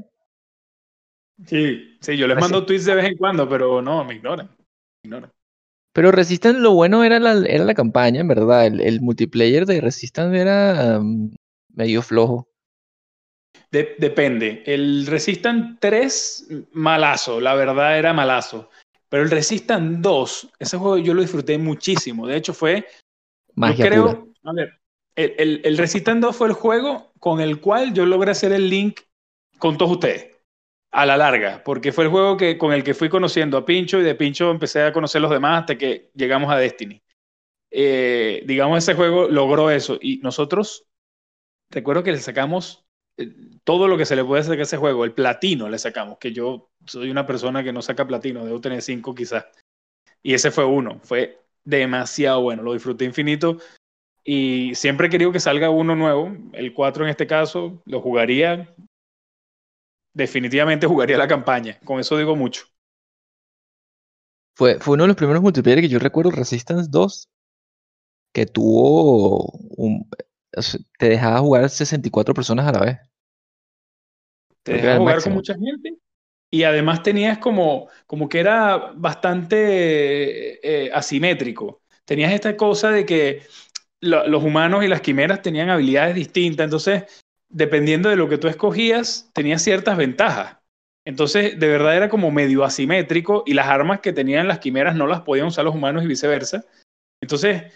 Sí, 1.46 1.98
sí, 2.00 2.16
yo 2.16 2.26
les 2.26 2.38
mando 2.38 2.64
tweets 2.64 2.86
de 2.86 2.94
vez 2.94 3.04
en 3.04 3.16
cuando, 3.16 3.48
pero 3.48 3.82
no, 3.82 4.04
me 4.04 4.14
ignoran. 4.14 4.46
Me 5.02 5.08
ignoran. 5.08 5.30
Pero 5.92 6.12
Resistance 6.12 6.60
lo 6.60 6.72
bueno 6.72 7.04
era 7.04 7.20
la, 7.20 7.32
era 7.46 7.64
la 7.64 7.74
campaña, 7.74 8.20
en 8.20 8.28
verdad. 8.28 8.66
El, 8.66 8.80
el 8.80 9.00
multiplayer 9.00 9.66
de 9.66 9.80
Resistance 9.80 10.38
era 10.38 10.98
um, 10.98 11.30
medio 11.74 12.02
flojo. 12.02 12.48
De, 13.70 13.96
depende. 13.98 14.62
El 14.66 15.06
Resistance 15.06 15.76
3, 15.80 16.48
malazo, 16.72 17.40
la 17.40 17.54
verdad 17.54 17.98
era 17.98 18.12
malazo. 18.12 18.70
Pero 19.08 19.22
el 19.22 19.30
Resistance 19.30 19.98
2, 20.00 20.50
ese 20.58 20.76
juego 20.76 20.98
yo 20.98 21.14
lo 21.14 21.22
disfruté 21.22 21.58
muchísimo. 21.58 22.26
De 22.26 22.36
hecho, 22.36 22.54
fue. 22.54 22.86
Magia 23.54 23.84
yo 23.84 23.90
creo. 23.90 24.04
Pura. 24.04 24.32
A 24.44 24.52
ver, 24.52 24.80
el, 25.16 25.34
el, 25.38 25.60
el 25.64 25.78
Resistance 25.78 26.20
2 26.20 26.36
fue 26.36 26.48
el 26.48 26.54
juego 26.54 27.12
con 27.18 27.40
el 27.40 27.60
cual 27.60 27.92
yo 27.92 28.06
logré 28.06 28.30
hacer 28.30 28.52
el 28.52 28.68
link 28.68 29.00
con 29.58 29.76
todos 29.76 29.92
ustedes 29.92 30.38
a 30.90 31.04
la 31.04 31.16
larga, 31.16 31.62
porque 31.64 31.92
fue 31.92 32.04
el 32.04 32.10
juego 32.10 32.36
que, 32.36 32.56
con 32.56 32.72
el 32.72 32.82
que 32.82 32.94
fui 32.94 33.08
conociendo 33.08 33.58
a 33.58 33.64
Pincho 33.64 33.98
y 33.98 34.02
de 34.02 34.14
Pincho 34.14 34.50
empecé 34.50 34.82
a 34.82 34.92
conocer 34.92 35.18
a 35.18 35.22
los 35.22 35.30
demás 35.30 35.60
hasta 35.60 35.76
que 35.76 36.10
llegamos 36.14 36.50
a 36.50 36.56
Destiny. 36.56 37.02
Eh, 37.70 38.42
digamos, 38.46 38.78
ese 38.78 38.94
juego 38.94 39.28
logró 39.28 39.70
eso 39.70 39.98
y 40.00 40.18
nosotros, 40.18 40.86
recuerdo 41.70 42.02
que 42.02 42.12
le 42.12 42.18
sacamos 42.18 42.87
todo 43.64 43.88
lo 43.88 43.96
que 43.96 44.06
se 44.06 44.16
le 44.16 44.24
puede 44.24 44.42
sacar 44.42 44.60
a 44.60 44.62
ese 44.62 44.76
juego, 44.76 45.04
el 45.04 45.12
platino 45.12 45.68
le 45.68 45.78
sacamos, 45.78 46.18
que 46.18 46.32
yo 46.32 46.70
soy 46.86 47.10
una 47.10 47.26
persona 47.26 47.62
que 47.64 47.72
no 47.72 47.82
saca 47.82 48.06
platino, 48.06 48.44
debo 48.44 48.60
tener 48.60 48.82
cinco 48.82 49.14
quizás. 49.14 49.46
Y 50.22 50.34
ese 50.34 50.50
fue 50.50 50.64
uno, 50.64 51.00
fue 51.02 51.40
demasiado 51.64 52.42
bueno, 52.42 52.62
lo 52.62 52.72
disfruté 52.72 53.04
infinito 53.04 53.58
y 54.24 54.74
siempre 54.74 55.06
he 55.06 55.10
querido 55.10 55.32
que 55.32 55.40
salga 55.40 55.70
uno 55.70 55.96
nuevo, 55.96 56.30
el 56.52 56.74
4 56.74 57.04
en 57.04 57.10
este 57.10 57.26
caso, 57.26 57.82
lo 57.86 58.02
jugaría, 58.02 58.74
definitivamente 60.12 60.86
jugaría 60.86 61.16
la 61.16 61.26
campaña. 61.26 61.78
Con 61.84 61.98
eso 61.98 62.16
digo 62.18 62.36
mucho. 62.36 62.66
Fue, 64.54 64.78
fue 64.80 64.94
uno 64.94 65.04
de 65.04 65.08
los 65.08 65.16
primeros 65.16 65.40
multiplayer 65.40 65.80
que 65.80 65.88
yo 65.88 65.98
recuerdo, 65.98 66.30
Resistance 66.30 66.88
2. 66.90 67.28
que 68.34 68.44
tuvo 68.44 69.50
un, 69.76 70.10
te 70.98 71.08
dejaba 71.08 71.38
jugar 71.40 71.68
64 71.68 72.34
personas 72.34 72.66
a 72.66 72.72
la 72.72 72.80
vez. 72.80 72.98
Te 74.62 74.74
dejaba 74.74 74.98
jugar 74.98 75.22
con 75.22 75.34
mucha 75.34 75.54
gente 75.54 75.96
y 76.50 76.62
además 76.62 77.02
tenías 77.02 77.38
como, 77.38 77.88
como 78.06 78.28
que 78.28 78.40
era 78.40 78.92
bastante 78.94 80.86
eh, 80.86 80.90
asimétrico. 80.92 81.82
Tenías 82.04 82.32
esta 82.32 82.56
cosa 82.56 82.90
de 82.90 83.04
que 83.04 83.42
los 84.00 84.42
humanos 84.42 84.84
y 84.84 84.88
las 84.88 85.00
quimeras 85.00 85.42
tenían 85.42 85.70
habilidades 85.70 86.14
distintas, 86.14 86.64
entonces 86.64 87.04
dependiendo 87.48 88.08
de 88.08 88.16
lo 88.16 88.28
que 88.28 88.38
tú 88.38 88.48
escogías, 88.48 89.30
tenías 89.34 89.62
ciertas 89.62 89.96
ventajas. 89.96 90.58
Entonces, 91.06 91.58
de 91.58 91.68
verdad 91.68 91.96
era 91.96 92.08
como 92.10 92.30
medio 92.30 92.64
asimétrico 92.64 93.42
y 93.46 93.54
las 93.54 93.66
armas 93.66 94.00
que 94.00 94.12
tenían 94.12 94.46
las 94.46 94.58
quimeras 94.58 94.94
no 94.94 95.06
las 95.06 95.22
podían 95.22 95.46
usar 95.46 95.64
los 95.64 95.74
humanos 95.74 96.04
y 96.04 96.06
viceversa. 96.06 96.64
Entonces, 97.22 97.72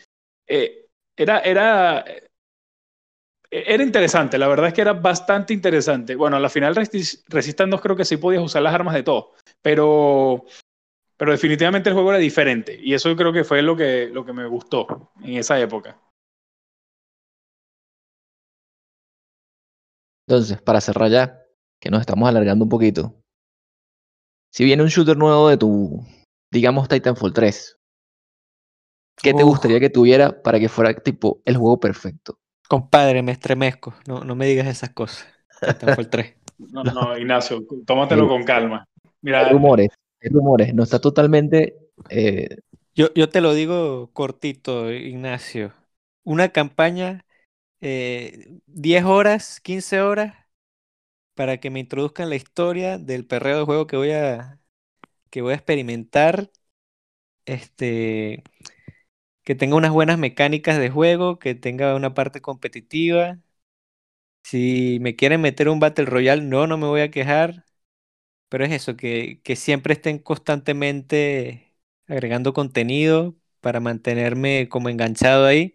eh, 0.47 0.87
era, 1.17 1.41
era, 1.41 2.05
era 3.53 3.83
interesante, 3.83 4.39
la 4.39 4.49
verdad 4.49 4.69
es 4.69 4.73
que 4.73 4.81
era 4.81 4.95
bastante 4.95 5.53
interesante. 5.53 6.17
Bueno, 6.17 6.37
a 6.37 6.41
la 6.41 6.49
final 6.49 6.75
Resistance 6.75 7.71
2 7.71 7.81
creo 7.83 7.95
que 7.95 8.07
sí 8.07 8.17
podías 8.17 8.43
usar 8.43 8.63
las 8.63 8.75
armas 8.75 8.95
de 8.95 9.03
todo, 9.03 9.35
pero, 9.61 10.47
pero 11.19 11.33
definitivamente 11.33 11.91
el 11.91 11.95
juego 11.95 12.11
era 12.11 12.19
diferente 12.19 12.79
y 12.83 12.95
eso 12.95 13.15
creo 13.15 13.31
que 13.31 13.45
fue 13.45 13.61
lo 13.61 13.77
que, 13.77 14.09
lo 14.11 14.25
que 14.25 14.33
me 14.33 14.47
gustó 14.47 15.13
en 15.23 15.37
esa 15.37 15.61
época. 15.61 16.01
Entonces, 20.27 20.63
para 20.63 20.81
cerrar 20.81 21.11
ya, 21.11 21.43
que 21.79 21.91
nos 21.91 22.01
estamos 22.01 22.27
alargando 22.27 22.65
un 22.65 22.71
poquito. 22.71 23.21
Si 24.51 24.65
viene 24.65 24.83
un 24.83 24.89
shooter 24.89 25.17
nuevo 25.17 25.51
de 25.51 25.59
tu, 25.59 26.01
digamos, 26.51 26.89
Titanfall 26.89 27.35
3, 27.35 27.79
¿qué 29.23 29.35
te 29.35 29.43
gustaría 29.43 29.79
que 29.79 29.91
tuviera 29.91 30.43
para 30.43 30.59
que 30.59 30.71
fuera 30.71 30.95
tipo 30.95 31.43
el 31.45 31.59
juego 31.59 31.79
perfecto? 31.79 32.39
Compadre, 32.73 33.23
me 33.23 33.33
estremezco. 33.33 33.93
No, 34.09 34.25
no 34.25 34.35
me 34.35 34.47
digas 34.47 34.67
esas 34.67 34.89
cosas. 34.89 35.27
Titanfall 35.61 36.09
3. 36.09 36.37
No, 36.71 36.83
no, 36.85 37.19
Ignacio, 37.19 37.67
tómatelo 37.85 38.29
con 38.29 38.45
calma. 38.45 38.87
Mira, 39.21 39.45
hay 39.45 39.53
rumores, 39.53 39.91
hay 40.23 40.31
rumores. 40.31 40.73
No 40.73 40.85
está 40.85 41.01
totalmente. 41.01 41.77
Eh, 42.09 42.57
yo, 42.95 43.13
yo 43.15 43.29
te 43.29 43.41
lo 43.41 43.53
digo 43.53 44.11
cortito, 44.13 44.91
Ignacio. 44.91 45.75
Una 46.23 46.51
campaña, 46.51 47.27
eh, 47.81 48.61
10 48.67 49.05
horas, 49.05 49.61
15 49.61 50.01
horas, 50.01 50.37
para 51.35 51.59
que 51.59 51.69
me 51.69 51.81
introduzcan 51.81 52.31
la 52.31 52.37
historia 52.37 52.97
del 52.97 53.27
perreo 53.27 53.59
de 53.59 53.65
juego 53.65 53.87
que 53.87 53.97
voy 53.97 54.13
a, 54.13 54.61
que 55.31 55.43
voy 55.43 55.53
a 55.53 55.57
experimentar. 55.57 56.51
Este 57.45 58.45
que 59.45 59.55
tenga 59.55 59.77
unas 59.77 59.93
buenas 59.93 60.19
mecánicas 60.19 60.79
de 60.79 60.91
juego, 60.91 61.39
que 61.39 61.55
tenga 61.55 61.95
una 61.97 62.15
parte 62.15 62.41
competitiva. 62.43 63.39
Si 64.43 64.99
me 65.01 65.17
quieren 65.17 65.41
meter 65.41 65.69
un 65.69 65.81
Battle 65.81 66.05
Royale, 66.07 66.43
no, 66.43 66.67
no 66.67 66.77
me 66.79 66.87
voy 66.87 67.01
a 67.01 67.11
quejar. 67.11 67.65
Pero 68.49 68.65
es 68.65 68.73
eso, 68.73 68.97
que, 68.97 69.41
que 69.45 69.57
siempre 69.57 69.95
estén 69.95 70.19
constantemente 70.19 71.75
agregando 72.09 72.53
contenido 72.55 73.37
para 73.61 73.81
mantenerme 73.81 74.69
como 74.69 74.89
enganchado 74.91 75.47
ahí. 75.47 75.75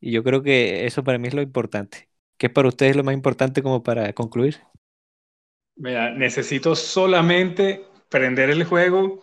Y 0.00 0.12
yo 0.12 0.24
creo 0.24 0.42
que 0.42 0.86
eso 0.86 1.04
para 1.04 1.18
mí 1.18 1.28
es 1.28 1.34
lo 1.34 1.42
importante. 1.42 2.10
¿Qué 2.38 2.46
es 2.48 2.52
para 2.52 2.68
ustedes 2.68 2.96
lo 2.96 3.04
más 3.04 3.14
importante 3.14 3.62
como 3.62 3.82
para 3.84 4.12
concluir? 4.14 4.58
Necesito 5.76 6.74
solamente 6.74 7.84
prender 8.08 8.50
el 8.50 8.64
juego, 8.64 9.22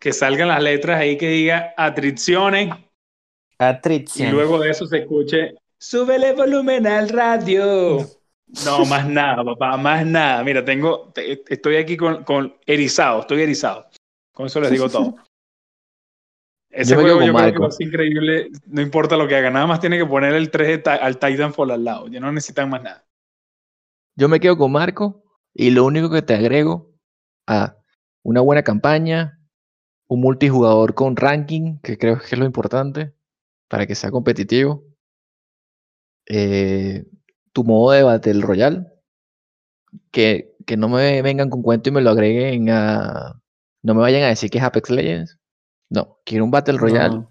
que 0.00 0.12
salgan 0.12 0.48
las 0.48 0.62
letras 0.62 1.00
ahí 1.00 1.18
que 1.18 1.28
diga 1.30 1.74
atriciones 1.76 2.70
y 4.14 4.26
luego 4.26 4.60
de 4.60 4.70
eso 4.70 4.86
se 4.86 4.98
escuche, 4.98 5.54
súbele 5.78 6.32
volumen 6.32 6.86
al 6.86 7.08
radio. 7.08 8.06
No, 8.64 8.84
más 8.86 9.06
nada, 9.06 9.44
papá, 9.44 9.76
más 9.76 10.06
nada. 10.06 10.42
Mira, 10.44 10.64
tengo, 10.64 11.12
estoy 11.48 11.76
aquí 11.76 11.96
con, 11.96 12.24
con 12.24 12.56
erizado, 12.66 13.20
estoy 13.20 13.42
erizado. 13.42 13.86
Con 14.32 14.46
eso 14.46 14.60
les 14.60 14.70
digo 14.70 14.88
todo. 14.90 15.16
Ese 16.70 16.94
juego 16.94 17.22
yo 17.22 17.34
creo 17.34 17.52
que 17.52 17.66
es 17.66 17.80
increíble, 17.80 18.50
no 18.66 18.80
importa 18.80 19.16
lo 19.16 19.26
que 19.26 19.34
haga, 19.34 19.50
nada 19.50 19.66
más 19.66 19.80
tiene 19.80 19.98
que 19.98 20.06
poner 20.06 20.34
el 20.34 20.50
3 20.50 20.86
al 20.86 21.18
Titanfall 21.18 21.70
al 21.70 21.82
lado, 21.82 22.08
ya 22.08 22.20
no 22.20 22.30
necesitan 22.30 22.68
más 22.68 22.82
nada. 22.82 23.06
Yo 24.14 24.28
me 24.28 24.38
quedo 24.38 24.56
con 24.56 24.70
Marco 24.70 25.24
y 25.54 25.70
lo 25.70 25.84
único 25.86 26.10
que 26.10 26.22
te 26.22 26.34
agrego 26.34 26.92
a 27.46 27.78
una 28.22 28.42
buena 28.42 28.62
campaña, 28.62 29.40
un 30.08 30.20
multijugador 30.20 30.94
con 30.94 31.16
ranking, 31.16 31.78
que 31.78 31.96
creo 31.96 32.18
que 32.18 32.26
es 32.26 32.38
lo 32.38 32.44
importante, 32.44 33.14
para 33.68 33.86
que 33.86 33.94
sea 33.94 34.10
competitivo. 34.10 34.84
Eh, 36.26 37.04
tu 37.52 37.64
modo 37.64 37.92
de 37.92 38.02
Battle 38.02 38.40
Royale, 38.40 38.86
que, 40.10 40.54
que 40.66 40.76
no 40.76 40.88
me 40.88 41.22
vengan 41.22 41.50
con 41.50 41.62
cuento 41.62 41.88
y 41.88 41.92
me 41.92 42.00
lo 42.00 42.10
agreguen 42.10 42.70
a... 42.70 43.40
No 43.82 43.94
me 43.94 44.00
vayan 44.00 44.24
a 44.24 44.28
decir 44.28 44.50
que 44.50 44.58
es 44.58 44.64
Apex 44.64 44.90
Legends. 44.90 45.38
No, 45.88 46.18
quiero 46.24 46.44
un 46.44 46.50
Battle 46.50 46.78
Royale 46.78 47.24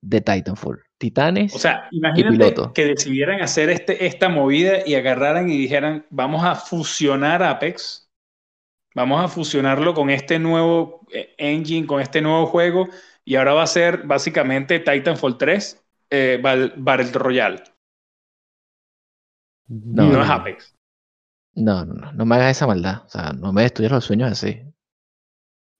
de 0.00 0.20
Titanfall. 0.20 0.82
Titanes. 0.98 1.54
O 1.54 1.58
sea, 1.58 1.88
imagínate 1.90 2.54
que 2.74 2.86
decidieran 2.86 3.40
hacer 3.42 3.70
este, 3.70 4.06
esta 4.06 4.28
movida 4.28 4.86
y 4.86 4.94
agarraran 4.94 5.50
y 5.50 5.58
dijeran, 5.58 6.06
vamos 6.10 6.44
a 6.44 6.54
fusionar 6.54 7.42
Apex, 7.42 8.08
vamos 8.94 9.24
a 9.24 9.28
fusionarlo 9.28 9.94
con 9.94 10.10
este 10.10 10.38
nuevo 10.38 11.06
eh, 11.12 11.34
engine, 11.38 11.86
con 11.86 12.00
este 12.00 12.20
nuevo 12.20 12.46
juego, 12.46 12.88
y 13.24 13.36
ahora 13.36 13.54
va 13.54 13.62
a 13.62 13.66
ser 13.68 14.04
básicamente 14.04 14.80
Titanfall 14.80 15.38
3 15.38 15.84
eh, 16.10 16.40
Battle 16.42 17.12
Royale. 17.12 17.62
No, 19.68 20.08
no, 20.08 20.22
es 20.22 20.28
Apex. 20.28 20.76
No, 21.54 21.84
no, 21.84 21.94
no, 21.94 22.12
no 22.12 22.26
me 22.26 22.34
hagas 22.34 22.56
esa 22.56 22.66
maldad. 22.66 23.02
O 23.06 23.08
sea, 23.08 23.32
no 23.32 23.52
me 23.52 23.62
destruyas 23.62 23.92
los 23.92 24.04
sueños 24.04 24.30
así. 24.30 24.60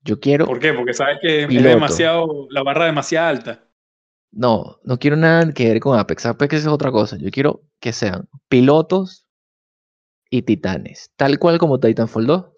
Yo 0.04 0.18
quiero. 0.20 0.46
¿Por 0.46 0.58
qué? 0.58 0.72
Porque 0.72 0.94
sabes 0.94 1.18
que 1.20 1.44
es 1.44 1.62
demasiado. 1.62 2.46
La 2.50 2.62
barra 2.62 2.86
demasiado 2.86 3.28
alta. 3.28 3.68
No, 4.30 4.78
no 4.84 4.98
quiero 4.98 5.16
nada 5.16 5.52
que 5.52 5.68
ver 5.68 5.80
con 5.80 5.98
Apex. 5.98 6.24
Apex 6.24 6.54
es 6.54 6.66
otra 6.66 6.90
cosa. 6.90 7.18
Yo 7.18 7.30
quiero 7.30 7.62
que 7.80 7.92
sean 7.92 8.28
pilotos 8.48 9.26
y 10.30 10.42
titanes. 10.42 11.12
Tal 11.16 11.38
cual 11.38 11.58
como 11.58 11.78
Titanfall 11.78 12.26
2. 12.26 12.51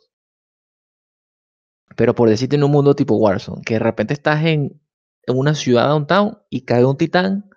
Pero 1.97 2.15
por 2.15 2.29
decirte 2.29 2.57
en 2.57 2.65
un 2.65 2.71
mundo 2.71 2.95
tipo 2.95 3.17
Warzone, 3.17 3.63
que 3.63 3.75
de 3.75 3.81
repente 3.81 4.15
estás 4.15 4.45
en, 4.45 4.81
en 5.27 5.39
una 5.39 5.55
ciudad 5.55 5.89
downtown 5.89 6.39
y 6.51 6.63
cae 6.63 6.85
un 6.85 6.97
titán 6.97 7.51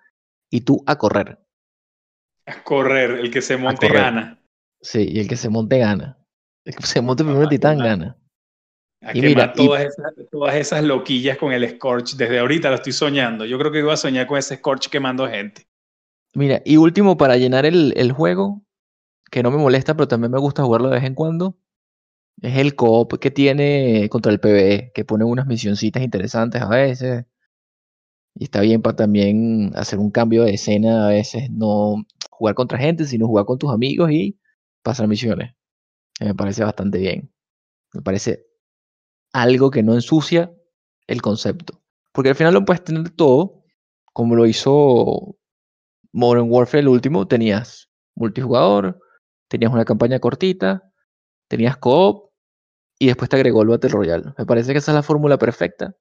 y 0.50 0.62
tú 0.62 0.82
a 0.86 0.96
correr. 0.96 1.38
A 2.46 2.62
correr, 2.62 3.10
el 3.12 3.30
que 3.30 3.42
se 3.42 3.56
monte 3.56 3.88
gana. 3.88 4.40
Sí, 4.80 5.06
y 5.10 5.20
el 5.20 5.28
que 5.28 5.36
se 5.36 5.48
monte 5.48 5.78
gana. 5.78 6.18
El 6.64 6.74
que 6.74 6.82
se 6.86 7.00
monte 7.00 7.24
primero 7.24 7.42
el 7.42 7.48
titán 7.48 7.78
gana. 7.78 8.16
y 9.12 9.20
mira, 9.20 9.52
todas, 9.52 9.82
esas, 9.82 10.12
todas 10.30 10.54
esas 10.54 10.84
loquillas 10.84 11.36
con 11.38 11.52
el 11.52 11.68
Scorch. 11.68 12.14
Desde 12.16 12.38
ahorita 12.38 12.70
lo 12.70 12.76
estoy 12.76 12.92
soñando. 12.92 13.44
Yo 13.44 13.58
creo 13.58 13.72
que 13.72 13.80
iba 13.80 13.92
a 13.92 13.98
soñar 13.98 14.26
con 14.26 14.38
ese 14.38 14.56
Scorch 14.56 14.88
quemando 14.88 15.28
gente. 15.28 15.66
Mira, 16.34 16.62
y 16.64 16.76
último, 16.76 17.16
para 17.16 17.36
llenar 17.36 17.66
el, 17.66 17.92
el 17.96 18.12
juego, 18.12 18.62
que 19.30 19.42
no 19.42 19.50
me 19.50 19.58
molesta, 19.58 19.94
pero 19.94 20.08
también 20.08 20.30
me 20.30 20.38
gusta 20.38 20.62
jugarlo 20.62 20.88
de 20.88 20.96
vez 20.96 21.04
en 21.04 21.14
cuando, 21.14 21.58
es 22.42 22.56
el 22.58 22.74
co-op 22.76 23.18
que 23.18 23.30
tiene 23.30 24.08
contra 24.10 24.32
el 24.32 24.40
PvE, 24.40 24.92
que 24.94 25.04
pone 25.04 25.24
unas 25.24 25.46
misioncitas 25.46 26.02
interesantes 26.02 26.62
a 26.62 26.68
veces. 26.68 27.26
Y 28.34 28.44
está 28.44 28.60
bien 28.60 28.82
para 28.82 28.96
también 28.96 29.72
hacer 29.74 29.98
un 29.98 30.10
cambio 30.10 30.44
de 30.44 30.54
escena 30.54 31.06
a 31.06 31.08
veces, 31.10 31.50
no 31.50 32.04
jugar 32.30 32.54
contra 32.54 32.78
gente, 32.78 33.04
sino 33.04 33.26
jugar 33.26 33.46
con 33.46 33.58
tus 33.58 33.72
amigos 33.72 34.10
y 34.12 34.38
pasar 34.82 35.08
misiones. 35.08 35.54
Me 36.20 36.34
parece 36.34 36.62
bastante 36.62 36.98
bien. 36.98 37.32
Me 37.92 38.02
parece 38.02 38.46
algo 39.32 39.70
que 39.70 39.82
no 39.82 39.94
ensucia 39.94 40.52
el 41.06 41.22
concepto. 41.22 41.82
Porque 42.12 42.30
al 42.30 42.36
final 42.36 42.54
lo 42.54 42.64
puedes 42.64 42.84
tener 42.84 43.10
todo, 43.10 43.64
como 44.12 44.36
lo 44.36 44.46
hizo 44.46 45.36
Modern 46.12 46.50
Warfare 46.50 46.80
el 46.80 46.88
último. 46.88 47.26
Tenías 47.26 47.90
multijugador, 48.14 49.00
tenías 49.48 49.72
una 49.72 49.84
campaña 49.84 50.20
cortita, 50.20 50.92
tenías 51.48 51.76
co-op 51.76 52.27
y 52.98 53.06
después 53.06 53.28
te 53.28 53.36
agregó 53.36 53.62
el 53.62 53.68
Battle 53.68 53.90
Royale. 53.90 54.32
Me 54.36 54.46
parece 54.46 54.72
que 54.72 54.78
esa 54.78 54.92
es 54.92 54.96
la 54.96 55.02
fórmula 55.02 55.38
perfecta 55.38 55.94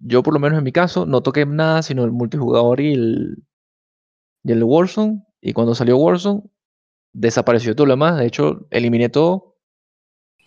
yo 0.00 0.22
por 0.22 0.34
lo 0.34 0.40
menos 0.40 0.58
en 0.58 0.64
mi 0.64 0.72
caso 0.72 1.06
no 1.06 1.22
toqué 1.22 1.46
nada 1.46 1.82
sino 1.82 2.04
el 2.04 2.12
multijugador 2.12 2.80
y 2.80 2.94
el, 2.94 3.42
y 4.44 4.52
el 4.52 4.64
Warzone. 4.64 5.24
Y 5.40 5.52
cuando 5.52 5.74
salió 5.74 5.96
Warzone, 5.96 6.42
desapareció 7.12 7.74
todo 7.74 7.86
lo 7.86 7.94
demás. 7.94 8.18
De 8.18 8.26
hecho, 8.26 8.66
eliminé 8.70 9.08
todo 9.08 9.56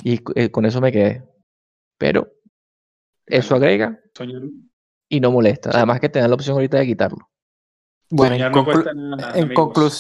y 0.04 0.20
eh, 0.36 0.52
con 0.52 0.66
eso 0.66 0.82
me 0.82 0.92
quedé. 0.92 1.24
Pero 1.98 2.32
eso 3.26 3.56
agrega 3.56 4.00
y 5.10 5.20
no 5.20 5.32
molesta. 5.32 5.72
Además 5.74 6.00
que 6.00 6.10
te 6.10 6.20
dan 6.20 6.30
la 6.30 6.36
opción 6.36 6.56
ahorita 6.56 6.78
de 6.78 6.86
quitarlo. 6.86 7.30
Bueno, 8.10 8.36
en, 8.36 9.54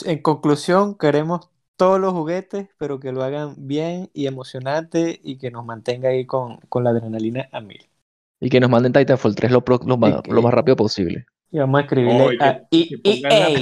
en 0.06 0.22
conclusión, 0.22 0.96
queremos 0.98 1.50
todos 1.78 2.00
los 2.00 2.14
juguetes, 2.14 2.70
pero 2.78 3.00
que 3.00 3.12
lo 3.12 3.24
hagan 3.24 3.56
bien 3.58 4.10
y 4.14 4.28
emocionante 4.28 5.20
y 5.24 5.38
que 5.38 5.52
nos 5.52 5.66
mantenga 5.66 6.10
ahí 6.10 6.26
con, 6.26 6.58
con 6.70 6.84
la 6.84 6.92
adrenalina 6.92 7.50
a 7.52 7.62
mil. 7.62 7.88
Y 8.40 8.50
que 8.50 8.60
nos 8.60 8.70
manden 8.70 8.94
Titanfall 8.94 9.36
3 9.36 9.52
lo, 9.52 9.64
pro- 9.64 9.80
lo 9.86 9.98
más, 9.98 10.22
que- 10.22 10.32
lo 10.32 10.42
más 10.42 10.54
rápido 10.54 10.76
posible. 10.76 11.26
Y 11.52 11.60
vamos 11.60 11.80
a 11.80 11.84
escribirle 11.84 12.38
a 12.40 12.68
que 12.70 12.98
E- 13.04 13.22
pongan 13.22 13.54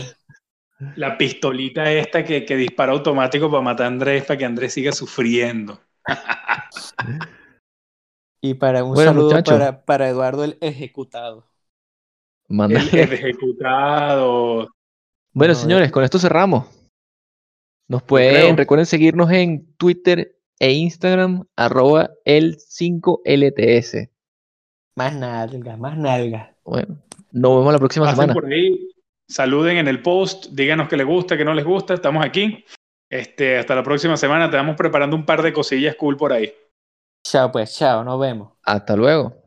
la- 0.95 1.17
pistolita 1.17 1.91
esta 1.91 2.23
que, 2.23 2.45
que 2.45 2.55
dispara 2.55 2.91
automático 2.93 3.49
para 3.49 3.61
matar 3.61 3.85
a 3.85 3.89
Andrés, 3.89 4.23
para 4.25 4.37
que 4.37 4.45
Andrés 4.45 4.73
siga 4.73 4.91
sufriendo. 4.91 5.79
Y 8.43 8.55
para 8.55 8.83
un 8.83 8.95
Bueno, 8.95 9.11
saludo 9.11 9.43
para, 9.43 9.85
para 9.85 10.09
Eduardo 10.09 10.43
el 10.43 10.57
ejecutado. 10.61 11.45
El, 12.49 12.57
Mándale. 12.57 13.03
el 13.03 13.13
ejecutado. 13.13 14.67
Bueno, 15.33 15.53
No, 15.53 15.59
señores, 15.59 15.91
con 15.91 16.03
esto 16.03 16.17
cerramos. 16.17 16.65
Nos 17.91 18.03
pueden, 18.03 18.55
recuerden 18.55 18.85
seguirnos 18.85 19.29
en 19.31 19.75
Twitter 19.75 20.37
e 20.59 20.71
Instagram, 20.71 21.43
arroba 21.57 22.11
el 22.23 22.55
5LTS. 22.55 24.09
Más 24.95 25.13
nalga, 25.13 25.75
más 25.75 25.97
nalga. 25.97 26.55
Bueno, 26.63 26.99
nos 27.33 27.57
vemos 27.57 27.73
la 27.73 27.79
próxima 27.79 28.05
Pasen 28.05 28.15
semana. 28.15 28.33
por 28.33 28.45
ahí, 28.45 28.93
saluden 29.27 29.75
en 29.75 29.89
el 29.89 30.01
post, 30.01 30.51
díganos 30.53 30.87
que 30.87 30.95
les 30.95 31.05
gusta, 31.05 31.35
que 31.35 31.43
no 31.43 31.53
les 31.53 31.65
gusta, 31.65 31.93
estamos 31.93 32.23
aquí. 32.23 32.63
Este, 33.09 33.57
hasta 33.57 33.75
la 33.75 33.83
próxima 33.83 34.15
semana, 34.15 34.49
te 34.49 34.55
vamos 34.55 34.77
preparando 34.77 35.17
un 35.17 35.25
par 35.25 35.41
de 35.41 35.51
cosillas 35.51 35.97
cool 35.97 36.15
por 36.15 36.31
ahí. 36.31 36.49
Chao 37.27 37.51
pues, 37.51 37.75
chao, 37.75 38.05
nos 38.05 38.17
vemos. 38.21 38.53
Hasta 38.63 38.95
luego. 38.95 39.40